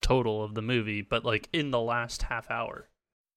total 0.00 0.42
of 0.42 0.54
the 0.54 0.62
movie, 0.62 1.02
but 1.02 1.26
like 1.26 1.50
in 1.52 1.72
the 1.72 1.80
last 1.80 2.22
half 2.22 2.50
hour. 2.50 2.88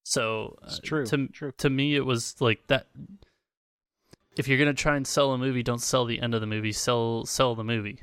So 0.05 0.57
uh, 0.63 0.73
true, 0.81 1.05
To 1.07 1.27
true. 1.27 1.51
to 1.57 1.69
me, 1.69 1.97
it 1.97 2.05
was 2.05 2.39
like 2.39 2.67
that. 2.67 2.87
If 4.37 4.47
you're 4.47 4.57
gonna 4.57 4.73
try 4.73 4.95
and 4.95 5.05
sell 5.05 5.33
a 5.33 5.37
movie, 5.37 5.61
don't 5.61 5.81
sell 5.81 6.05
the 6.05 6.21
end 6.21 6.33
of 6.33 6.39
the 6.39 6.47
movie. 6.47 6.71
Sell 6.71 7.25
sell 7.25 7.53
the 7.53 7.65
movie. 7.65 7.99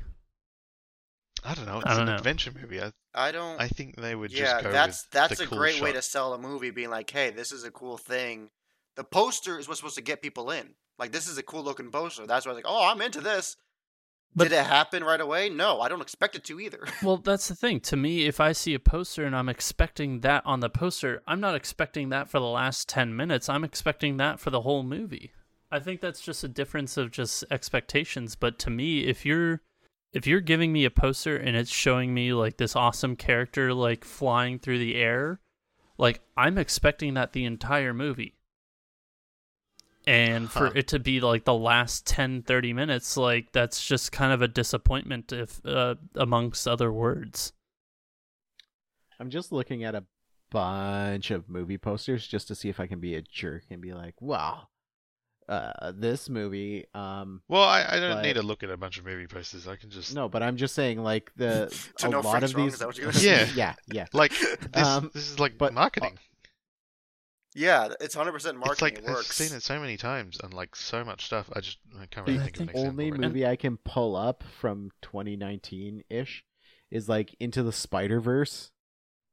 I 1.43 1.53
don't 1.53 1.65
know. 1.65 1.77
It's 1.77 1.85
I 1.87 1.93
don't 1.93 2.01
an 2.01 2.07
know. 2.07 2.15
adventure 2.15 2.51
movie. 2.59 2.81
I, 2.81 2.91
I 3.13 3.31
don't. 3.31 3.59
I 3.59 3.67
think 3.67 3.95
they 3.95 4.15
would 4.15 4.31
yeah, 4.31 4.53
just 4.53 4.63
go 4.63 4.71
that's 4.71 5.03
with 5.03 5.11
that's 5.11 5.37
the 5.37 5.43
a 5.43 5.47
cool 5.47 5.57
great 5.57 5.81
way 5.81 5.93
to 5.93 6.01
sell 6.01 6.33
a 6.33 6.37
movie, 6.37 6.71
being 6.71 6.89
like, 6.89 7.09
hey, 7.09 7.29
this 7.31 7.51
is 7.51 7.63
a 7.63 7.71
cool 7.71 7.97
thing. 7.97 8.49
The 8.95 9.03
poster 9.03 9.57
is 9.59 9.67
what's 9.67 9.79
supposed 9.79 9.95
to 9.95 10.01
get 10.01 10.21
people 10.21 10.51
in. 10.51 10.75
Like 10.97 11.11
this 11.11 11.27
is 11.27 11.37
a 11.37 11.43
cool 11.43 11.63
looking 11.63 11.91
poster. 11.91 12.27
That's 12.27 12.45
why 12.45 12.51
I 12.51 12.55
was 12.55 12.63
like, 12.63 12.71
oh, 12.71 12.89
I'm 12.89 13.01
into 13.01 13.21
this. 13.21 13.55
But- 14.35 14.49
Did 14.49 14.57
it 14.57 14.65
happen 14.65 15.03
right 15.03 15.19
away? 15.19 15.49
No, 15.49 15.81
I 15.81 15.89
don't 15.89 16.01
expect 16.01 16.35
it 16.35 16.43
to 16.45 16.59
either. 16.59 16.85
Well, 17.03 17.17
that's 17.17 17.47
the 17.47 17.55
thing. 17.55 17.79
To 17.81 17.97
me, 17.97 18.25
if 18.27 18.39
I 18.39 18.51
see 18.51 18.73
a 18.75 18.79
poster 18.79 19.25
and 19.25 19.35
I'm 19.35 19.49
expecting 19.49 20.19
that 20.19 20.45
on 20.45 20.59
the 20.59 20.69
poster, 20.69 21.23
I'm 21.25 21.39
not 21.39 21.55
expecting 21.55 22.09
that 22.09 22.29
for 22.29 22.39
the 22.39 22.45
last 22.45 22.87
10 22.89 23.15
minutes. 23.15 23.49
I'm 23.49 23.63
expecting 23.63 24.17
that 24.17 24.39
for 24.39 24.51
the 24.51 24.61
whole 24.61 24.83
movie. 24.83 25.31
I 25.71 25.79
think 25.79 26.01
that's 26.01 26.21
just 26.21 26.43
a 26.43 26.47
difference 26.47 26.95
of 26.97 27.09
just 27.11 27.43
expectations, 27.49 28.35
but 28.35 28.59
to 28.59 28.69
me, 28.69 29.05
if 29.05 29.25
you're 29.25 29.61
if 30.13 30.25
you're 30.27 30.41
giving 30.41 30.71
me 30.73 30.85
a 30.85 30.89
poster 30.89 31.37
and 31.37 31.55
it's 31.55 31.69
showing 31.69 32.13
me 32.13 32.33
like 32.33 32.57
this 32.57 32.75
awesome 32.75 33.15
character 33.15 33.73
like 33.73 34.03
flying 34.03 34.59
through 34.59 34.79
the 34.79 34.95
air, 34.95 35.39
like 35.97 36.21
I'm 36.35 36.57
expecting 36.57 37.13
that 37.15 37.33
the 37.33 37.45
entire 37.45 37.93
movie. 37.93 38.35
And 40.07 40.49
for 40.49 40.67
Huh. 40.67 40.71
it 40.73 40.87
to 40.89 40.99
be 40.99 41.19
like 41.19 41.45
the 41.45 41.53
last 41.53 42.07
10 42.07 42.41
30 42.43 42.73
minutes, 42.73 43.17
like 43.17 43.51
that's 43.51 43.85
just 43.85 44.11
kind 44.11 44.33
of 44.33 44.41
a 44.41 44.47
disappointment 44.47 45.31
if 45.31 45.63
uh, 45.65 45.95
amongst 46.15 46.67
other 46.67 46.91
words. 46.91 47.53
I'm 49.19 49.29
just 49.29 49.51
looking 49.51 49.83
at 49.83 49.95
a 49.95 50.05
bunch 50.49 51.29
of 51.31 51.49
movie 51.49 51.77
posters 51.77 52.25
just 52.25 52.47
to 52.47 52.55
see 52.55 52.69
if 52.69 52.79
I 52.79 52.87
can 52.87 52.99
be 52.99 53.15
a 53.15 53.21
jerk 53.21 53.65
and 53.69 53.81
be 53.81 53.93
like, 53.93 54.19
wow, 54.21 54.69
uh, 55.49 55.91
this 55.95 56.29
movie, 56.29 56.85
um, 56.93 57.41
Well, 57.47 57.63
I, 57.63 57.85
I 57.89 57.99
don't 57.99 58.17
but- 58.17 58.21
need 58.23 58.33
to 58.35 58.41
look 58.43 58.61
at 58.63 58.69
a 58.69 58.77
bunch 58.77 58.97
of 58.99 59.05
movie 59.05 59.27
posters. 59.27 59.67
I 59.67 59.75
can 59.75 59.89
just 59.89 60.13
no, 60.15 60.29
but 60.29 60.43
I'm 60.43 60.55
just 60.57 60.75
saying 60.75 61.01
like 61.03 61.31
the 61.35 61.67
To 61.97 62.07
a 62.07 62.09
know 62.09 62.19
lot 62.21 62.31
Frank's 62.39 62.51
of 62.51 62.57
wrong, 62.57 62.65
these, 62.67 62.73
is 62.73 62.79
that 62.79 62.87
what 62.87 62.97
you're 62.97 63.07
gonna 63.11 63.17
say? 63.17 63.45
Yeah. 63.45 63.47
yeah, 63.55 63.73
yeah. 63.91 64.05
like 64.13 64.31
this. 64.39 64.85
Um, 64.87 65.11
this 65.13 65.29
is 65.31 65.39
like 65.39 65.57
but- 65.57 65.73
marketing. 65.73 66.17
yeah, 67.55 67.89
it's 67.99 68.13
hundred 68.15 68.31
percent 68.33 68.57
marketing. 68.57 68.97
it's 68.99 69.07
like 69.07 69.15
it 69.15 69.17
I've 69.19 69.25
seen 69.25 69.57
it 69.57 69.63
so 69.63 69.79
many 69.79 69.97
times 69.97 70.39
and 70.43 70.53
like 70.53 70.75
so 70.75 71.03
much 71.03 71.25
stuff. 71.25 71.49
I 71.53 71.61
just 71.61 71.79
I 71.99 72.05
can't 72.05 72.27
really 72.27 72.39
I 72.39 72.43
think 72.43 72.55
of 72.57 72.61
an 72.61 72.67
think 72.67 72.77
example. 72.77 72.89
only 73.05 73.11
right 73.11 73.19
movie 73.21 73.45
I 73.47 73.55
can 73.55 73.77
pull 73.77 74.15
up 74.15 74.43
from 74.59 74.91
2019 75.01 76.03
ish 76.09 76.45
is 76.91 77.09
like 77.09 77.35
Into 77.39 77.63
the 77.63 77.71
Spider 77.71 78.19
Verse, 78.19 78.71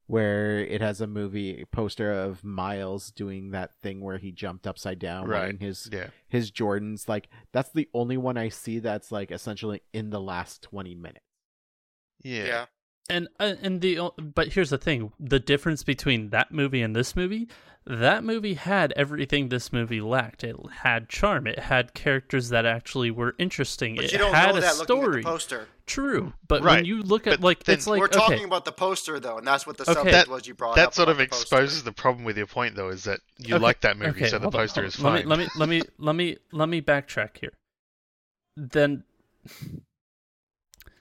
where 0.07 0.59
it 0.61 0.81
has 0.81 1.01
a 1.01 1.07
movie 1.07 1.65
poster 1.73 2.13
of 2.13 2.45
Miles 2.45 3.11
doing 3.11 3.51
that 3.51 3.73
thing 3.83 4.01
where 4.01 4.19
he 4.19 4.31
jumped 4.33 4.67
upside 4.67 4.99
down 4.99 5.27
Right. 5.27 5.41
wearing 5.41 5.59
his 5.59 5.89
Yeah. 5.93 6.09
his 6.29 6.51
Jordans. 6.51 7.09
Like 7.09 7.29
that's 7.53 7.71
the 7.73 7.89
only 7.93 8.17
one 8.17 8.37
I 8.37 8.49
see 8.49 8.79
that's 8.79 9.11
like 9.11 9.31
essentially 9.31 9.83
in 9.93 10.11
the 10.11 10.21
last 10.21 10.63
20 10.63 10.95
minutes. 10.95 11.25
Yeah. 12.23 12.45
yeah. 12.47 12.67
And 13.09 13.29
uh, 13.39 13.55
and 13.63 13.81
the 13.81 14.01
but 14.19 14.49
here's 14.55 14.71
the 14.71 14.79
thing: 14.79 15.13
the 15.21 15.39
difference 15.39 15.85
between 15.85 16.31
that 16.31 16.51
movie 16.51 16.83
and 16.83 16.95
this 16.97 17.15
movie, 17.15 17.47
that 17.89 18.25
movie 18.25 18.55
had 18.55 18.93
everything 18.97 19.49
this 19.49 19.73
movie 19.73 20.01
lacked. 20.01 20.43
It 20.43 20.57
had 20.81 21.09
charm. 21.09 21.47
It 21.47 21.59
had 21.61 21.95
characters 21.95 22.49
that 22.49 22.67
actually 22.67 23.11
were 23.13 23.37
interesting. 23.39 23.95
But 23.97 24.07
it 24.07 24.13
you 24.13 24.19
don't 24.19 24.35
had 24.35 24.51
know 24.53 24.59
a 24.59 24.61
that 24.61 24.77
looking 24.79 24.97
at 24.97 25.03
story. 25.05 25.23
the 25.23 25.29
poster. 25.29 25.69
True, 25.87 26.33
but 26.49 26.65
when 26.65 26.85
you 26.85 27.01
look 27.03 27.29
at 27.29 27.41
But 27.41 27.41
like 27.43 27.63
then- 27.63 27.75
it's 27.77 27.87
like 27.87 28.01
We're 28.01 28.07
okay, 28.07 28.19
talking 28.19 28.45
about 28.45 28.65
the 28.65 28.73
poster 28.73 29.21
though, 29.21 29.39
and 29.39 29.47
that's 29.47 29.69
what 29.69 29.77
the 29.77 29.85
Okay. 29.85 29.93
subject 29.95 30.13
That- 30.13 30.29
was. 30.29 30.47
You 30.49 30.55
brought 30.55 30.71
up. 30.71 30.77
That 30.77 30.87
up 30.89 30.95
sort 30.95 31.09
of 31.09 31.19
about 31.19 31.27
the 31.31 31.37
poster. 31.37 31.57
exposes 31.57 31.85
the 31.85 31.93
problem 31.93 32.25
with 32.25 32.37
your 32.37 32.49
point, 32.49 32.75
though, 32.75 32.89
is 32.89 33.05
that 33.05 33.21
you 33.39 33.55
Okay, 33.55 33.63
like 33.63 33.81
that 33.83 33.97
movie, 33.97 34.11
okay, 34.11 34.29
so 34.31 34.39
the 34.39 34.43
hold 34.43 34.55
on, 34.57 34.61
poster 34.63 34.81
hold 34.81 34.89
is 34.93 34.97
fine. 34.97 35.29
Let 35.29 35.39
me 35.39 35.47
let 35.57 35.69
me 35.69 35.79
let 35.79 35.79
me 35.79 35.83
let 35.99 36.17
me 36.17 36.37
let 36.51 36.69
me 36.69 36.83
backtrack 36.83 37.37
here. 37.39 37.53
Then, 38.57 39.05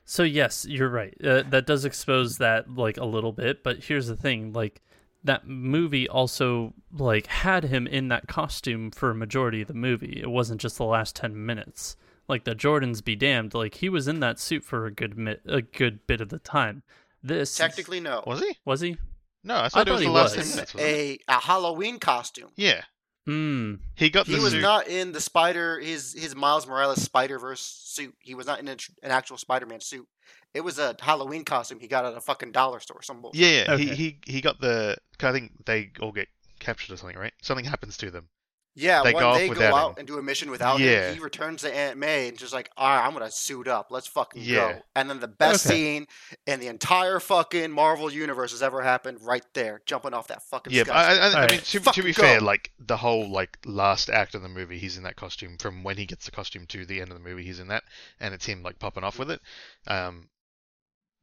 so 0.03 0.21
yes, 0.21 0.65
you're 0.69 0.89
right. 0.89 1.15
Uh, 1.23 1.41
that 1.49 1.65
does 1.65 1.83
expose 1.83 2.37
that 2.37 2.69
like 2.75 2.97
a 2.97 3.05
little 3.05 3.31
bit, 3.31 3.63
but 3.63 3.85
here's 3.85 4.05
the 4.07 4.15
thing: 4.15 4.53
like 4.53 4.81
that 5.25 5.47
movie 5.47 6.07
also 6.07 6.73
like 6.91 7.27
had 7.27 7.65
him 7.65 7.85
in 7.87 8.07
that 8.07 8.27
costume 8.27 8.91
for 8.91 9.09
a 9.11 9.15
majority 9.15 9.61
of 9.61 9.67
the 9.67 9.73
movie. 9.73 10.19
It 10.21 10.29
wasn't 10.29 10.61
just 10.61 10.77
the 10.77 10.85
last 10.85 11.15
ten 11.15 11.45
minutes. 11.45 11.97
Like 12.27 12.43
the 12.43 12.55
Jordans 12.55 13.03
be 13.03 13.15
damned, 13.15 13.53
like 13.53 13.75
he 13.75 13.89
was 13.89 14.07
in 14.07 14.19
that 14.21 14.39
suit 14.39 14.63
for 14.63 14.85
a 14.85 14.91
good 14.91 15.17
mi- 15.17 15.37
a 15.45 15.61
good 15.61 16.07
bit 16.07 16.21
of 16.21 16.29
the 16.29 16.39
time. 16.39 16.81
This 17.21 17.55
Technically, 17.55 17.99
no. 17.99 18.23
Was 18.25 18.39
he? 18.39 18.57
was 18.65 18.81
he? 18.81 18.97
No, 19.43 19.55
I 19.57 19.69
thought, 19.69 19.81
it 19.81 19.85
thought 19.85 19.91
was 19.93 20.01
he 20.01 20.07
the 20.07 20.11
last 20.11 20.37
was. 20.37 20.47
ten 20.47 20.55
minutes. 20.55 20.73
Wasn't 20.73 20.89
it? 20.91 21.21
a 21.27 21.33
a 21.35 21.39
Halloween 21.41 21.99
costume. 21.99 22.49
Yeah, 22.55 22.81
Hmm. 23.27 23.75
he 23.95 24.09
got 24.09 24.27
He 24.27 24.35
the 24.35 24.41
was 24.41 24.51
suit. 24.53 24.61
not 24.61 24.87
in 24.87 25.11
the 25.11 25.21
Spider 25.21 25.79
his 25.79 26.13
his 26.13 26.35
Miles 26.35 26.65
Morales 26.67 27.01
Spider 27.01 27.37
Verse 27.39 27.61
suit. 27.61 28.15
He 28.19 28.35
was 28.35 28.45
not 28.47 28.59
in 28.59 28.67
a, 28.67 28.71
an 29.03 29.11
actual 29.11 29.37
Spider 29.37 29.65
Man 29.65 29.79
suit. 29.81 30.07
It 30.55 30.61
was 30.63 30.79
a 30.79 30.95
Halloween 30.99 31.43
costume 31.45 31.79
he 31.79 31.87
got 31.87 32.05
at 32.05 32.15
a 32.15 32.21
fucking 32.21 32.51
dollar 32.53 32.79
store. 32.79 33.01
Some 33.03 33.21
bullshit. 33.21 33.39
Yeah, 33.41 33.49
yeah. 33.49 33.77
He, 33.77 33.85
Okay. 33.85 33.95
he 33.95 34.19
he 34.25 34.41
got 34.41 34.59
the. 34.61 34.95
'cause 35.19 35.29
I 35.29 35.33
think 35.33 35.51
they 35.65 35.91
all 36.01 36.11
get 36.11 36.29
captured 36.59 36.93
or 36.93 36.97
something, 36.97 37.17
right? 37.17 37.33
Something 37.41 37.65
happens 37.65 37.97
to 37.97 38.09
them. 38.09 38.29
Yeah, 38.77 39.03
They 39.03 39.13
when 39.13 39.23
go 39.23 39.33
they 39.37 39.47
go 39.47 39.73
out 39.73 39.91
him. 39.91 39.95
and 39.99 40.07
do 40.07 40.17
a 40.17 40.21
mission 40.21 40.51
without 40.51 40.81
Yeah. 40.81 41.07
him, 41.07 41.13
he 41.13 41.19
returns 41.21 41.61
to 41.61 41.73
Aunt 41.73 41.97
May 41.97 42.27
and 42.27 42.37
just 42.37 42.51
like, 42.51 42.69
all 42.75 42.89
right, 42.89 43.07
I'm 43.07 43.13
gonna 43.13 43.31
suit 43.31 43.69
up. 43.69 43.87
Let's 43.89 44.05
fucking 44.07 44.41
Yeah. 44.43 44.73
go. 44.73 44.81
And 44.97 45.09
then 45.09 45.21
the 45.21 45.29
best 45.29 45.65
Okay. 45.65 45.75
scene 45.75 46.07
in 46.45 46.59
the 46.59 46.67
entire 46.67 47.21
fucking 47.21 47.71
Marvel 47.71 48.11
universe 48.11 48.51
has 48.51 48.61
ever 48.61 48.81
happened, 48.81 49.19
right 49.21 49.45
there, 49.53 49.81
jumping 49.85 50.13
off 50.13 50.27
that 50.27 50.43
fucking. 50.43 50.73
Yeah, 50.73 50.83
but 50.83 50.93
I, 50.93 51.03
I, 51.03 51.13
I, 51.15 51.27
Alright. 51.29 51.51
mean, 51.51 51.59
to, 51.61 51.65
to 51.71 51.79
Fucking 51.79 52.03
be 52.03 52.11
fair, 52.11 52.41
like 52.41 52.73
the 52.77 52.97
whole 52.97 53.29
like 53.31 53.57
last 53.65 54.09
act 54.09 54.35
of 54.35 54.41
the 54.41 54.49
movie, 54.49 54.77
he's 54.77 54.97
in 54.97 55.03
that 55.03 55.15
costume. 55.15 55.57
From 55.57 55.81
when 55.83 55.95
he 55.95 56.05
gets 56.05 56.25
the 56.25 56.31
costume 56.31 56.65
to 56.67 56.85
the 56.85 56.99
end 56.99 57.11
of 57.11 57.17
the 57.17 57.23
movie, 57.23 57.43
he's 57.45 57.59
in 57.61 57.69
that, 57.69 57.85
and 58.19 58.33
it's 58.33 58.45
him 58.45 58.61
like 58.61 58.79
popping 58.79 59.05
off 59.05 59.17
with 59.17 59.31
it. 59.31 59.39
Um, 59.87 60.27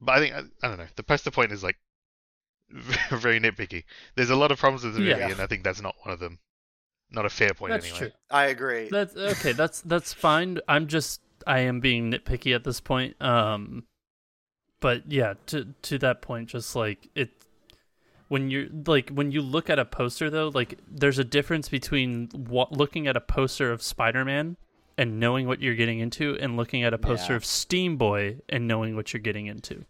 but 0.02 0.12
I 0.16 0.18
think 0.18 0.34
I, 0.34 0.40
I 0.62 0.68
don't 0.68 0.78
know. 0.78 0.86
The 0.96 1.02
poster 1.02 1.30
point 1.30 1.52
is 1.52 1.62
like 1.62 1.76
very 3.10 3.40
nitpicky. 3.40 3.84
There's 4.16 4.30
a 4.30 4.36
lot 4.36 4.50
of 4.52 4.58
problems 4.58 4.84
with 4.84 4.94
the 4.94 5.00
movie, 5.00 5.10
Yeah. 5.12 5.30
and 5.30 5.40
I 5.40 5.46
think 5.46 5.62
that's 5.64 5.80
not 5.80 5.94
one 6.02 6.12
of 6.12 6.20
them. 6.20 6.38
Not 7.10 7.26
a 7.26 7.30
fair 7.30 7.50
point 7.52 7.72
That's 7.72 7.84
anyway. 7.84 7.98
true. 7.98 8.10
I 8.30 8.46
agree. 8.46 8.88
That's 8.90 9.14
okay. 9.16 9.52
That's 9.52 9.82
that's 9.82 10.14
fine. 10.14 10.58
I'm 10.66 10.86
just 10.86 11.20
I 11.46 11.60
am 11.60 11.80
being 11.80 12.10
nitpicky 12.10 12.54
at 12.54 12.64
this 12.64 12.80
point. 12.80 13.20
Um, 13.20 13.84
but 14.80 15.10
yeah, 15.12 15.34
to 15.48 15.66
to 15.82 15.98
that 15.98 16.22
point, 16.22 16.48
just 16.48 16.74
like 16.74 17.10
it, 17.14 17.28
when 18.28 18.48
you're 18.48 18.66
like 18.86 19.10
when 19.10 19.30
you 19.30 19.42
look 19.42 19.68
at 19.68 19.78
a 19.78 19.84
poster 19.84 20.30
though, 20.30 20.48
like 20.54 20.78
there's 20.90 21.18
a 21.18 21.24
difference 21.24 21.68
between 21.68 22.28
what 22.34 22.72
looking 22.72 23.06
at 23.06 23.14
a 23.16 23.20
poster 23.20 23.70
of 23.70 23.82
Spider-Man 23.82 24.56
and 24.96 25.20
knowing 25.20 25.46
what 25.46 25.60
you're 25.60 25.74
getting 25.74 25.98
into, 25.98 26.38
and 26.40 26.56
looking 26.56 26.82
at 26.82 26.94
a 26.94 26.98
poster 26.98 27.34
Yeah. 27.34 27.36
of 27.36 27.42
Steamboy 27.42 28.40
and 28.48 28.66
knowing 28.66 28.96
what 28.96 29.12
you're 29.12 29.20
getting 29.20 29.46
into. 29.48 29.84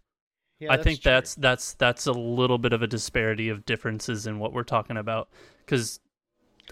Yeah, 0.62 0.72
I 0.72 0.82
think 0.82 1.00
true. 1.00 1.10
that's 1.12 1.34
that's 1.34 1.74
that's 1.74 2.06
a 2.06 2.12
little 2.12 2.58
bit 2.58 2.72
of 2.72 2.82
a 2.82 2.86
disparity 2.86 3.48
of 3.48 3.64
differences 3.66 4.26
in 4.26 4.38
what 4.38 4.52
we're 4.52 4.62
talking 4.62 4.96
about. 4.96 5.28
Because 5.64 6.00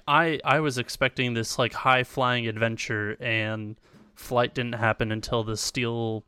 I 0.06 0.38
I 0.44 0.60
was 0.60 0.78
expecting 0.78 1.34
this 1.34 1.58
like 1.58 1.72
high 1.72 2.04
flying 2.04 2.46
adventure 2.46 3.16
and 3.20 3.76
flight 4.14 4.54
didn't 4.54 4.74
happen 4.74 5.10
until 5.10 5.42
the 5.42 5.56
steel 5.56 6.24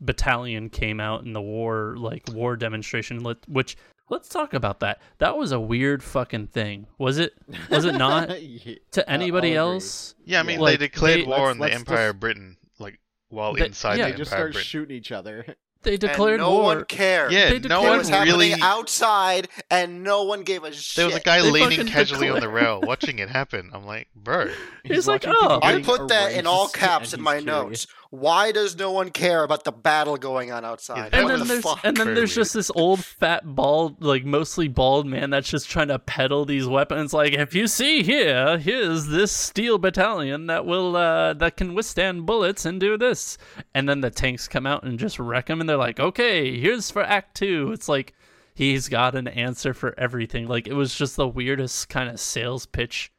battalion 0.00 0.68
came 0.68 1.00
out 1.00 1.24
in 1.24 1.32
the 1.32 1.40
war 1.40 1.94
like 1.96 2.22
war 2.32 2.56
demonstration 2.56 3.22
which 3.46 3.76
let's 4.10 4.28
talk 4.28 4.52
about 4.52 4.80
that. 4.80 5.00
That 5.18 5.36
was 5.36 5.52
a 5.52 5.60
weird 5.60 6.02
fucking 6.02 6.48
thing. 6.48 6.86
Was 6.98 7.18
it? 7.18 7.34
Was 7.70 7.84
it 7.84 7.94
not? 7.94 8.30
Yeah, 8.42 8.74
to 8.92 9.08
anybody 9.10 9.54
else? 9.54 10.14
Yeah, 10.24 10.40
I 10.40 10.42
mean 10.42 10.60
Like, 10.60 10.78
they 10.78 10.86
declared 10.88 11.20
they- 11.20 11.24
war 11.24 11.50
on 11.50 11.58
the 11.58 11.62
let's 11.62 11.76
Empire 11.76 11.96
just- 12.08 12.14
of 12.14 12.20
Britain, 12.20 12.56
like 12.78 12.98
while 13.28 13.54
They- 13.54 13.66
inside 13.66 13.98
yeah, 13.98 14.06
the 14.06 14.12
They 14.12 14.18
just 14.18 14.32
Empire 14.32 14.46
of 14.48 14.52
start 14.52 14.52
Britain. 14.54 14.66
shooting 14.66 14.96
each 14.96 15.12
other. 15.12 15.46
They 15.84 15.92
And 15.92 16.00
declared 16.00 16.40
no 16.40 16.50
war 16.50 16.62
one 16.64 16.84
cared. 16.86 17.32
Yeah, 17.32 17.50
They 17.50 17.58
no 17.58 17.58
declared 17.60 17.84
It 17.84 17.88
one 17.90 17.98
was 17.98 18.08
happening 18.08 18.32
really. 18.32 18.54
outside, 18.60 19.48
and 19.70 20.02
no 20.02 20.24
one 20.24 20.42
gave 20.42 20.64
a 20.64 20.72
shit. 20.72 20.96
There 20.96 21.06
was 21.06 21.14
a 21.14 21.20
guy 21.20 21.40
They 21.42 21.50
leaning 21.50 21.70
fucking 21.78 21.86
casually 21.92 22.28
on 22.28 22.40
the 22.40 22.48
rail, 22.48 22.80
watching 22.84 23.18
it 23.20 23.28
happen. 23.30 23.70
I'm 23.72 23.86
like, 23.86 24.08
bro, 24.16 24.50
He's 24.82 25.06
like, 25.06 25.24
"Oh." 25.26 25.60
I 25.62 25.80
put 25.82 26.08
that 26.08 26.32
in 26.32 26.46
all 26.46 26.68
caps 26.68 27.12
in 27.14 27.22
my 27.22 27.40
curious. 27.40 27.46
notes. 27.46 27.86
Why 28.14 28.52
does 28.52 28.76
no 28.78 28.92
one 28.92 29.10
care 29.10 29.42
about 29.42 29.64
the 29.64 29.72
battle 29.72 30.16
going 30.16 30.52
on 30.52 30.64
outside? 30.64 31.10
that 31.12 31.20
and 31.20 31.28
then 31.28 31.38
the 31.40 31.44
there's 31.46 31.64
and 31.82 31.96
then 31.96 32.04
Very 32.06 32.14
there's 32.14 32.30
weird. 32.36 32.44
just 32.44 32.54
this 32.54 32.70
old 32.74 33.04
fat 33.04 33.42
bald 33.44 34.02
like 34.02 34.24
mostly 34.24 34.68
bald 34.68 35.06
man 35.06 35.30
that's 35.30 35.48
just 35.48 35.68
trying 35.68 35.88
to 35.88 35.98
peddle 35.98 36.44
these 36.44 36.66
weapons 36.66 37.12
like 37.12 37.32
if 37.32 37.54
you 37.54 37.66
see 37.66 38.02
here 38.02 38.58
here's 38.58 39.06
this 39.06 39.32
steel 39.32 39.78
battalion 39.78 40.46
that 40.46 40.64
will 40.64 40.96
uh 40.96 41.34
that 41.34 41.56
can 41.56 41.74
withstand 41.74 42.24
bullets 42.26 42.64
and 42.64 42.78
do 42.80 42.96
this 42.96 43.36
and 43.74 43.88
then 43.88 44.00
the 44.00 44.10
tanks 44.10 44.46
come 44.48 44.66
out 44.66 44.84
and 44.84 44.98
just 44.98 45.18
wreck 45.18 45.46
them 45.46 45.60
and 45.60 45.68
they're 45.68 45.76
like 45.76 45.98
okay 45.98 46.58
here's 46.58 46.90
for 46.90 47.02
act 47.02 47.36
2 47.36 47.72
it's 47.72 47.88
like 47.88 48.14
he's 48.54 48.88
got 48.88 49.14
an 49.14 49.26
answer 49.28 49.74
for 49.74 49.92
everything 49.98 50.46
like 50.46 50.66
it 50.68 50.74
was 50.74 50.94
just 50.94 51.16
the 51.16 51.26
weirdest 51.26 51.88
kind 51.88 52.08
of 52.08 52.20
sales 52.20 52.66
pitch 52.66 53.10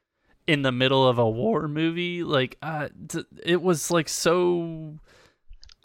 in 0.48 0.62
the 0.62 0.72
middle 0.72 1.08
of 1.08 1.18
a 1.18 1.28
war 1.28 1.68
movie 1.68 2.24
like 2.24 2.58
uh 2.62 2.88
t- 3.08 3.26
it 3.44 3.62
was 3.62 3.90
like 3.90 4.08
so 4.08 5.00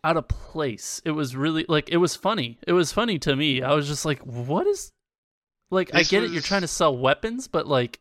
out 0.03 0.17
of 0.17 0.29
place. 0.29 1.01
It 1.05 1.11
was 1.13 1.37
really 1.37 1.65
like 1.69 1.89
it 1.91 1.99
was 1.99 2.17
funny. 2.17 2.59
It 2.67 2.73
was 2.73 2.93
funny 2.93 3.19
to 3.21 3.37
me. 3.37 3.63
I 3.63 3.75
was 3.75 3.87
just 3.87 4.05
like, 4.05 4.21
what 4.21 4.67
is 4.67 4.93
like 5.71 5.95
I 5.95 5.99
This 5.99 6.11
get 6.11 6.25
it 6.25 6.31
you're 6.31 6.43
trying 6.43 6.63
to 6.63 6.69
sell 6.69 6.97
weapons, 6.97 7.49
but 7.49 7.67
like 7.67 8.01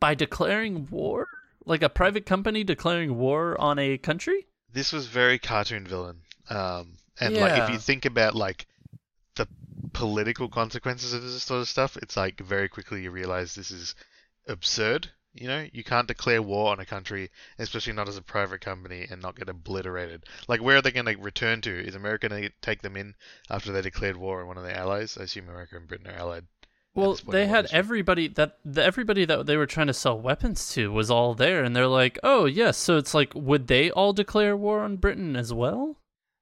by 0.00 0.14
declaring 0.14 0.88
war? 0.90 1.26
Like 1.64 1.82
a 1.82 1.88
private 1.88 2.26
company 2.26 2.62
declaring 2.62 3.16
war 3.16 3.58
on 3.60 3.78
a 3.78 3.96
country? 3.98 4.46
this 4.74 4.92
was 4.92 5.06
very 5.06 5.38
cartoon 5.38 5.86
villain. 5.86 6.20
Um, 6.50 6.96
and 7.20 7.36
like 7.36 7.62
if 7.62 7.70
you 7.70 7.78
think 7.78 8.04
about 8.04 8.34
like 8.34 8.66
the 9.36 9.46
political 9.92 10.48
consequences 10.48 11.14
of 11.14 11.22
this 11.22 11.42
sort 11.42 11.60
of 11.60 11.68
stuff, 11.68 11.96
it's 11.96 12.16
like 12.16 12.40
very 12.40 12.68
quickly 12.68 13.02
you 13.02 13.10
realize 13.10 13.54
this 13.54 13.70
is 13.70 13.94
absurd. 14.48 15.10
You 15.34 15.48
know, 15.48 15.66
you 15.72 15.82
can't 15.82 16.06
declare 16.06 16.40
war 16.40 16.70
on 16.70 16.78
a 16.80 16.86
country, 16.86 17.30
especially 17.58 17.92
not 17.92 18.08
as 18.08 18.16
a 18.16 18.22
private 18.22 18.60
company, 18.60 19.06
and 19.10 19.20
not 19.20 19.36
get 19.36 19.48
obliterated. 19.48 20.24
Like, 20.46 20.62
where 20.62 20.76
are 20.76 20.82
they 20.82 20.92
going 20.92 21.06
to 21.06 21.16
return 21.16 21.60
to? 21.62 21.86
Is 21.86 21.96
America 21.96 22.28
going 22.28 22.42
to 22.42 22.50
take 22.62 22.82
them 22.82 22.96
in 22.96 23.14
after 23.50 23.72
they 23.72 23.82
declared 23.82 24.16
war 24.16 24.40
on 24.40 24.46
one 24.46 24.58
of 24.58 24.62
their 24.62 24.76
allies? 24.76 25.18
I 25.18 25.24
assume 25.24 25.48
America 25.48 25.76
and 25.76 25.88
Britain 25.88 26.06
are 26.06 26.16
allied. 26.16 26.46
Well, 26.94 27.18
they 27.26 27.48
had 27.48 27.66
everybody 27.72 28.28
that 28.28 28.58
the, 28.64 28.84
everybody 28.84 29.24
that 29.24 29.46
they 29.46 29.56
were 29.56 29.66
trying 29.66 29.88
to 29.88 29.94
sell 29.94 30.18
weapons 30.20 30.72
to 30.74 30.92
was 30.92 31.10
all 31.10 31.34
there, 31.34 31.64
and 31.64 31.74
they're 31.74 31.88
like, 31.88 32.20
"Oh 32.22 32.44
yes." 32.44 32.78
So 32.78 32.96
it's 32.98 33.12
like, 33.12 33.32
would 33.34 33.66
they 33.66 33.90
all 33.90 34.12
declare 34.12 34.56
war 34.56 34.84
on 34.84 34.98
Britain 34.98 35.34
as 35.34 35.52
well? 35.52 35.96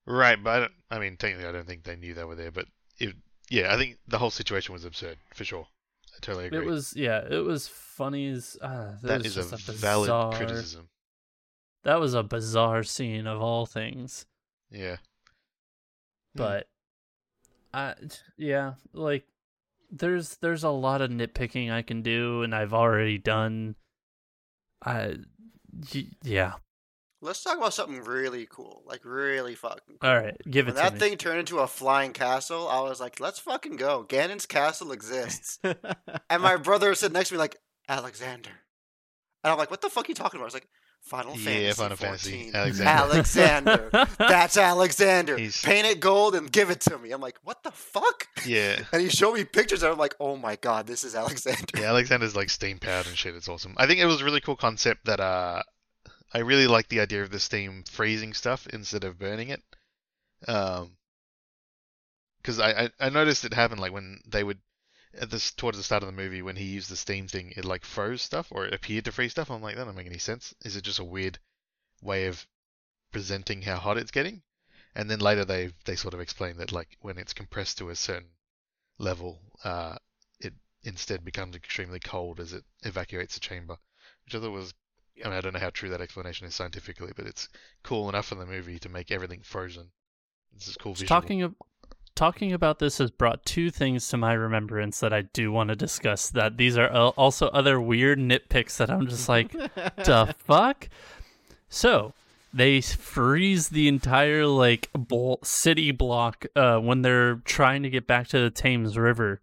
Right, 0.05 0.43
but 0.43 0.51
I, 0.51 0.59
don't, 0.61 0.73
I 0.91 0.99
mean, 0.99 1.17
technically, 1.17 1.49
I 1.49 1.53
don't 1.53 1.67
think 1.67 1.85
they 1.85 1.97
knew 1.97 2.13
they 2.13 2.25
were 2.25 2.35
there. 2.35 2.51
But 2.51 2.67
it, 2.99 3.15
yeah, 3.49 3.73
I 3.73 3.79
think 3.79 3.99
the 4.07 4.19
whole 4.19 4.31
situation 4.31 4.75
was 4.75 4.85
absurd 4.85 5.17
for 5.33 5.45
sure. 5.45 5.69
I 6.15 6.19
totally 6.21 6.47
agree. 6.47 6.59
It 6.59 6.65
was, 6.65 6.95
yeah, 6.97 7.23
it 7.29 7.45
was 7.45 7.69
funny 7.69 8.29
as 8.29 8.57
uh, 8.61 8.97
that 9.03 9.23
was 9.23 9.37
a, 9.37 9.55
a 9.55 9.75
valid 9.75 10.07
bizarre- 10.07 10.33
criticism. 10.33 10.89
That 11.85 11.99
was 12.01 12.15
a 12.15 12.23
bizarre 12.23 12.83
scene 12.83 13.27
of 13.27 13.41
all 13.41 13.67
things. 13.67 14.27
Yeah. 14.71 14.97
Hmm. 16.35 16.39
but 16.39 16.69
I 17.75 17.95
yeah, 18.37 18.75
like 18.93 19.25
there's 19.91 20.37
there's 20.37 20.65
a 20.65 20.71
lot 20.71 21.03
of 21.03 21.11
nitpicking 21.11 21.71
I 21.71 21.83
can 21.83 22.03
do 22.03 22.43
and 22.43 22.55
I've 22.55 22.75
already 22.75 23.19
done. 23.19 23.77
I 24.85 25.17
yeah. 26.23 26.55
Let's 27.23 27.43
talk 27.43 27.57
about 27.57 27.73
something 27.73 28.03
really 28.03 28.47
cool, 28.51 28.83
like 28.85 29.01
really 29.05 29.55
fucking 29.55 29.97
cool. 30.01 30.11
All 30.11 30.17
right, 30.19 30.37
give 30.51 30.67
it 30.67 30.75
When 30.75 30.85
to 30.85 30.91
that 30.91 30.95
me. 30.95 30.99
thing 30.99 31.17
turned 31.19 31.39
into 31.39 31.61
a 31.61 31.67
flying 31.69 32.13
castle, 32.13 32.69
I 32.69 32.81
was 32.81 33.01
like, 33.01 33.21
"Let's 33.21 33.39
fucking 33.39 33.77
go!" 33.77 34.05
Ganon's 34.09 34.45
castle 34.47 34.91
exists, 34.93 35.59
and 35.63 36.43
my 36.43 36.57
brother 36.69 36.95
said 36.97 37.13
next 37.13 37.29
to 37.29 37.35
me 37.35 37.39
like, 37.39 37.57
"Alexander," 37.89 38.51
and 39.45 39.53
I'm 39.53 39.59
like, 39.59 39.71
"What 39.71 39.81
the 39.83 39.89
fuck 39.91 40.07
are 40.07 40.09
you 40.11 40.15
talking 40.17 40.39
about?" 40.39 40.45
I 40.45 40.47
was 40.47 40.55
like, 40.55 40.69
"Final 41.03 41.35
Yeah, 41.37 41.45
Fantasy 41.45 41.63
Yeah, 41.65 41.73
Final 41.75 41.97
Fantasy, 41.97 42.51
Alexander. 42.53 42.91
Alexander. 43.93 44.09
That's 44.19 44.57
Alexander. 44.57 45.37
He's- 45.39 45.63
Paint 45.65 45.87
it 45.87 46.01
gold 46.01 46.35
and 46.35 46.51
give 46.51 46.71
it 46.71 46.81
to 46.83 46.99
me." 46.99 47.13
I'm 47.13 47.21
like, 47.21 47.37
"What 47.45 47.63
the 47.63 47.71
fuck?" 47.71 48.27
Yeah. 48.45 48.81
And 48.93 49.01
he 49.01 49.09
showed 49.09 49.35
me 49.35 49.45
pictures, 49.45 49.85
and 49.85 49.93
I'm 49.93 49.99
like, 49.99 50.17
"Oh 50.19 50.37
my 50.37 50.57
god, 50.57 50.89
this 50.89 51.05
is 51.05 51.15
Alexander." 51.15 51.65
Yeah, 51.79 51.91
Alexander's 51.91 52.35
like 52.35 52.51
steam 52.51 52.79
powered 52.79 53.07
and 53.07 53.17
shit. 53.17 53.37
It's 53.37 53.49
awesome. 53.49 53.75
I 53.77 53.87
think 53.87 54.01
it 54.01 54.07
was 54.07 54.21
a 54.21 54.25
really 54.25 54.41
cool 54.41 54.57
concept 54.57 55.05
that 55.07 55.21
uh, 55.21 55.63
I 56.35 56.39
really 56.39 56.67
like 56.67 56.89
the 56.89 57.01
idea 57.01 57.23
of 57.23 57.31
the 57.31 57.41
steam 57.41 57.85
freezing 57.85 58.35
stuff 58.35 58.67
instead 58.67 59.05
of 59.05 59.19
burning 59.19 59.51
it. 59.51 59.63
Um, 60.49 60.97
because 62.39 62.59
I, 62.59 62.85
I 62.85 62.91
I 62.99 63.09
noticed 63.11 63.45
it 63.45 63.55
happen 63.55 63.79
like 63.79 63.93
when 63.93 64.21
they 64.27 64.43
would 64.43 64.61
at 65.15 65.31
this 65.31 65.53
towards 65.53 65.79
the 65.79 65.85
start 65.85 66.03
of 66.03 66.07
the 66.09 66.13
movie 66.13 66.43
when 66.43 66.57
he 66.57 66.65
used 66.65 66.91
the 66.91 66.97
steam 66.97 67.29
thing, 67.29 67.53
it 67.57 67.65
like 67.65 67.85
froze 67.85 68.23
stuff 68.23 68.49
or 68.51 68.67
it 68.67 68.75
appeared 68.75 69.05
to 69.05 69.13
freeze 69.13 69.33
stuff. 69.33 69.51
I'm 69.51 69.63
like, 69.63 69.77
that 69.77 69.83
doesn't 69.83 69.97
make 69.97 70.07
any 70.07 70.19
sense. 70.19 70.55
Is 70.65 70.75
it 70.77 70.83
just 70.83 70.99
a 70.99 71.05
weird 71.05 71.39
way 72.01 72.27
of 72.27 72.47
presenting 73.13 73.63
how 73.63 73.77
hot 73.77 73.99
it's 73.99 74.11
getting? 74.11 74.43
And 74.95 75.11
then 75.11 75.21
later 75.21 75.45
they 75.45 75.73
they 75.85 75.97
sort 75.97 76.15
of 76.15 76.21
explain 76.21 76.57
that 76.59 76.73
like 76.73 76.97
when 77.01 77.19
it's 77.19 77.35
compressed 77.35 77.79
to 77.79 77.91
a 77.91 77.97
certain 77.97 78.31
level, 78.99 79.41
uh, 79.65 79.97
it 80.41 80.55
instead 80.83 81.25
becomes 81.25 81.57
extremely 81.57 82.01
cold 82.01 82.41
as 82.41 82.53
it 82.53 82.65
evacuates 82.83 83.35
the 83.35 83.41
chamber, 83.41 83.77
which 84.25 84.35
I 84.35 84.41
thought 84.41 84.51
was. 84.51 84.75
I 85.25 85.29
mean, 85.29 85.39
I 85.39 85.41
don't 85.41 85.53
know 85.53 85.61
how 85.61 85.71
true 85.71 85.91
that 85.91 86.01
explanation 86.01 86.47
is 86.47 86.55
scientifically, 86.55 87.13
but 87.15 87.27
it's 87.27 87.49
cool 87.83 88.09
enough 88.09 88.33
in 88.33 88.39
the 88.39 88.47
movie 88.47 88.79
to 88.81 88.89
make 88.89 89.11
everything 89.11 89.41
frozen. 89.43 89.89
This 90.55 90.69
is 90.69 90.77
cool. 90.77 90.95
Visual. 90.95 91.09
Talking 91.09 91.43
of 91.43 91.55
talking 92.15 92.53
about 92.53 92.79
this 92.79 92.99
has 92.99 93.11
brought 93.11 93.45
two 93.45 93.71
things 93.71 94.09
to 94.09 94.17
my 94.17 94.33
remembrance 94.33 95.01
that 95.01 95.13
I 95.13 95.23
do 95.23 95.51
want 95.51 95.69
to 95.69 95.77
discuss. 95.77 96.31
That 96.31 96.57
these 96.57 96.77
are 96.77 96.89
also 96.91 97.49
other 97.49 97.81
weird 97.81 98.19
nitpicks 98.19 98.77
that 98.79 98.91
I'm 98.91 99.07
just 99.07 99.29
like, 99.29 99.53
the 99.97 100.35
fuck. 100.39 100.89
So 101.69 102.13
they 102.53 102.81
freeze 102.81 103.71
the 103.71 103.89
entire 103.89 104.47
like 104.47 104.91
bol- 104.93 105.41
city 105.43 105.91
block 105.91 106.47
uh, 106.55 106.79
when 106.79 107.03
they're 107.03 107.37
trying 107.37 107.83
to 107.83 107.91
get 107.91 108.07
back 108.07 108.29
to 108.29 108.41
the 108.41 108.51
Thames 108.51 108.99
River. 108.99 109.41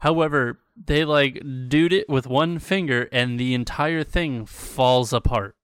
However, 0.00 0.58
they 0.82 1.04
like 1.04 1.42
dude 1.68 1.92
it 1.92 2.08
with 2.08 2.26
one 2.26 2.58
finger 2.58 3.08
and 3.12 3.38
the 3.38 3.54
entire 3.54 4.02
thing 4.04 4.46
falls 4.46 5.12
apart. 5.12 5.54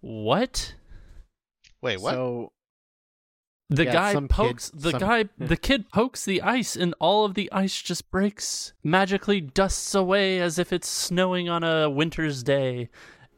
What? 0.00 0.74
Wait, 1.82 2.00
what? 2.00 2.12
So 2.14 2.52
The 3.70 3.84
Yeah, 3.84 3.92
guy 3.92 4.12
some 4.12 4.28
kid- 4.28 4.34
pokes 4.34 4.70
the 4.70 4.90
some- 4.92 5.00
guy 5.00 5.24
the 5.38 5.56
kid 5.56 5.88
pokes 5.90 6.24
the 6.24 6.40
ice 6.42 6.76
and 6.76 6.94
all 7.00 7.24
of 7.24 7.34
the 7.34 7.50
ice 7.52 7.82
just 7.82 8.10
breaks 8.10 8.72
magically 8.84 9.40
dusts 9.40 9.94
away 9.94 10.40
as 10.40 10.58
if 10.58 10.72
it's 10.72 10.88
snowing 10.88 11.48
on 11.48 11.64
a 11.64 11.90
winter's 11.90 12.42
day 12.42 12.88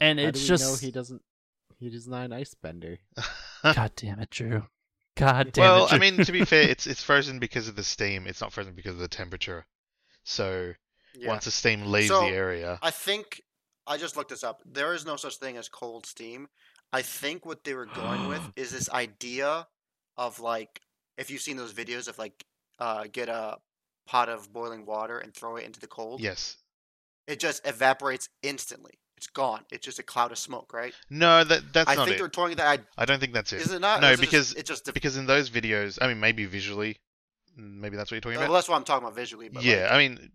and 0.00 0.18
how 0.20 0.26
it's 0.26 0.40
do 0.40 0.44
we 0.44 0.48
just 0.48 0.64
know 0.64 0.86
he 0.86 0.92
doesn't? 0.92 1.22
He 1.78 1.86
is 1.86 2.06
not 2.08 2.24
an 2.26 2.32
ice 2.32 2.54
bender. 2.54 2.98
god 3.62 3.92
damn 3.96 4.20
it 4.20 4.30
Drew 4.30 4.66
god 5.16 5.52
damn 5.52 5.62
well, 5.62 5.84
it 5.86 5.88
Drew. 5.88 5.98
Well, 5.98 6.02
I 6.06 6.10
mean, 6.10 6.24
to 6.24 6.32
be 6.32 6.44
fair, 6.44 6.62
it's 6.68 6.86
it's 6.86 7.02
frozen 7.02 7.38
because 7.38 7.66
of 7.68 7.76
the 7.76 7.82
steam. 7.84 8.26
It's 8.26 8.40
not 8.42 8.52
frozen 8.52 8.74
because 8.74 8.92
of 8.94 8.98
the 9.00 9.08
temperature. 9.08 9.66
So 10.28 10.74
Yeah. 11.14 11.28
once 11.28 11.46
the 11.46 11.50
steam 11.50 11.86
leaves 11.90 12.08
So, 12.08 12.20
the 12.20 12.26
area, 12.34 12.78
I 12.82 12.90
think 12.90 13.40
I 13.86 13.96
just 13.96 14.16
looked 14.16 14.28
this 14.30 14.44
up. 14.44 14.62
There 14.66 14.92
is 14.94 15.06
no 15.06 15.16
such 15.16 15.36
thing 15.36 15.56
as 15.56 15.68
cold 15.68 16.04
steam. 16.06 16.48
I 16.92 17.02
think 17.02 17.46
what 17.46 17.64
they 17.64 17.74
were 17.74 17.86
going 17.86 18.28
with 18.28 18.42
is 18.56 18.70
this 18.70 18.90
idea 18.90 19.66
of 20.16 20.38
like 20.40 20.80
if 21.16 21.30
you've 21.30 21.40
seen 21.40 21.56
those 21.56 21.72
videos 21.72 22.08
of 22.08 22.18
like 22.18 22.44
uh, 22.78 23.06
get 23.10 23.28
a 23.28 23.56
pot 24.06 24.28
of 24.28 24.52
boiling 24.52 24.84
water 24.86 25.18
and 25.18 25.34
throw 25.34 25.56
it 25.56 25.64
into 25.64 25.80
the 25.80 25.86
cold. 25.88 26.20
yes. 26.20 26.56
It 27.26 27.40
just 27.40 27.66
evaporates 27.66 28.28
instantly. 28.42 28.92
It's 29.18 29.26
gone. 29.26 29.64
It's 29.70 29.84
just 29.84 29.98
a 29.98 30.02
cloud 30.02 30.30
of 30.32 30.38
smoke, 30.38 30.72
right? 30.72 30.94
No, 31.10 31.42
that 31.44 31.72
that's 31.72 31.90
I 31.90 31.94
not 31.94 32.04
think 32.06 32.16
it. 32.16 32.18
they're 32.20 32.28
toying 32.28 32.50
with 32.50 32.58
that. 32.58 32.86
I 32.96 33.04
don't 33.04 33.18
think 33.20 33.32
that's 33.34 33.52
it. 33.52 33.60
Is 33.60 33.72
it 33.72 33.80
not? 33.80 34.00
No, 34.00 34.12
it 34.12 34.20
because 34.20 34.48
just, 34.48 34.58
it 34.58 34.64
just 34.66 34.94
because 34.94 35.16
in 35.16 35.26
those 35.26 35.50
videos, 35.50 35.98
I 36.00 36.06
mean, 36.08 36.20
maybe 36.20 36.46
visually, 36.46 36.96
maybe 37.58 37.96
that's 37.96 38.10
what 38.10 38.16
you're 38.16 38.20
talking 38.20 38.38
well, 38.38 38.46
about. 38.46 38.54
that's 38.54 38.68
what 38.68 38.76
I'm 38.76 38.84
talking 38.84 39.06
about 39.06 39.16
visually. 39.16 39.48
But 39.48 39.62
yeah, 39.62 39.82
like, 39.82 39.92
I 39.92 39.98
mean, 39.98 40.30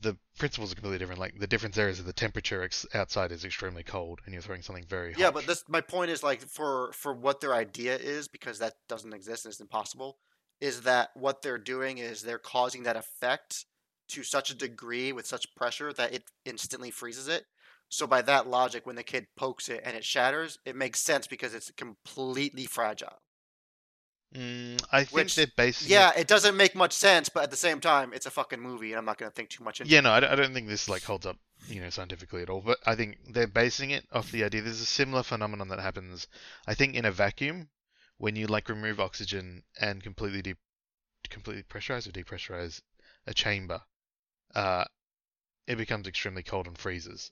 the 0.00 0.16
principles 0.38 0.72
are 0.72 0.74
completely 0.74 0.98
different. 0.98 1.20
Like 1.20 1.38
the 1.38 1.46
difference 1.46 1.76
there 1.76 1.88
is 1.88 1.98
that 1.98 2.04
the 2.04 2.12
temperature 2.12 2.62
ex- 2.62 2.86
outside 2.94 3.32
is 3.32 3.44
extremely 3.44 3.82
cold, 3.82 4.20
and 4.24 4.32
you're 4.32 4.42
throwing 4.42 4.62
something 4.62 4.84
very 4.88 5.12
hot. 5.12 5.20
Yeah, 5.20 5.30
but 5.30 5.46
this 5.46 5.64
my 5.68 5.80
point 5.80 6.10
is 6.10 6.22
like 6.22 6.40
for 6.42 6.92
for 6.92 7.12
what 7.12 7.40
their 7.40 7.54
idea 7.54 7.96
is 7.96 8.28
because 8.28 8.58
that 8.58 8.74
doesn't 8.88 9.12
exist 9.12 9.44
and 9.44 9.52
it's 9.52 9.60
impossible. 9.60 10.18
Is 10.60 10.82
that 10.82 11.10
what 11.14 11.42
they're 11.42 11.58
doing? 11.58 11.98
Is 11.98 12.22
they're 12.22 12.38
causing 12.38 12.82
that 12.84 12.96
effect 12.96 13.66
to 14.08 14.22
such 14.22 14.50
a 14.50 14.54
degree 14.54 15.12
with 15.12 15.26
such 15.26 15.54
pressure 15.54 15.92
that 15.92 16.14
it 16.14 16.24
instantly 16.44 16.90
freezes 16.90 17.28
it. 17.28 17.44
So 17.90 18.06
by 18.06 18.22
that 18.22 18.46
logic, 18.46 18.86
when 18.86 18.96
the 18.96 19.02
kid 19.02 19.26
pokes 19.36 19.68
it 19.68 19.82
and 19.84 19.96
it 19.96 20.04
shatters, 20.04 20.58
it 20.64 20.76
makes 20.76 21.00
sense 21.00 21.26
because 21.26 21.54
it's 21.54 21.70
completely 21.70 22.66
fragile. 22.66 23.18
I 24.34 25.04
think 25.04 25.12
Which- 25.12 25.34
they're 25.36 25.46
basing. 25.56 25.90
Yeah, 25.90 26.10
It, 26.14 26.20
it 26.22 26.26
doesn't 26.28 26.56
make 26.56 26.74
much 26.74 26.92
sense, 26.92 27.28
but 27.28 27.42
at 27.44 27.50
the 27.50 27.56
same 27.56 27.80
time, 27.80 28.12
it's 28.12 28.26
a 28.26 28.30
fucking 28.30 28.60
movie, 28.60 28.92
and 28.92 28.98
I'm 28.98 29.04
not 29.06 29.16
gonna 29.18 29.30
think 29.30 29.48
too 29.50 29.64
much 29.64 29.80
into 29.80 29.92
yeah, 29.92 30.00
it. 30.00 30.02
no, 30.02 30.12
I 30.12 30.20
don't, 30.20 30.30
I 30.30 30.34
don't 30.36 30.52
think 30.52 30.68
this 30.68 30.88
like 30.88 31.02
holds 31.02 31.24
up, 31.26 31.38
you 31.66 31.80
know, 31.80 31.88
scientifically 31.90 32.42
at 32.42 32.50
all. 32.50 32.60
But 32.60 32.78
I 32.86 32.94
think 32.94 33.18
they're 33.32 33.46
basing 33.46 33.90
it 33.90 34.06
off 34.12 34.30
the 34.30 34.44
idea. 34.44 34.60
There's 34.62 34.80
a 34.80 34.86
similar 34.86 35.22
phenomenon 35.22 35.68
that 35.68 35.80
happens, 35.80 36.26
I 36.66 36.74
think, 36.74 36.94
in 36.94 37.04
a 37.06 37.10
vacuum 37.12 37.70
when 38.18 38.36
you 38.36 38.46
like 38.46 38.68
remove 38.68 39.00
oxygen 39.00 39.62
and 39.80 40.02
completely 40.02 40.42
de- 40.42 40.56
completely 41.30 41.62
pressurize 41.62 42.06
or 42.06 42.12
depressurize 42.12 42.82
a 43.26 43.32
chamber. 43.34 43.80
Uh, 44.54 44.84
it 45.66 45.76
becomes 45.76 46.06
extremely 46.06 46.42
cold 46.42 46.66
and 46.66 46.76
freezes. 46.78 47.30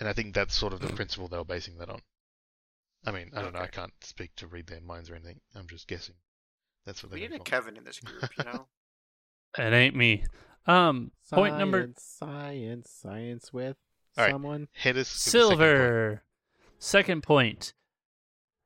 And 0.00 0.08
I 0.08 0.12
think 0.12 0.34
that's 0.34 0.54
sort 0.56 0.72
of 0.72 0.80
the 0.80 0.88
principle 0.92 1.28
they 1.28 1.36
were 1.38 1.44
basing 1.44 1.78
that 1.78 1.88
on. 1.88 2.02
I 3.06 3.10
mean, 3.10 3.30
I 3.34 3.42
don't 3.42 3.52
know. 3.52 3.60
I 3.60 3.66
can't 3.66 3.92
speak 4.00 4.34
to 4.36 4.46
read 4.46 4.66
their 4.66 4.80
minds 4.80 5.10
or 5.10 5.14
anything. 5.14 5.40
I'm 5.54 5.66
just 5.66 5.86
guessing. 5.88 6.14
That's 6.86 7.02
what 7.02 7.12
We 7.12 7.20
they're 7.20 7.28
need 7.28 7.34
a 7.36 7.38
going 7.38 7.44
Kevin 7.44 7.76
in 7.76 7.84
this 7.84 8.00
group, 8.00 8.30
you 8.38 8.44
know. 8.44 8.66
It 9.58 9.72
ain't 9.72 9.94
me. 9.94 10.24
Um, 10.66 11.12
point 11.32 11.56
number 11.58 11.90
Science, 11.96 12.02
science, 12.02 12.90
science 12.90 13.52
with 13.52 13.76
All 14.18 14.24
right. 14.24 14.32
someone. 14.32 14.66
Hit 14.72 14.96
us. 14.96 14.98
with 14.98 15.06
second 15.08 15.48
point. 15.48 15.58
silver. 15.60 16.22
Second 16.80 17.22
point. 17.22 17.72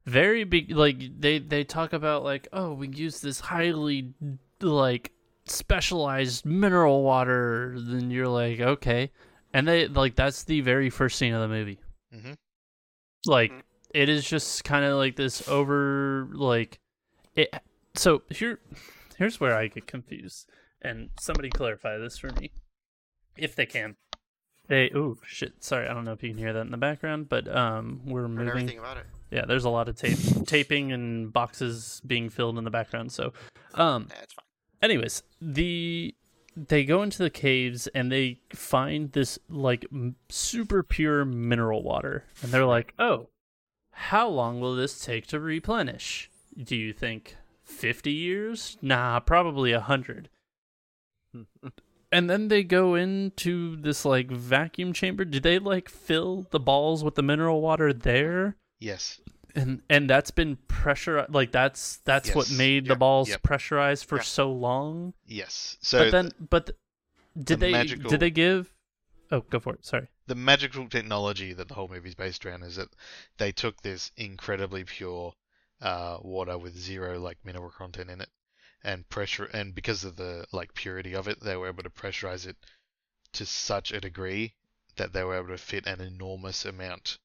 Very 0.06 0.44
big. 0.44 0.70
Like 0.70 1.20
they 1.20 1.38
they 1.40 1.64
talk 1.64 1.92
about 1.92 2.24
like 2.24 2.48
oh 2.54 2.72
we 2.72 2.88
use 2.88 3.20
this 3.20 3.40
highly 3.40 4.14
like 4.62 5.12
specialized 5.44 6.46
mineral 6.46 7.02
water. 7.02 7.74
Then 7.78 8.10
you're 8.10 8.28
like 8.28 8.60
okay, 8.60 9.10
and 9.52 9.68
they 9.68 9.88
like 9.88 10.14
that's 10.14 10.44
the 10.44 10.62
very 10.62 10.88
first 10.88 11.18
scene 11.18 11.34
of 11.34 11.42
the 11.42 11.48
movie. 11.48 11.78
Mhm. 12.14 12.36
Like 13.26 13.52
Mhm. 13.52 13.62
It 13.94 14.08
is 14.08 14.28
just 14.28 14.64
kind 14.64 14.84
of 14.84 14.96
like 14.96 15.16
this 15.16 15.46
over 15.48 16.28
like 16.32 16.78
it. 17.34 17.52
So 17.94 18.22
here, 18.30 18.60
here's 19.16 19.40
where 19.40 19.56
I 19.56 19.66
get 19.68 19.86
confused, 19.86 20.48
and 20.82 21.10
somebody 21.20 21.50
clarify 21.50 21.96
this 21.98 22.18
for 22.18 22.30
me, 22.40 22.50
if 23.36 23.54
they 23.56 23.66
can. 23.66 23.96
They 24.68 24.90
oh 24.94 25.16
shit, 25.26 25.64
sorry, 25.64 25.88
I 25.88 25.94
don't 25.94 26.04
know 26.04 26.12
if 26.12 26.22
you 26.22 26.28
can 26.30 26.38
hear 26.38 26.52
that 26.52 26.60
in 26.60 26.70
the 26.70 26.76
background, 26.76 27.28
but 27.28 27.48
um, 27.54 28.02
we're 28.04 28.22
Heard 28.22 28.30
moving. 28.30 28.48
everything 28.48 28.78
about 28.78 28.98
it. 28.98 29.06
Yeah, 29.30 29.44
there's 29.46 29.64
a 29.64 29.70
lot 29.70 29.88
of 29.88 29.96
tape, 29.96 30.18
taping, 30.46 30.92
and 30.92 31.32
boxes 31.32 32.00
being 32.06 32.28
filled 32.30 32.56
in 32.58 32.64
the 32.64 32.70
background. 32.70 33.10
So, 33.12 33.32
um, 33.74 34.08
Nah, 34.10 34.16
it's 34.22 34.32
fine. 34.34 34.44
anyways, 34.82 35.22
the 35.40 36.14
they 36.56 36.84
go 36.84 37.02
into 37.02 37.22
the 37.22 37.30
caves 37.30 37.86
and 37.88 38.10
they 38.12 38.40
find 38.52 39.12
this 39.12 39.38
like 39.48 39.86
m- 39.92 40.16
super 40.28 40.82
pure 40.82 41.24
mineral 41.24 41.82
water, 41.82 42.24
and 42.42 42.52
they're 42.52 42.66
like, 42.66 42.92
"Oh, 42.98 43.28
how 43.98 44.28
long 44.28 44.60
will 44.60 44.74
this 44.76 45.04
take 45.04 45.26
to 45.28 45.40
replenish? 45.40 46.30
Do 46.56 46.74
you 46.76 46.92
think 46.92 47.36
fifty 47.62 48.12
years? 48.12 48.76
Nah, 48.82 49.20
probably 49.20 49.72
a 49.72 49.80
hundred. 49.80 50.28
And 52.10 52.30
then 52.30 52.48
they 52.48 52.62
go 52.64 52.94
into 52.94 53.76
this 53.76 54.06
like 54.06 54.30
vacuum 54.30 54.94
chamber. 54.94 55.26
Do 55.26 55.40
they 55.40 55.58
like 55.58 55.90
fill 55.90 56.46
the 56.50 56.58
balls 56.58 57.04
with 57.04 57.16
the 57.16 57.22
mineral 57.22 57.60
water 57.60 57.92
there? 57.92 58.56
Yes. 58.80 59.20
and 59.54 59.82
and 59.90 60.08
that's 60.08 60.30
been 60.30 60.56
pressure 60.68 61.26
like 61.28 61.52
that's 61.52 61.98
that's 62.04 62.34
what 62.34 62.48
Yes. 62.48 62.56
made 62.58 62.86
the 62.86 62.96
balls 62.96 63.28
Yep. 63.28 63.42
pressurized 63.42 64.04
for 64.06 64.16
Yeah. 64.16 64.22
so 64.22 64.50
long 64.52 65.12
Yes. 65.26 65.76
So 65.82 65.98
but 66.04 66.10
then 66.12 66.30
but 66.48 66.66
th- 66.66 66.76
did 67.36 67.46
the 67.60 67.66
they 67.66 67.72
magical- 67.72 68.10
did 68.10 68.20
they 68.20 68.30
give 68.30 68.72
oh 69.30 69.40
go 69.40 69.58
for 69.58 69.74
it 69.74 69.84
sorry 69.84 70.08
the 70.28 70.34
magical 70.34 70.86
technology 70.90 71.54
that 71.54 71.68
the 71.68 71.74
whole 71.74 71.88
movie 71.88 72.10
is 72.10 72.14
based 72.14 72.44
around 72.44 72.62
is 72.62 72.76
that 72.76 72.90
they 73.38 73.50
took 73.50 73.80
this 73.80 74.12
incredibly 74.14 74.84
pure 74.84 75.32
uh, 75.80 76.18
water 76.20 76.58
with 76.58 76.76
zero 76.76 77.18
like 77.18 77.38
mineral 77.44 77.70
content 77.70 78.10
in 78.10 78.20
it 78.20 78.28
and 78.84 79.08
pressure 79.08 79.46
and 79.46 79.74
because 79.74 80.04
of 80.04 80.16
the 80.16 80.46
like 80.52 80.74
purity 80.74 81.14
of 81.14 81.28
it 81.28 81.40
they 81.40 81.56
were 81.56 81.68
able 81.68 81.82
to 81.82 81.88
pressurize 81.88 82.46
it 82.46 82.56
to 83.32 83.46
such 83.46 83.90
a 83.90 84.02
degree 84.02 84.54
that 84.96 85.14
they 85.14 85.24
were 85.24 85.38
able 85.38 85.48
to 85.48 85.56
fit 85.56 85.86
an 85.86 86.00
enormous 86.00 86.66
amount 86.66 87.18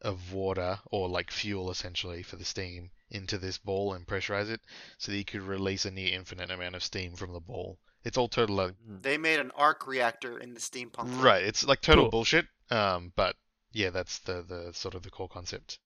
of 0.00 0.32
water 0.32 0.80
or 0.90 1.08
like 1.08 1.30
fuel 1.30 1.70
essentially 1.70 2.24
for 2.24 2.34
the 2.34 2.44
steam 2.44 2.90
into 3.10 3.38
this 3.38 3.58
ball 3.58 3.94
and 3.94 4.08
pressurize 4.08 4.50
it 4.50 4.60
so 4.98 5.12
that 5.12 5.18
you 5.18 5.24
could 5.24 5.42
release 5.42 5.84
a 5.84 5.90
near 5.90 6.12
infinite 6.12 6.50
amount 6.50 6.74
of 6.74 6.82
steam 6.82 7.14
from 7.14 7.32
the 7.32 7.40
ball 7.40 7.78
it's 8.04 8.16
all 8.18 8.28
total 8.28 8.56
like, 8.56 8.74
They 8.86 9.16
made 9.18 9.38
an 9.40 9.50
arc 9.54 9.86
reactor 9.86 10.38
in 10.38 10.54
the 10.54 10.60
steampunk. 10.60 11.04
world. 11.10 11.22
Right, 11.24 11.42
it's 11.44 11.64
like 11.64 11.80
total 11.80 12.04
Cool. 12.04 12.10
bullshit. 12.10 12.46
Um, 12.70 13.12
but 13.16 13.36
yeah, 13.72 13.90
that's 13.90 14.18
the 14.20 14.42
the 14.42 14.72
sort 14.72 14.94
of 14.94 15.02
the 15.02 15.10
core 15.10 15.28
concept. 15.28 15.78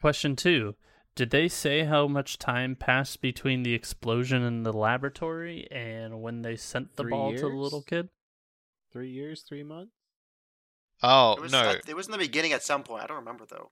question 0.00 0.36
two 0.36 0.74
did 1.16 1.30
they 1.30 1.48
say 1.48 1.82
how 1.84 2.06
much 2.06 2.38
time 2.38 2.76
passed 2.76 3.20
between 3.20 3.64
the 3.64 3.74
explosion 3.74 4.42
in 4.42 4.62
the 4.62 4.72
laboratory 4.72 5.66
and 5.72 6.22
when 6.22 6.42
they 6.42 6.54
sent 6.54 6.94
the 6.96 7.02
Three 7.02 7.10
ball 7.10 7.32
to 7.34 7.40
the 7.40 7.46
little 7.48 7.82
kid 7.82 8.08
Three 8.92 9.10
years, 9.10 9.42
three 9.42 9.62
months. 9.64 9.92
Oh 11.02 11.32
It 11.34 11.40
was, 11.42 11.52
no, 11.52 11.58
I- 11.60 11.80
it 11.86 11.94
was 11.96 12.06
in 12.06 12.12
the 12.12 12.18
beginning 12.18 12.52
at 12.52 12.62
some 12.62 12.82
point. 12.84 13.02
I 13.02 13.06
don't 13.08 13.16
remember 13.18 13.44
though. 13.46 13.70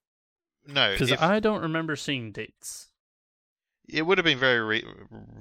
no, 0.67 0.91
because 0.93 1.11
if- 1.13 1.23
i 1.23 1.39
don't 1.41 1.63
remember 1.63 1.95
seeing 1.97 2.33
dates 2.33 2.89
it 3.89 4.03
would 4.03 4.19
have 4.19 4.25
been 4.25 4.39
very 4.41 4.61
re- 4.61 4.85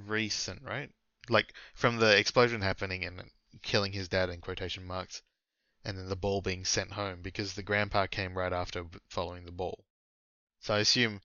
recent, 0.05 0.61
right? 0.61 0.91
Like 1.29 1.53
from 1.73 1.97
the 1.97 2.17
explosion 2.17 2.61
happening 2.61 3.03
and 3.05 3.31
killing 3.61 3.91
his 3.91 4.07
dad 4.07 4.29
in 4.29 4.41
quotation 4.41 4.85
marks, 4.85 5.21
and 5.83 5.97
then 5.97 6.09
the 6.09 6.15
ball 6.15 6.41
being 6.41 6.65
sent 6.65 6.91
home 6.91 7.21
because 7.21 7.53
the 7.53 7.63
grandpa 7.63 8.07
came 8.07 8.37
right 8.37 8.53
after 8.53 8.85
following 9.09 9.45
the 9.45 9.51
ball. 9.51 9.85
So 10.59 10.73
I 10.73 10.79
assume 10.79 11.21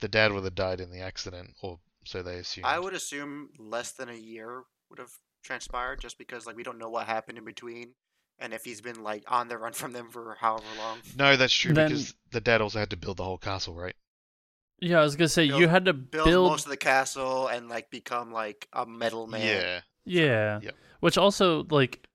the 0.00 0.08
dad 0.08 0.32
would 0.32 0.44
have 0.44 0.54
died 0.54 0.80
in 0.80 0.90
the 0.90 1.00
accident, 1.00 1.54
or 1.62 1.78
so 2.04 2.22
they 2.22 2.38
assume. 2.38 2.64
I 2.64 2.78
would 2.78 2.94
assume 2.94 3.50
less 3.58 3.92
than 3.92 4.08
a 4.08 4.14
year 4.14 4.64
would 4.90 4.98
have 4.98 5.12
transpired, 5.42 6.00
just 6.00 6.18
because 6.18 6.46
like 6.46 6.56
we 6.56 6.62
don't 6.62 6.78
know 6.78 6.90
what 6.90 7.06
happened 7.06 7.38
in 7.38 7.44
between, 7.44 7.94
and 8.38 8.52
if 8.52 8.64
he's 8.64 8.80
been 8.80 9.02
like 9.02 9.24
on 9.28 9.48
the 9.48 9.58
run 9.58 9.72
from 9.72 9.92
them 9.92 10.10
for 10.10 10.36
however 10.40 10.64
long. 10.78 10.98
No, 11.16 11.36
that's 11.36 11.54
true 11.54 11.72
Then- 11.72 11.88
because 11.88 12.14
the 12.30 12.40
dad 12.40 12.60
also 12.60 12.78
had 12.78 12.90
to 12.90 12.96
build 12.96 13.18
the 13.18 13.24
whole 13.24 13.38
castle, 13.38 13.74
right? 13.74 13.96
Yeah 14.82 14.98
i 15.00 15.02
was 15.02 15.14
gonna 15.16 15.28
say 15.28 15.44
you 15.44 15.68
had 15.68 15.84
to 15.84 15.92
Build, 15.92 16.26
build 16.26 16.50
most 16.50 16.64
of 16.66 16.70
the 16.70 16.76
castle 16.76 17.46
and 17.46 17.68
like 17.68 17.88
become 17.90 18.32
like 18.32 18.68
a 18.72 18.84
metal 18.84 19.26
man. 19.26 19.40
Yeah. 19.46 19.80
Yeah. 20.04 20.60
Yep. 20.62 20.74
Which 21.00 21.16
also 21.16 21.64
like 21.70 22.06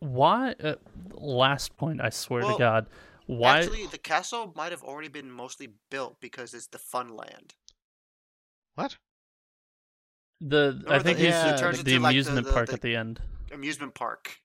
why 0.00 0.54
uh, 0.62 0.74
last 1.12 1.76
point 1.76 2.00
I 2.00 2.10
swear 2.10 2.42
Well, 2.42 2.56
to 2.56 2.58
god 2.58 2.86
why 3.26 3.58
Actually, 3.58 3.86
the 3.86 3.98
castle 3.98 4.52
might 4.56 4.72
have 4.72 4.82
already 4.82 5.08
been 5.08 5.30
mostly 5.30 5.68
built 5.90 6.18
because 6.20 6.54
it's 6.54 6.66
the 6.68 6.78
fun 6.78 7.14
land. 7.14 7.54
What? 8.74 8.96
the 10.40 10.82
I 10.88 10.98
think 11.00 11.18
the- 11.18 11.24
he's 11.24 11.34
yeah, 11.34 11.48
the, 11.48 11.54
it 11.54 11.58
turns 11.58 11.82
the 11.82 11.90
into, 11.94 12.02
like, 12.02 12.10
the- 12.12 12.14
amusement 12.16 12.46
the- 12.46 12.52
park 12.52 12.66
the- 12.68 12.72
at 12.74 12.80
the 12.80 12.96
end. 12.96 13.20
Amusement 13.52 13.94
park. 13.94 14.38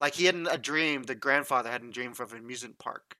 Like 0.00 0.14
he 0.14 0.24
had 0.26 0.34
a 0.50 0.58
dream. 0.58 1.04
The 1.04 1.14
grandfather 1.14 1.70
had 1.70 1.82
a 1.82 1.90
dream 1.90 2.12
of 2.18 2.32
an 2.32 2.38
amusement 2.38 2.78
park 2.78 3.16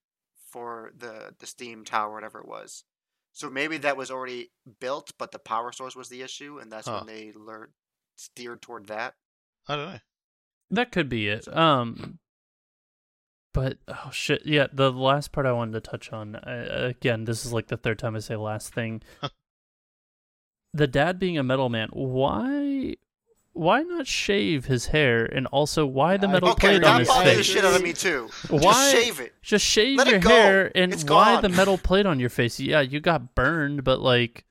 for 0.50 0.92
the 0.96 1.34
the 1.38 1.46
steam 1.46 1.84
tower, 1.84 2.12
whatever 2.12 2.38
it 2.40 2.48
was. 2.48 2.84
So 3.32 3.48
maybe 3.48 3.76
that 3.78 3.96
was 3.96 4.10
already 4.10 4.50
built, 4.80 5.12
but 5.18 5.30
the 5.32 5.38
power 5.38 5.72
source 5.72 5.94
was 5.94 6.08
the 6.08 6.22
issue, 6.22 6.58
and 6.58 6.70
that's 6.70 6.88
Huh. 6.88 7.02
when 7.04 7.06
they 7.14 7.32
learned 7.32 7.72
steered 8.16 8.60
toward 8.60 8.86
that. 8.88 9.14
I 9.68 9.76
don't 9.76 9.92
know. 9.92 9.98
That 10.70 10.92
could 10.92 11.08
be 11.08 11.28
it. 11.28 11.48
Um 11.56 12.18
but 13.52 13.78
oh 13.88 14.10
shit, 14.12 14.42
yeah, 14.46 14.66
the 14.72 14.92
last 14.92 15.32
part 15.32 15.46
I 15.46 15.52
wanted 15.52 15.72
to 15.72 15.90
touch 15.90 16.12
on 16.12 16.36
uh, 16.36 16.66
again, 16.94 17.24
this 17.24 17.44
is 17.44 17.52
like 17.52 17.66
the 17.68 17.76
third 17.76 17.98
time 17.98 18.14
I 18.14 18.20
say 18.20 18.36
last 18.36 18.72
thing. 18.74 19.02
the 20.72 20.86
dad 20.86 21.18
being 21.18 21.36
a 21.38 21.42
metal 21.42 21.68
man, 21.68 21.88
why 21.92 22.59
why 23.52 23.82
not 23.82 24.06
shave 24.06 24.66
his 24.66 24.86
hair 24.86 25.24
and 25.24 25.46
also 25.48 25.84
why 25.84 26.16
the 26.16 26.28
metal 26.28 26.50
Okay, 26.50 26.68
plate 26.68 26.84
on 26.84 26.92
that 26.92 26.98
his 27.00 27.08
bothers 27.08 27.30
the 27.30 27.36
face? 27.38 27.46
shit 27.46 27.64
out 27.64 27.74
of 27.74 27.82
me 27.82 27.92
too. 27.92 28.28
Why 28.48 28.60
Just 28.60 28.92
shave 28.92 29.20
it. 29.20 29.34
Just 29.42 29.64
shave 29.66 29.98
Let 29.98 30.06
it 30.06 30.10
your 30.12 30.20
go. 30.20 30.28
hair 30.28 30.72
and 30.74 30.92
It's 30.92 31.04
why 31.04 31.40
the 31.40 31.48
metal 31.48 31.76
plate 31.78 32.06
on 32.06 32.20
your 32.20 32.30
face? 32.30 32.60
Yeah, 32.60 32.80
you 32.80 33.00
got 33.00 33.34
burned, 33.34 33.82
but 33.84 34.00
like 34.00 34.44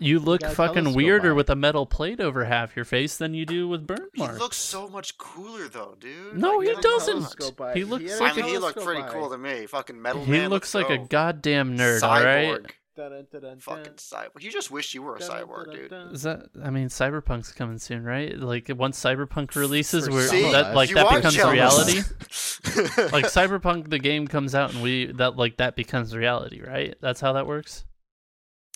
you 0.00 0.18
look 0.18 0.40
got 0.40 0.50
a 0.52 0.54
fucking 0.56 0.92
weirder 0.94 1.30
on. 1.30 1.36
with 1.36 1.48
a 1.48 1.54
metal 1.54 1.86
plate 1.86 2.18
over 2.20 2.44
half 2.46 2.74
your 2.74 2.84
face 2.84 3.16
than 3.16 3.32
you 3.32 3.46
do 3.46 3.68
with 3.68 3.86
burn 3.86 4.08
He 4.12 4.26
looks 4.26 4.56
so 4.56 4.88
much 4.88 5.16
cooler 5.18 5.68
though, 5.68 5.94
dude. 6.00 6.36
No, 6.36 6.56
Like, 6.56 6.66
he 6.66 6.72
come 6.74 6.82
doesn't. 6.82 7.14
on. 7.14 7.20
Telescope 7.22 7.60
eye. 7.60 7.74
He 7.74 7.84
looks 7.84 8.10
had 8.10 8.20
like 8.20 8.36
a, 8.38 8.42
he 8.42 8.58
looked 8.58 8.82
pretty 8.82 9.02
eye. 9.02 9.08
cool 9.10 9.30
to 9.30 9.38
me. 9.38 9.66
Fucking 9.66 10.02
metal 10.02 10.24
he 10.24 10.32
man. 10.32 10.50
looks 10.50 10.74
let's 10.74 10.90
like 10.90 10.98
a 11.00 11.06
goddamn 11.06 11.78
nerd, 11.78 12.02
all 12.02 12.22
right? 12.24 12.60
Cyborg. 12.96 13.10
Dun, 13.10 13.10
dun, 13.10 13.26
dun, 13.32 13.40
dun, 13.42 13.60
Fucking 13.60 13.82
dun. 13.84 13.94
cyborg. 13.94 14.42
You 14.42 14.50
just 14.50 14.70
wish 14.70 14.94
you 14.94 15.02
were 15.02 15.16
a 15.16 15.18
Dun, 15.18 15.28
dun, 15.28 15.46
cyborg, 15.46 15.72
dude. 15.72 15.92
Is 16.12 16.22
that? 16.22 16.46
I 16.62 16.70
mean, 16.70 16.88
Cyberpunk's 16.88 17.52
coming 17.52 17.78
soon, 17.78 18.04
right? 18.04 18.36
Like 18.38 18.70
once 18.76 18.98
Cyberpunk 19.02 19.54
releases, 19.56 20.06
For 20.06 20.12
where 20.12 20.28
some 20.28 20.42
that 20.52 20.74
like 20.74 20.90
You 20.90 20.96
that 20.96 21.14
becomes 21.14 21.34
jealous. 21.34 21.52
reality. 21.52 21.98
like 23.12 23.26
Cyberpunk, 23.26 23.90
the 23.90 23.98
game 23.98 24.26
comes 24.26 24.54
out, 24.54 24.72
and 24.72 24.82
we 24.82 25.06
that 25.12 25.36
like 25.36 25.56
that 25.58 25.76
becomes 25.76 26.14
reality, 26.16 26.62
right? 26.62 26.94
That's 27.00 27.20
how 27.20 27.32
that 27.34 27.46
works. 27.46 27.84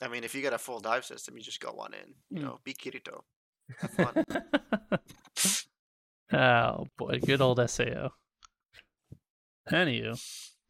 I 0.03 0.09
mean, 0.09 0.23
if 0.25 0.35
you 0.35 0.43
get 0.43 0.53
a 0.53 0.59
full 0.59 0.81
dive 0.81 1.05
system, 1.05 1.37
you 1.37 1.43
just 1.43 1.61
go 1.61 1.71
on 1.79 1.93
in. 1.95 2.15
You 2.31 2.39
Hmm. 2.43 2.47
know, 2.49 2.59
be 2.65 2.75
Kirito. 2.75 3.23
Have 3.81 3.91
fun. 3.91 4.25
oh 6.33 6.87
boy, 6.97 7.19
good 7.25 7.41
old 7.41 7.59
SAO. 7.69 8.11
Anywho, 9.71 10.19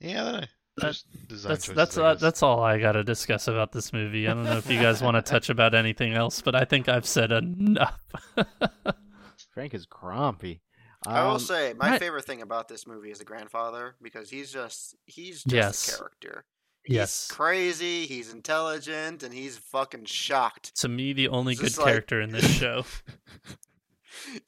Yeah, 0.01 0.23
I 0.23 0.31
don't 0.33 0.41
know. 0.41 0.47
That- 0.81 1.03
That's 1.29 1.67
that's 1.69 1.99
uh, 1.99 2.15
that's 2.15 2.43
all 2.43 2.61
I 2.63 2.79
gotta 2.79 3.05
discuss 3.05 3.49
about 3.49 3.73
this 3.73 3.93
movie. 3.93 4.27
I 4.29 4.35
don't 4.35 4.45
know 4.45 4.57
if 4.59 4.71
you 4.71 4.81
guys 4.81 5.03
want 5.03 5.17
to 5.17 5.23
touch 5.31 5.51
about 5.51 5.75
anything 5.75 6.15
else, 6.15 6.41
but 6.41 6.55
I 6.55 6.65
think 6.65 6.89
I've 6.89 7.07
said 7.07 7.33
enough. 7.33 7.99
Frank 9.55 9.75
is 9.75 9.87
grumpy. 9.87 10.63
I 11.07 11.23
will 11.25 11.33
Um, 11.33 11.39
say 11.39 11.75
my 11.77 11.95
I- 11.95 11.99
favorite 11.99 12.25
thing 12.25 12.43
about 12.43 12.69
this 12.69 12.87
movie 12.87 13.11
is 13.11 13.19
the 13.19 13.25
grandfather 13.25 13.97
because 14.03 14.31
he's 14.31 14.53
just 14.53 14.97
he's 15.07 15.43
just 15.45 15.55
Yes. 15.55 15.95
a 15.95 15.99
character. 15.99 16.45
He's 16.85 16.95
yes, 16.95 17.29
crazy, 17.31 18.07
he's 18.07 18.33
intelligent, 18.33 19.23
and 19.23 19.35
he's 19.35 19.59
fucking 19.59 20.07
shocked. 20.07 20.75
to 20.81 20.89
me, 20.89 21.13
the 21.13 21.29
only 21.29 21.53
It's 21.53 21.61
good 21.61 21.67
just 21.69 21.79
like- 21.79 21.87
character 21.89 22.21
in 22.21 22.31
this 22.31 22.49
show. 22.59 22.85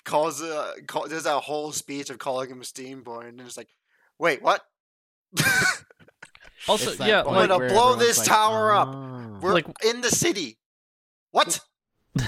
Calls 0.05 0.41
uh, 0.43 0.73
call, 0.87 1.07
there's 1.07 1.25
that 1.25 1.41
whole 1.43 1.71
speech 1.73 2.09
of 2.11 2.19
calling 2.19 2.49
him 2.51 2.61
a 2.61 2.65
steam 2.65 3.03
boy, 3.03 3.27
and 3.27 3.41
it's 3.41 3.57
like, 3.57 3.69
wait, 4.19 4.43
what? 4.43 4.63
Also, 6.69 6.91
it's 6.93 7.01
yeah, 7.01 7.23
I'm 7.23 7.49
gonna 7.49 7.69
blow 7.69 7.97
this 7.97 8.19
like, 8.19 8.29
tower 8.29 8.73
up. 8.73 8.89
"Oh." 8.89 9.39
We're 9.41 9.55
Like- 9.55 9.67
in 9.85 10.03
the 10.03 10.11
city. 10.11 10.59
What? 11.31 11.61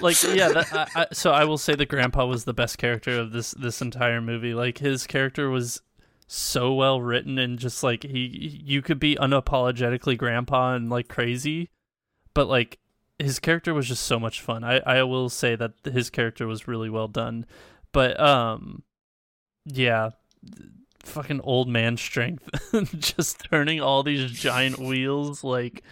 like 0.00 0.20
yeah 0.22 0.48
that, 0.48 0.66
I, 0.72 1.02
I, 1.02 1.06
so 1.12 1.32
i 1.32 1.44
will 1.44 1.58
say 1.58 1.74
that 1.74 1.86
grandpa 1.90 2.24
was 2.24 2.44
the 2.46 2.54
best 2.54 2.78
character 2.78 3.20
of 3.20 3.30
this 3.30 3.50
this 3.52 3.82
entire 3.82 4.22
movie 4.22 4.54
like 4.54 4.78
his 4.78 5.06
character 5.06 5.50
was 5.50 5.82
so 6.26 6.72
well 6.72 6.98
written 7.02 7.38
and 7.38 7.58
just 7.58 7.82
like 7.82 8.04
he 8.04 8.62
you 8.64 8.80
could 8.80 8.98
be 8.98 9.16
unapologetically 9.16 10.16
grandpa 10.16 10.74
and 10.74 10.88
like 10.88 11.08
crazy 11.08 11.68
but 12.32 12.48
like 12.48 12.78
his 13.18 13.38
character 13.38 13.74
was 13.74 13.86
just 13.86 14.04
so 14.04 14.18
much 14.18 14.40
fun 14.40 14.64
i 14.64 14.78
i 14.86 15.02
will 15.02 15.28
say 15.28 15.54
that 15.54 15.72
his 15.84 16.08
character 16.08 16.46
was 16.46 16.66
really 16.66 16.88
well 16.88 17.06
done 17.08 17.44
but 17.92 18.18
um 18.18 18.82
yeah 19.66 20.08
fucking 21.06 21.40
old 21.42 21.68
man 21.68 21.96
strength 21.96 22.48
just 22.98 23.44
turning 23.50 23.80
all 23.80 24.02
these 24.02 24.30
giant 24.30 24.78
wheels 24.78 25.44
like 25.44 25.82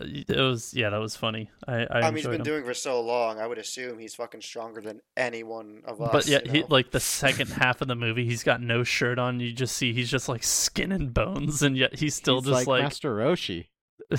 it 0.00 0.36
was 0.36 0.74
yeah 0.74 0.90
that 0.90 0.98
was 0.98 1.14
funny 1.14 1.48
i 1.68 1.84
i, 1.84 1.86
I 2.00 2.10
mean, 2.10 2.16
he's 2.16 2.24
enjoyed 2.24 2.30
been 2.32 2.40
him. 2.40 2.44
doing 2.44 2.64
for 2.64 2.74
so 2.74 3.00
long. 3.00 3.38
I 3.38 3.46
would 3.46 3.58
assume 3.58 3.98
he's 3.98 4.16
fucking 4.16 4.40
stronger 4.40 4.80
than 4.80 5.00
anyone 5.16 5.82
of 5.84 6.02
us. 6.02 6.10
But 6.12 6.26
yeah, 6.26 6.40
you 6.44 6.50
he 6.50 6.64
like 6.64 6.90
the 6.90 6.98
second 6.98 7.48
half 7.52 7.80
of 7.80 7.86
the 7.86 7.94
movie, 7.94 8.24
he's 8.24 8.42
got 8.42 8.60
no 8.60 8.82
shirt 8.82 9.20
on. 9.20 9.38
You 9.38 9.52
just 9.52 9.76
see 9.76 9.92
he's 9.92 10.10
just 10.10 10.28
like 10.28 10.42
skin 10.42 10.90
and 10.90 11.14
bones, 11.14 11.62
and 11.62 11.76
yet 11.76 11.94
he's 11.96 12.16
still 12.16 12.40
He's 12.40 12.46
just 12.46 12.54
like, 12.54 12.66
like, 12.66 12.82
Master 12.82 13.14
Roshi. 13.14 13.66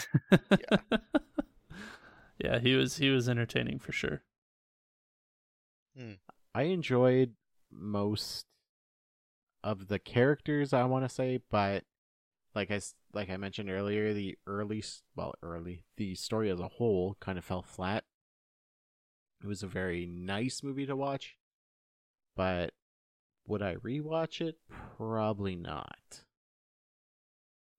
yeah. 2.40 2.60
he 2.60 2.76
was 2.76 2.98
he 2.98 3.10
was 3.10 3.28
entertaining 3.28 3.80
for 3.80 3.92
sure. 3.92 4.22
Hmm. 5.98 6.14
I 6.54 6.64
enjoyed 6.64 7.34
most 7.70 8.46
of 9.66 9.88
the 9.88 10.00
characters. 10.00 10.72
I 10.72 10.84
want 10.86 11.04
to 11.04 11.14
say, 11.14 11.42
but 11.50 11.84
like 12.54 12.72
I 12.72 12.80
like 13.14 13.30
I 13.30 13.36
mentioned 13.36 13.70
earlier, 13.70 14.14
the 14.14 14.38
early 14.48 14.84
well 15.16 15.34
early 15.42 15.84
the 15.98 16.16
story 16.16 16.50
as 16.50 16.60
a 16.60 16.68
whole 16.68 17.18
kind 17.20 17.38
of 17.38 17.44
fell 17.44 17.64
flat. 17.64 18.06
It 19.44 19.48
was 19.48 19.64
a 19.64 19.68
very 19.68 20.06
nice 20.06 20.64
movie 20.64 20.86
to 20.86 20.96
watch, 20.96 21.36
but 22.36 22.74
would 23.48 23.62
I 23.62 23.76
rewatch 23.76 24.40
it? 24.40 24.56
Probably 24.98 25.56
not. 25.56 26.22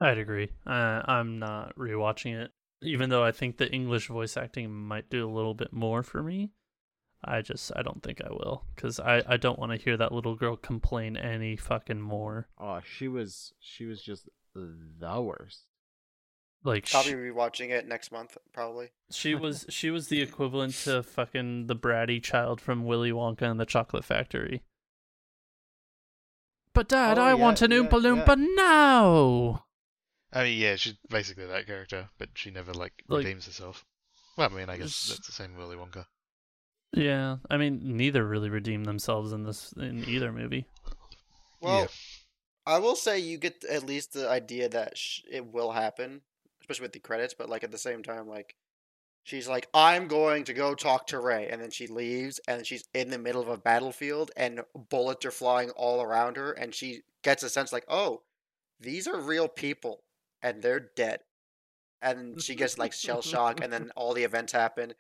I'd 0.01 0.19
agree. 0.19 0.51
Uh, 0.67 1.03
I'm 1.07 1.39
not 1.39 1.75
rewatching 1.77 2.39
it, 2.39 2.51
even 2.83 3.09
though 3.09 3.25
I 3.25 3.33
think 3.33 3.57
the 3.57 3.73
English 3.73 4.09
voice 4.09 4.37
acting 4.37 4.71
might 4.71 5.09
do 5.09 5.27
a 5.27 5.33
little 5.33 5.55
bit 5.55 5.73
more 5.73 6.03
for 6.03 6.23
me. 6.23 6.51
I 7.27 7.43
just 7.43 7.73
I 7.77 7.83
don't 7.83 8.03
think 8.03 8.21
I 8.25 8.31
will 8.31 8.65
because 8.75 8.99
I 9.01 9.23
I 9.27 9.37
don't 9.37 9.59
want 9.59 9.73
to 9.73 9.79
hear 9.79 9.97
that 9.97 10.13
little 10.13 10.35
girl 10.37 10.57
complain 10.57 11.17
any 11.17 11.57
fucking 11.57 12.01
more. 12.01 12.49
Oh, 12.59 12.81
she 12.85 13.09
was 13.09 13.53
she 13.61 13.85
was 13.87 14.01
just 14.03 14.29
the 14.55 15.21
worst. 15.23 15.63
Like 16.65 16.93
I'll 16.95 17.05
be 17.05 17.11
rewatching 17.13 17.71
it 17.71 17.87
next 17.87 18.11
month, 18.11 18.37
probably. 18.53 18.91
She 19.11 19.35
was 19.45 19.67
she 19.69 19.91
was 19.91 20.09
the 20.09 20.21
equivalent 20.23 20.75
to 20.85 21.03
fucking 21.03 21.67
the 21.67 21.77
bratty 21.77 22.23
child 22.23 22.61
from 22.61 22.85
Willy 22.87 23.13
Wonka 23.13 23.43
and 23.43 23.61
the 23.61 23.67
Chocolate 23.67 24.05
Factory. 24.05 24.63
But 26.73 26.89
Dad, 26.89 27.19
Oh, 27.19 27.23
I 27.23 27.29
yeah, 27.29 27.35
want 27.35 27.63
an 27.63 27.71
yeah, 27.71 27.79
Oompa 27.79 28.01
Loompa 28.03 28.37
now. 28.57 29.65
I 30.33 30.43
mean, 30.45 30.59
yeah, 30.59 30.77
she's 30.77 30.95
basically 31.09 31.47
that 31.47 31.67
character, 31.67 32.11
but 32.19 32.31
she 32.35 32.51
never 32.51 32.75
like, 32.75 32.93
Like- 33.09 33.25
redeems 33.25 33.47
herself. 33.47 33.85
Well, 34.37 34.51
I 34.53 34.55
mean, 34.55 34.69
I 34.69 34.77
guess 34.77 35.09
that's 35.09 35.27
the 35.27 35.33
same 35.33 35.57
Willy 35.57 35.77
Wonka. 35.77 36.05
Yeah, 36.97 37.37
I 37.51 37.59
mean 37.59 37.97
neither 37.97 38.27
really 38.27 38.49
redeemed 38.49 38.87
themselves 38.87 39.33
in 39.33 39.45
this 39.45 39.73
in 39.73 40.05
either 40.09 40.33
movie. 40.33 40.67
Well, 41.61 41.83
Yeah. 41.83 41.87
I 42.69 42.79
will 42.79 42.97
say 42.97 43.19
you 43.19 43.39
get 43.39 43.65
at 43.65 43.85
least 43.85 44.13
the 44.13 44.29
idea 44.29 44.69
that 44.71 44.99
sh- 44.99 45.21
it 45.31 45.47
will 45.47 45.71
happen, 45.71 46.23
especially 46.61 46.85
with 46.85 46.93
the 46.95 46.99
credits. 46.99 47.35
But 47.35 47.49
like 47.49 47.63
at 47.63 47.71
the 47.71 47.79
same 47.79 48.03
time, 48.03 48.27
like 48.27 48.57
she's 49.25 49.47
like, 49.47 49.69
"I'm 49.75 50.09
going 50.09 50.45
to 50.45 50.55
go 50.55 50.75
talk 50.75 51.07
to 51.09 51.21
Ray," 51.21 51.49
and 51.49 51.61
then 51.61 51.71
she 51.71 51.87
leaves, 51.87 52.41
and 52.49 52.67
she's 52.67 52.85
in 52.95 53.11
the 53.11 53.19
middle 53.19 53.43
of 53.43 53.49
a 53.49 53.59
battlefield, 53.59 54.31
and 54.37 54.63
bullets 54.89 55.25
are 55.27 55.31
flying 55.31 55.71
all 55.71 56.03
around 56.03 56.37
her, 56.39 56.53
and 56.53 56.75
she 56.75 57.03
gets 57.23 57.43
a 57.43 57.51
sense 57.51 57.73
like, 57.73 57.85
"Oh, 57.89 58.23
these 58.81 59.07
are 59.07 59.21
real 59.21 59.49
people, 59.49 60.03
and 60.43 60.63
they're 60.63 60.81
dead," 60.97 61.21
and 62.01 62.43
she 62.43 62.55
gets 62.55 62.79
like 62.79 62.93
shell 62.95 63.21
shock, 63.23 63.61
and 63.63 63.73
then 63.73 63.91
all 63.97 64.15
the 64.15 64.25
events 64.25 64.53
happen 64.53 64.95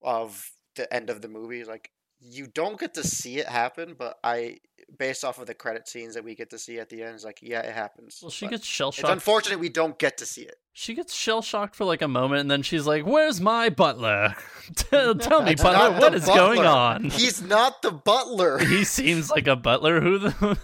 of 0.00 0.52
the 0.76 0.92
end 0.92 1.10
of 1.10 1.20
the 1.22 1.28
movie. 1.28 1.64
Like 1.64 1.90
you 2.20 2.46
don't 2.46 2.78
get 2.78 2.94
to 2.94 3.04
see 3.04 3.38
it 3.38 3.48
happen, 3.48 3.94
but 3.98 4.18
I, 4.22 4.58
based 4.98 5.24
off 5.24 5.38
of 5.38 5.46
the 5.46 5.54
credit 5.54 5.88
scenes 5.88 6.14
that 6.14 6.24
we 6.24 6.34
get 6.34 6.50
to 6.50 6.58
see 6.58 6.78
at 6.78 6.88
the 6.88 7.02
end, 7.02 7.16
is 7.16 7.24
like, 7.24 7.40
yeah, 7.42 7.60
it 7.60 7.74
happens. 7.74 8.20
Well, 8.22 8.30
she 8.30 8.46
But 8.46 8.52
gets 8.52 8.66
shell 8.66 8.92
shocked. 8.92 9.04
It's 9.04 9.12
unfortunate 9.12 9.58
we 9.58 9.68
don't 9.68 9.98
get 9.98 10.18
to 10.18 10.26
see 10.26 10.42
it. 10.42 10.56
She 10.74 10.94
gets 10.94 11.12
shell 11.14 11.42
shocked 11.42 11.74
for 11.74 11.84
like 11.84 12.00
a 12.00 12.08
moment, 12.08 12.40
and 12.40 12.50
then 12.50 12.62
she's 12.62 12.86
like, 12.86 13.04
"Where's 13.04 13.40
my 13.40 13.68
butler? 13.68 14.34
tell, 14.74 15.14
tell 15.14 15.42
me, 15.42 15.52
It's 15.52 15.62
butler, 15.62 15.90
not 15.90 16.00
what 16.00 16.12
the 16.12 16.18
is 16.18 16.24
going 16.24 16.60
on?" 16.60 17.10
He's 17.10 17.42
not 17.42 17.82
the 17.82 17.90
butler. 17.90 18.58
he 18.64 18.82
seems 18.84 19.30
like 19.30 19.46
a 19.46 19.56
butler. 19.56 20.00
Who 20.00 20.18
the? 20.18 20.58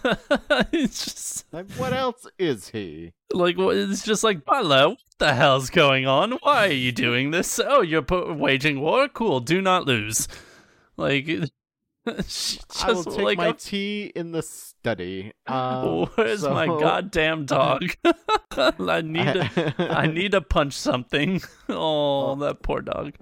it's 0.72 1.04
just 1.04 1.44
Like, 1.52 1.70
what 1.72 1.92
else 1.92 2.26
is 2.38 2.70
he? 2.70 3.12
like 3.34 3.56
it's 3.58 4.02
just 4.02 4.24
like 4.24 4.46
butler. 4.46 4.88
What 4.88 4.98
the 5.18 5.34
hell's 5.34 5.68
going 5.68 6.06
on? 6.06 6.32
Why 6.42 6.68
are 6.68 6.72
you 6.72 6.90
doing 6.92 7.30
this? 7.30 7.60
Oh, 7.62 7.82
you're 7.82 8.00
pu- 8.02 8.32
waging 8.32 8.80
war. 8.80 9.08
Cool. 9.08 9.40
Do 9.40 9.60
not 9.60 9.84
lose. 9.84 10.26
Like, 10.96 11.26
she 11.26 11.50
I 12.82 12.92
will 12.92 13.04
take 13.04 13.24
like 13.24 13.38
my 13.38 13.48
a- 13.48 13.52
tea 13.54 14.12
in 14.14 14.32
the 14.32 14.42
study. 14.42 15.32
Um, 15.46 16.06
Where's 16.14 16.42
my 16.42 16.66
goddamn 16.66 17.44
dog? 17.46 17.84
I 18.52 19.00
need 19.02 19.24
to, 19.32 19.74
I 19.78 20.06
need 20.06 20.32
to 20.32 20.40
punch 20.40 20.74
something. 20.74 21.40
Oh, 21.68 22.34
that 22.36 22.62
poor 22.62 22.80
dog. 22.82 23.14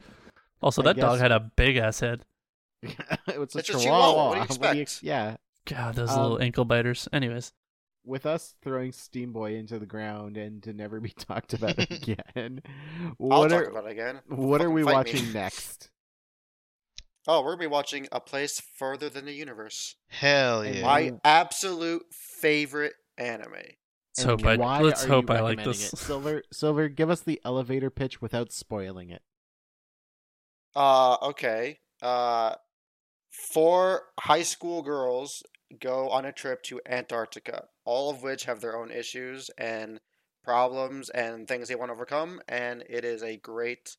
Also, 0.63 0.83
I 0.83 0.87
that 0.87 0.97
dog 0.97 1.19
had 1.19 1.33
a 1.33 1.41
big 1.41 1.77
ass 1.77 2.01
head. 2.01 2.25
it's 2.83 2.95
a 3.29 3.41
It's 3.43 3.55
a 3.57 3.63
chihuahua. 3.63 3.81
chihuahua. 3.83 4.29
What 4.29 4.35
do 4.35 4.55
you 4.55 4.61
What 4.61 4.71
do 4.73 4.77
you 4.77 4.83
expect? 4.83 5.03
yeah. 5.03 5.37
God, 5.67 5.95
those 5.97 6.11
Um, 6.11 6.23
little 6.23 6.43
ankle 6.43 6.65
biters. 6.65 7.09
Anyways, 7.13 7.53
With 8.05 8.25
us 8.25 8.55
throwing 8.63 8.93
Steamboy 8.93 9.59
into 9.59 9.79
the 9.81 9.87
ground 9.87 10.37
and 10.37 10.63
to 10.63 10.73
never 10.73 11.01
be 11.01 11.09
talked 11.11 11.53
about 11.55 11.79
again, 11.79 12.63
I'll 13.09 13.15
what 13.19 13.49
talk 13.51 13.63
are 13.63 13.65
about 13.71 13.87
it 13.87 13.91
again. 13.93 14.21
what 14.29 14.61
are 14.63 14.71
we 14.71 14.83
fight 14.83 14.91
me. 14.91 14.95
watching 14.95 15.33
next? 15.33 15.91
Oh, 17.29 17.43
we're 17.43 17.53
gonna 17.53 17.61
be 17.61 17.67
watching 17.67 18.07
A 18.13 18.21
Place 18.21 18.61
Further 18.79 19.09
Than 19.09 19.25
the 19.25 19.33
Universe. 19.33 19.97
Hell 20.09 20.65
yeah. 20.65 20.83
My 20.83 21.13
absolute 21.25 22.05
favorite 22.13 22.95
anime. 23.19 23.53
let's 23.53 24.19
And 24.21 24.31
hope 24.31 24.45
I 24.47 24.57
let's 24.83 25.05
are 25.05 25.09
hope 25.09 25.31
you 25.31 25.37
I 25.37 25.41
like 25.41 25.65
this. 25.65 25.93
it? 25.93 25.99
Silver, 25.99 26.43
Silver, 26.53 26.89
give 26.89 27.11
us 27.11 27.21
the 27.21 27.41
elevator 27.45 27.91
pitch 27.91 28.23
without 28.23 28.53
spoiling 28.53 29.11
it. 29.11 29.23
Uh, 30.75 31.17
okay. 31.23 31.79
Uh, 32.03 32.55
four 33.31 34.03
high 34.21 34.43
school 34.43 34.83
girls 34.83 35.43
go 35.81 36.09
on 36.11 36.25
a 36.25 36.33
trip 36.33 36.63
to 36.65 36.81
Antarctica, 36.89 37.65
all 37.85 38.11
of 38.11 38.23
which 38.23 38.45
have 38.45 38.61
their 38.61 38.77
own 38.77 38.91
issues 38.91 39.51
and 39.59 40.01
problems 40.45 41.09
and 41.11 41.49
things 41.49 41.69
they 41.69 41.75
want 41.75 41.89
to 41.89 41.95
overcome. 41.95 42.41
And 42.47 42.85
it 42.89 43.05
is 43.05 43.23
a 43.23 43.37
great 43.37 43.97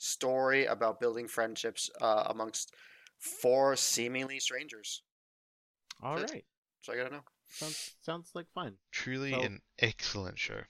story 0.00 0.64
about 0.66 0.98
building 1.00 1.28
friendships 1.28 1.90
uh, 2.00 2.24
amongst 2.28 2.74
four 3.18 3.76
seemingly 3.76 4.40
strangers. 4.40 5.02
All 6.02 6.16
Good. 6.16 6.30
right, 6.30 6.44
So 6.80 6.92
I 6.92 6.96
gotta 6.96 7.10
know. 7.10 7.20
sounds 7.48 7.94
sounds 8.00 8.30
like 8.34 8.46
fun. 8.54 8.74
Truly 8.90 9.32
So- 9.32 9.40
an 9.42 9.60
excellent 9.78 10.38
show. 10.38 10.62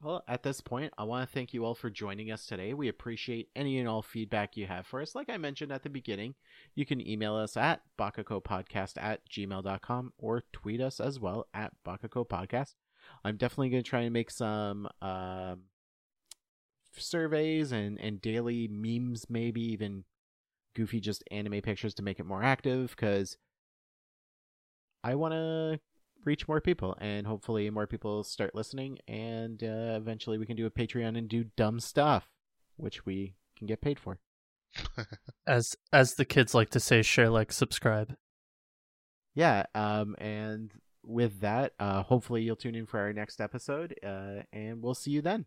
Well, 0.00 0.22
at 0.28 0.44
this 0.44 0.60
point, 0.60 0.92
I 0.96 1.02
want 1.02 1.28
to 1.28 1.34
thank 1.34 1.52
you 1.52 1.64
all 1.64 1.74
for 1.74 1.90
joining 1.90 2.30
us 2.30 2.46
today. 2.46 2.72
We 2.72 2.86
appreciate 2.86 3.48
any 3.56 3.80
and 3.80 3.88
all 3.88 4.00
feedback 4.00 4.56
you 4.56 4.64
have 4.68 4.86
for 4.86 5.00
us. 5.02 5.16
Like 5.16 5.28
I 5.28 5.38
mentioned 5.38 5.72
at 5.72 5.82
the 5.82 5.88
beginning, 5.90 6.36
you 6.76 6.86
can 6.86 7.04
email 7.04 7.34
us 7.34 7.56
at 7.56 7.80
bakakopodcast 7.98 8.92
at 9.02 9.28
gmail.com 9.28 10.12
or 10.18 10.44
tweet 10.52 10.80
us 10.80 11.00
as 11.00 11.18
well 11.18 11.48
at 11.52 11.72
bakakopodcast. 11.84 12.74
I'm 13.24 13.36
definitely 13.38 13.70
going 13.70 13.82
to 13.82 13.90
try 13.90 14.02
and 14.02 14.12
make 14.12 14.30
some 14.30 14.86
um, 15.02 15.62
surveys 16.98 17.72
and, 17.72 17.98
and 18.00 18.20
daily 18.20 18.68
memes, 18.68 19.26
maybe 19.28 19.60
even 19.72 20.04
goofy 20.74 21.00
just 21.00 21.24
anime 21.30 21.60
pictures 21.60 21.94
to 21.94 22.02
make 22.02 22.20
it 22.20 22.26
more 22.26 22.42
active 22.42 22.90
because 22.90 23.36
I 25.02 25.14
want 25.14 25.32
to 25.34 25.80
reach 26.24 26.48
more 26.48 26.60
people, 26.60 26.96
and 27.00 27.26
hopefully 27.26 27.68
more 27.70 27.86
people 27.86 28.22
start 28.24 28.54
listening, 28.54 28.98
and 29.06 29.62
uh, 29.62 29.96
eventually 29.96 30.38
we 30.38 30.46
can 30.46 30.56
do 30.56 30.66
a 30.66 30.70
Patreon 30.70 31.16
and 31.16 31.28
do 31.28 31.44
dumb 31.56 31.80
stuff, 31.80 32.30
which 32.76 33.06
we 33.06 33.34
can 33.56 33.66
get 33.66 33.80
paid 33.80 33.98
for. 33.98 34.18
As 35.46 35.74
as 35.94 36.14
the 36.14 36.26
kids 36.26 36.54
like 36.54 36.68
to 36.70 36.80
say, 36.80 37.00
share, 37.00 37.30
like, 37.30 37.52
subscribe. 37.52 38.16
Yeah, 39.34 39.64
um, 39.74 40.14
and 40.18 40.70
with 41.02 41.40
that, 41.40 41.72
uh, 41.80 42.02
hopefully 42.02 42.42
you'll 42.42 42.56
tune 42.56 42.74
in 42.74 42.84
for 42.84 43.00
our 43.00 43.14
next 43.14 43.40
episode, 43.40 43.94
uh, 44.04 44.42
and 44.52 44.82
we'll 44.82 44.94
see 44.94 45.10
you 45.12 45.22
then. 45.22 45.46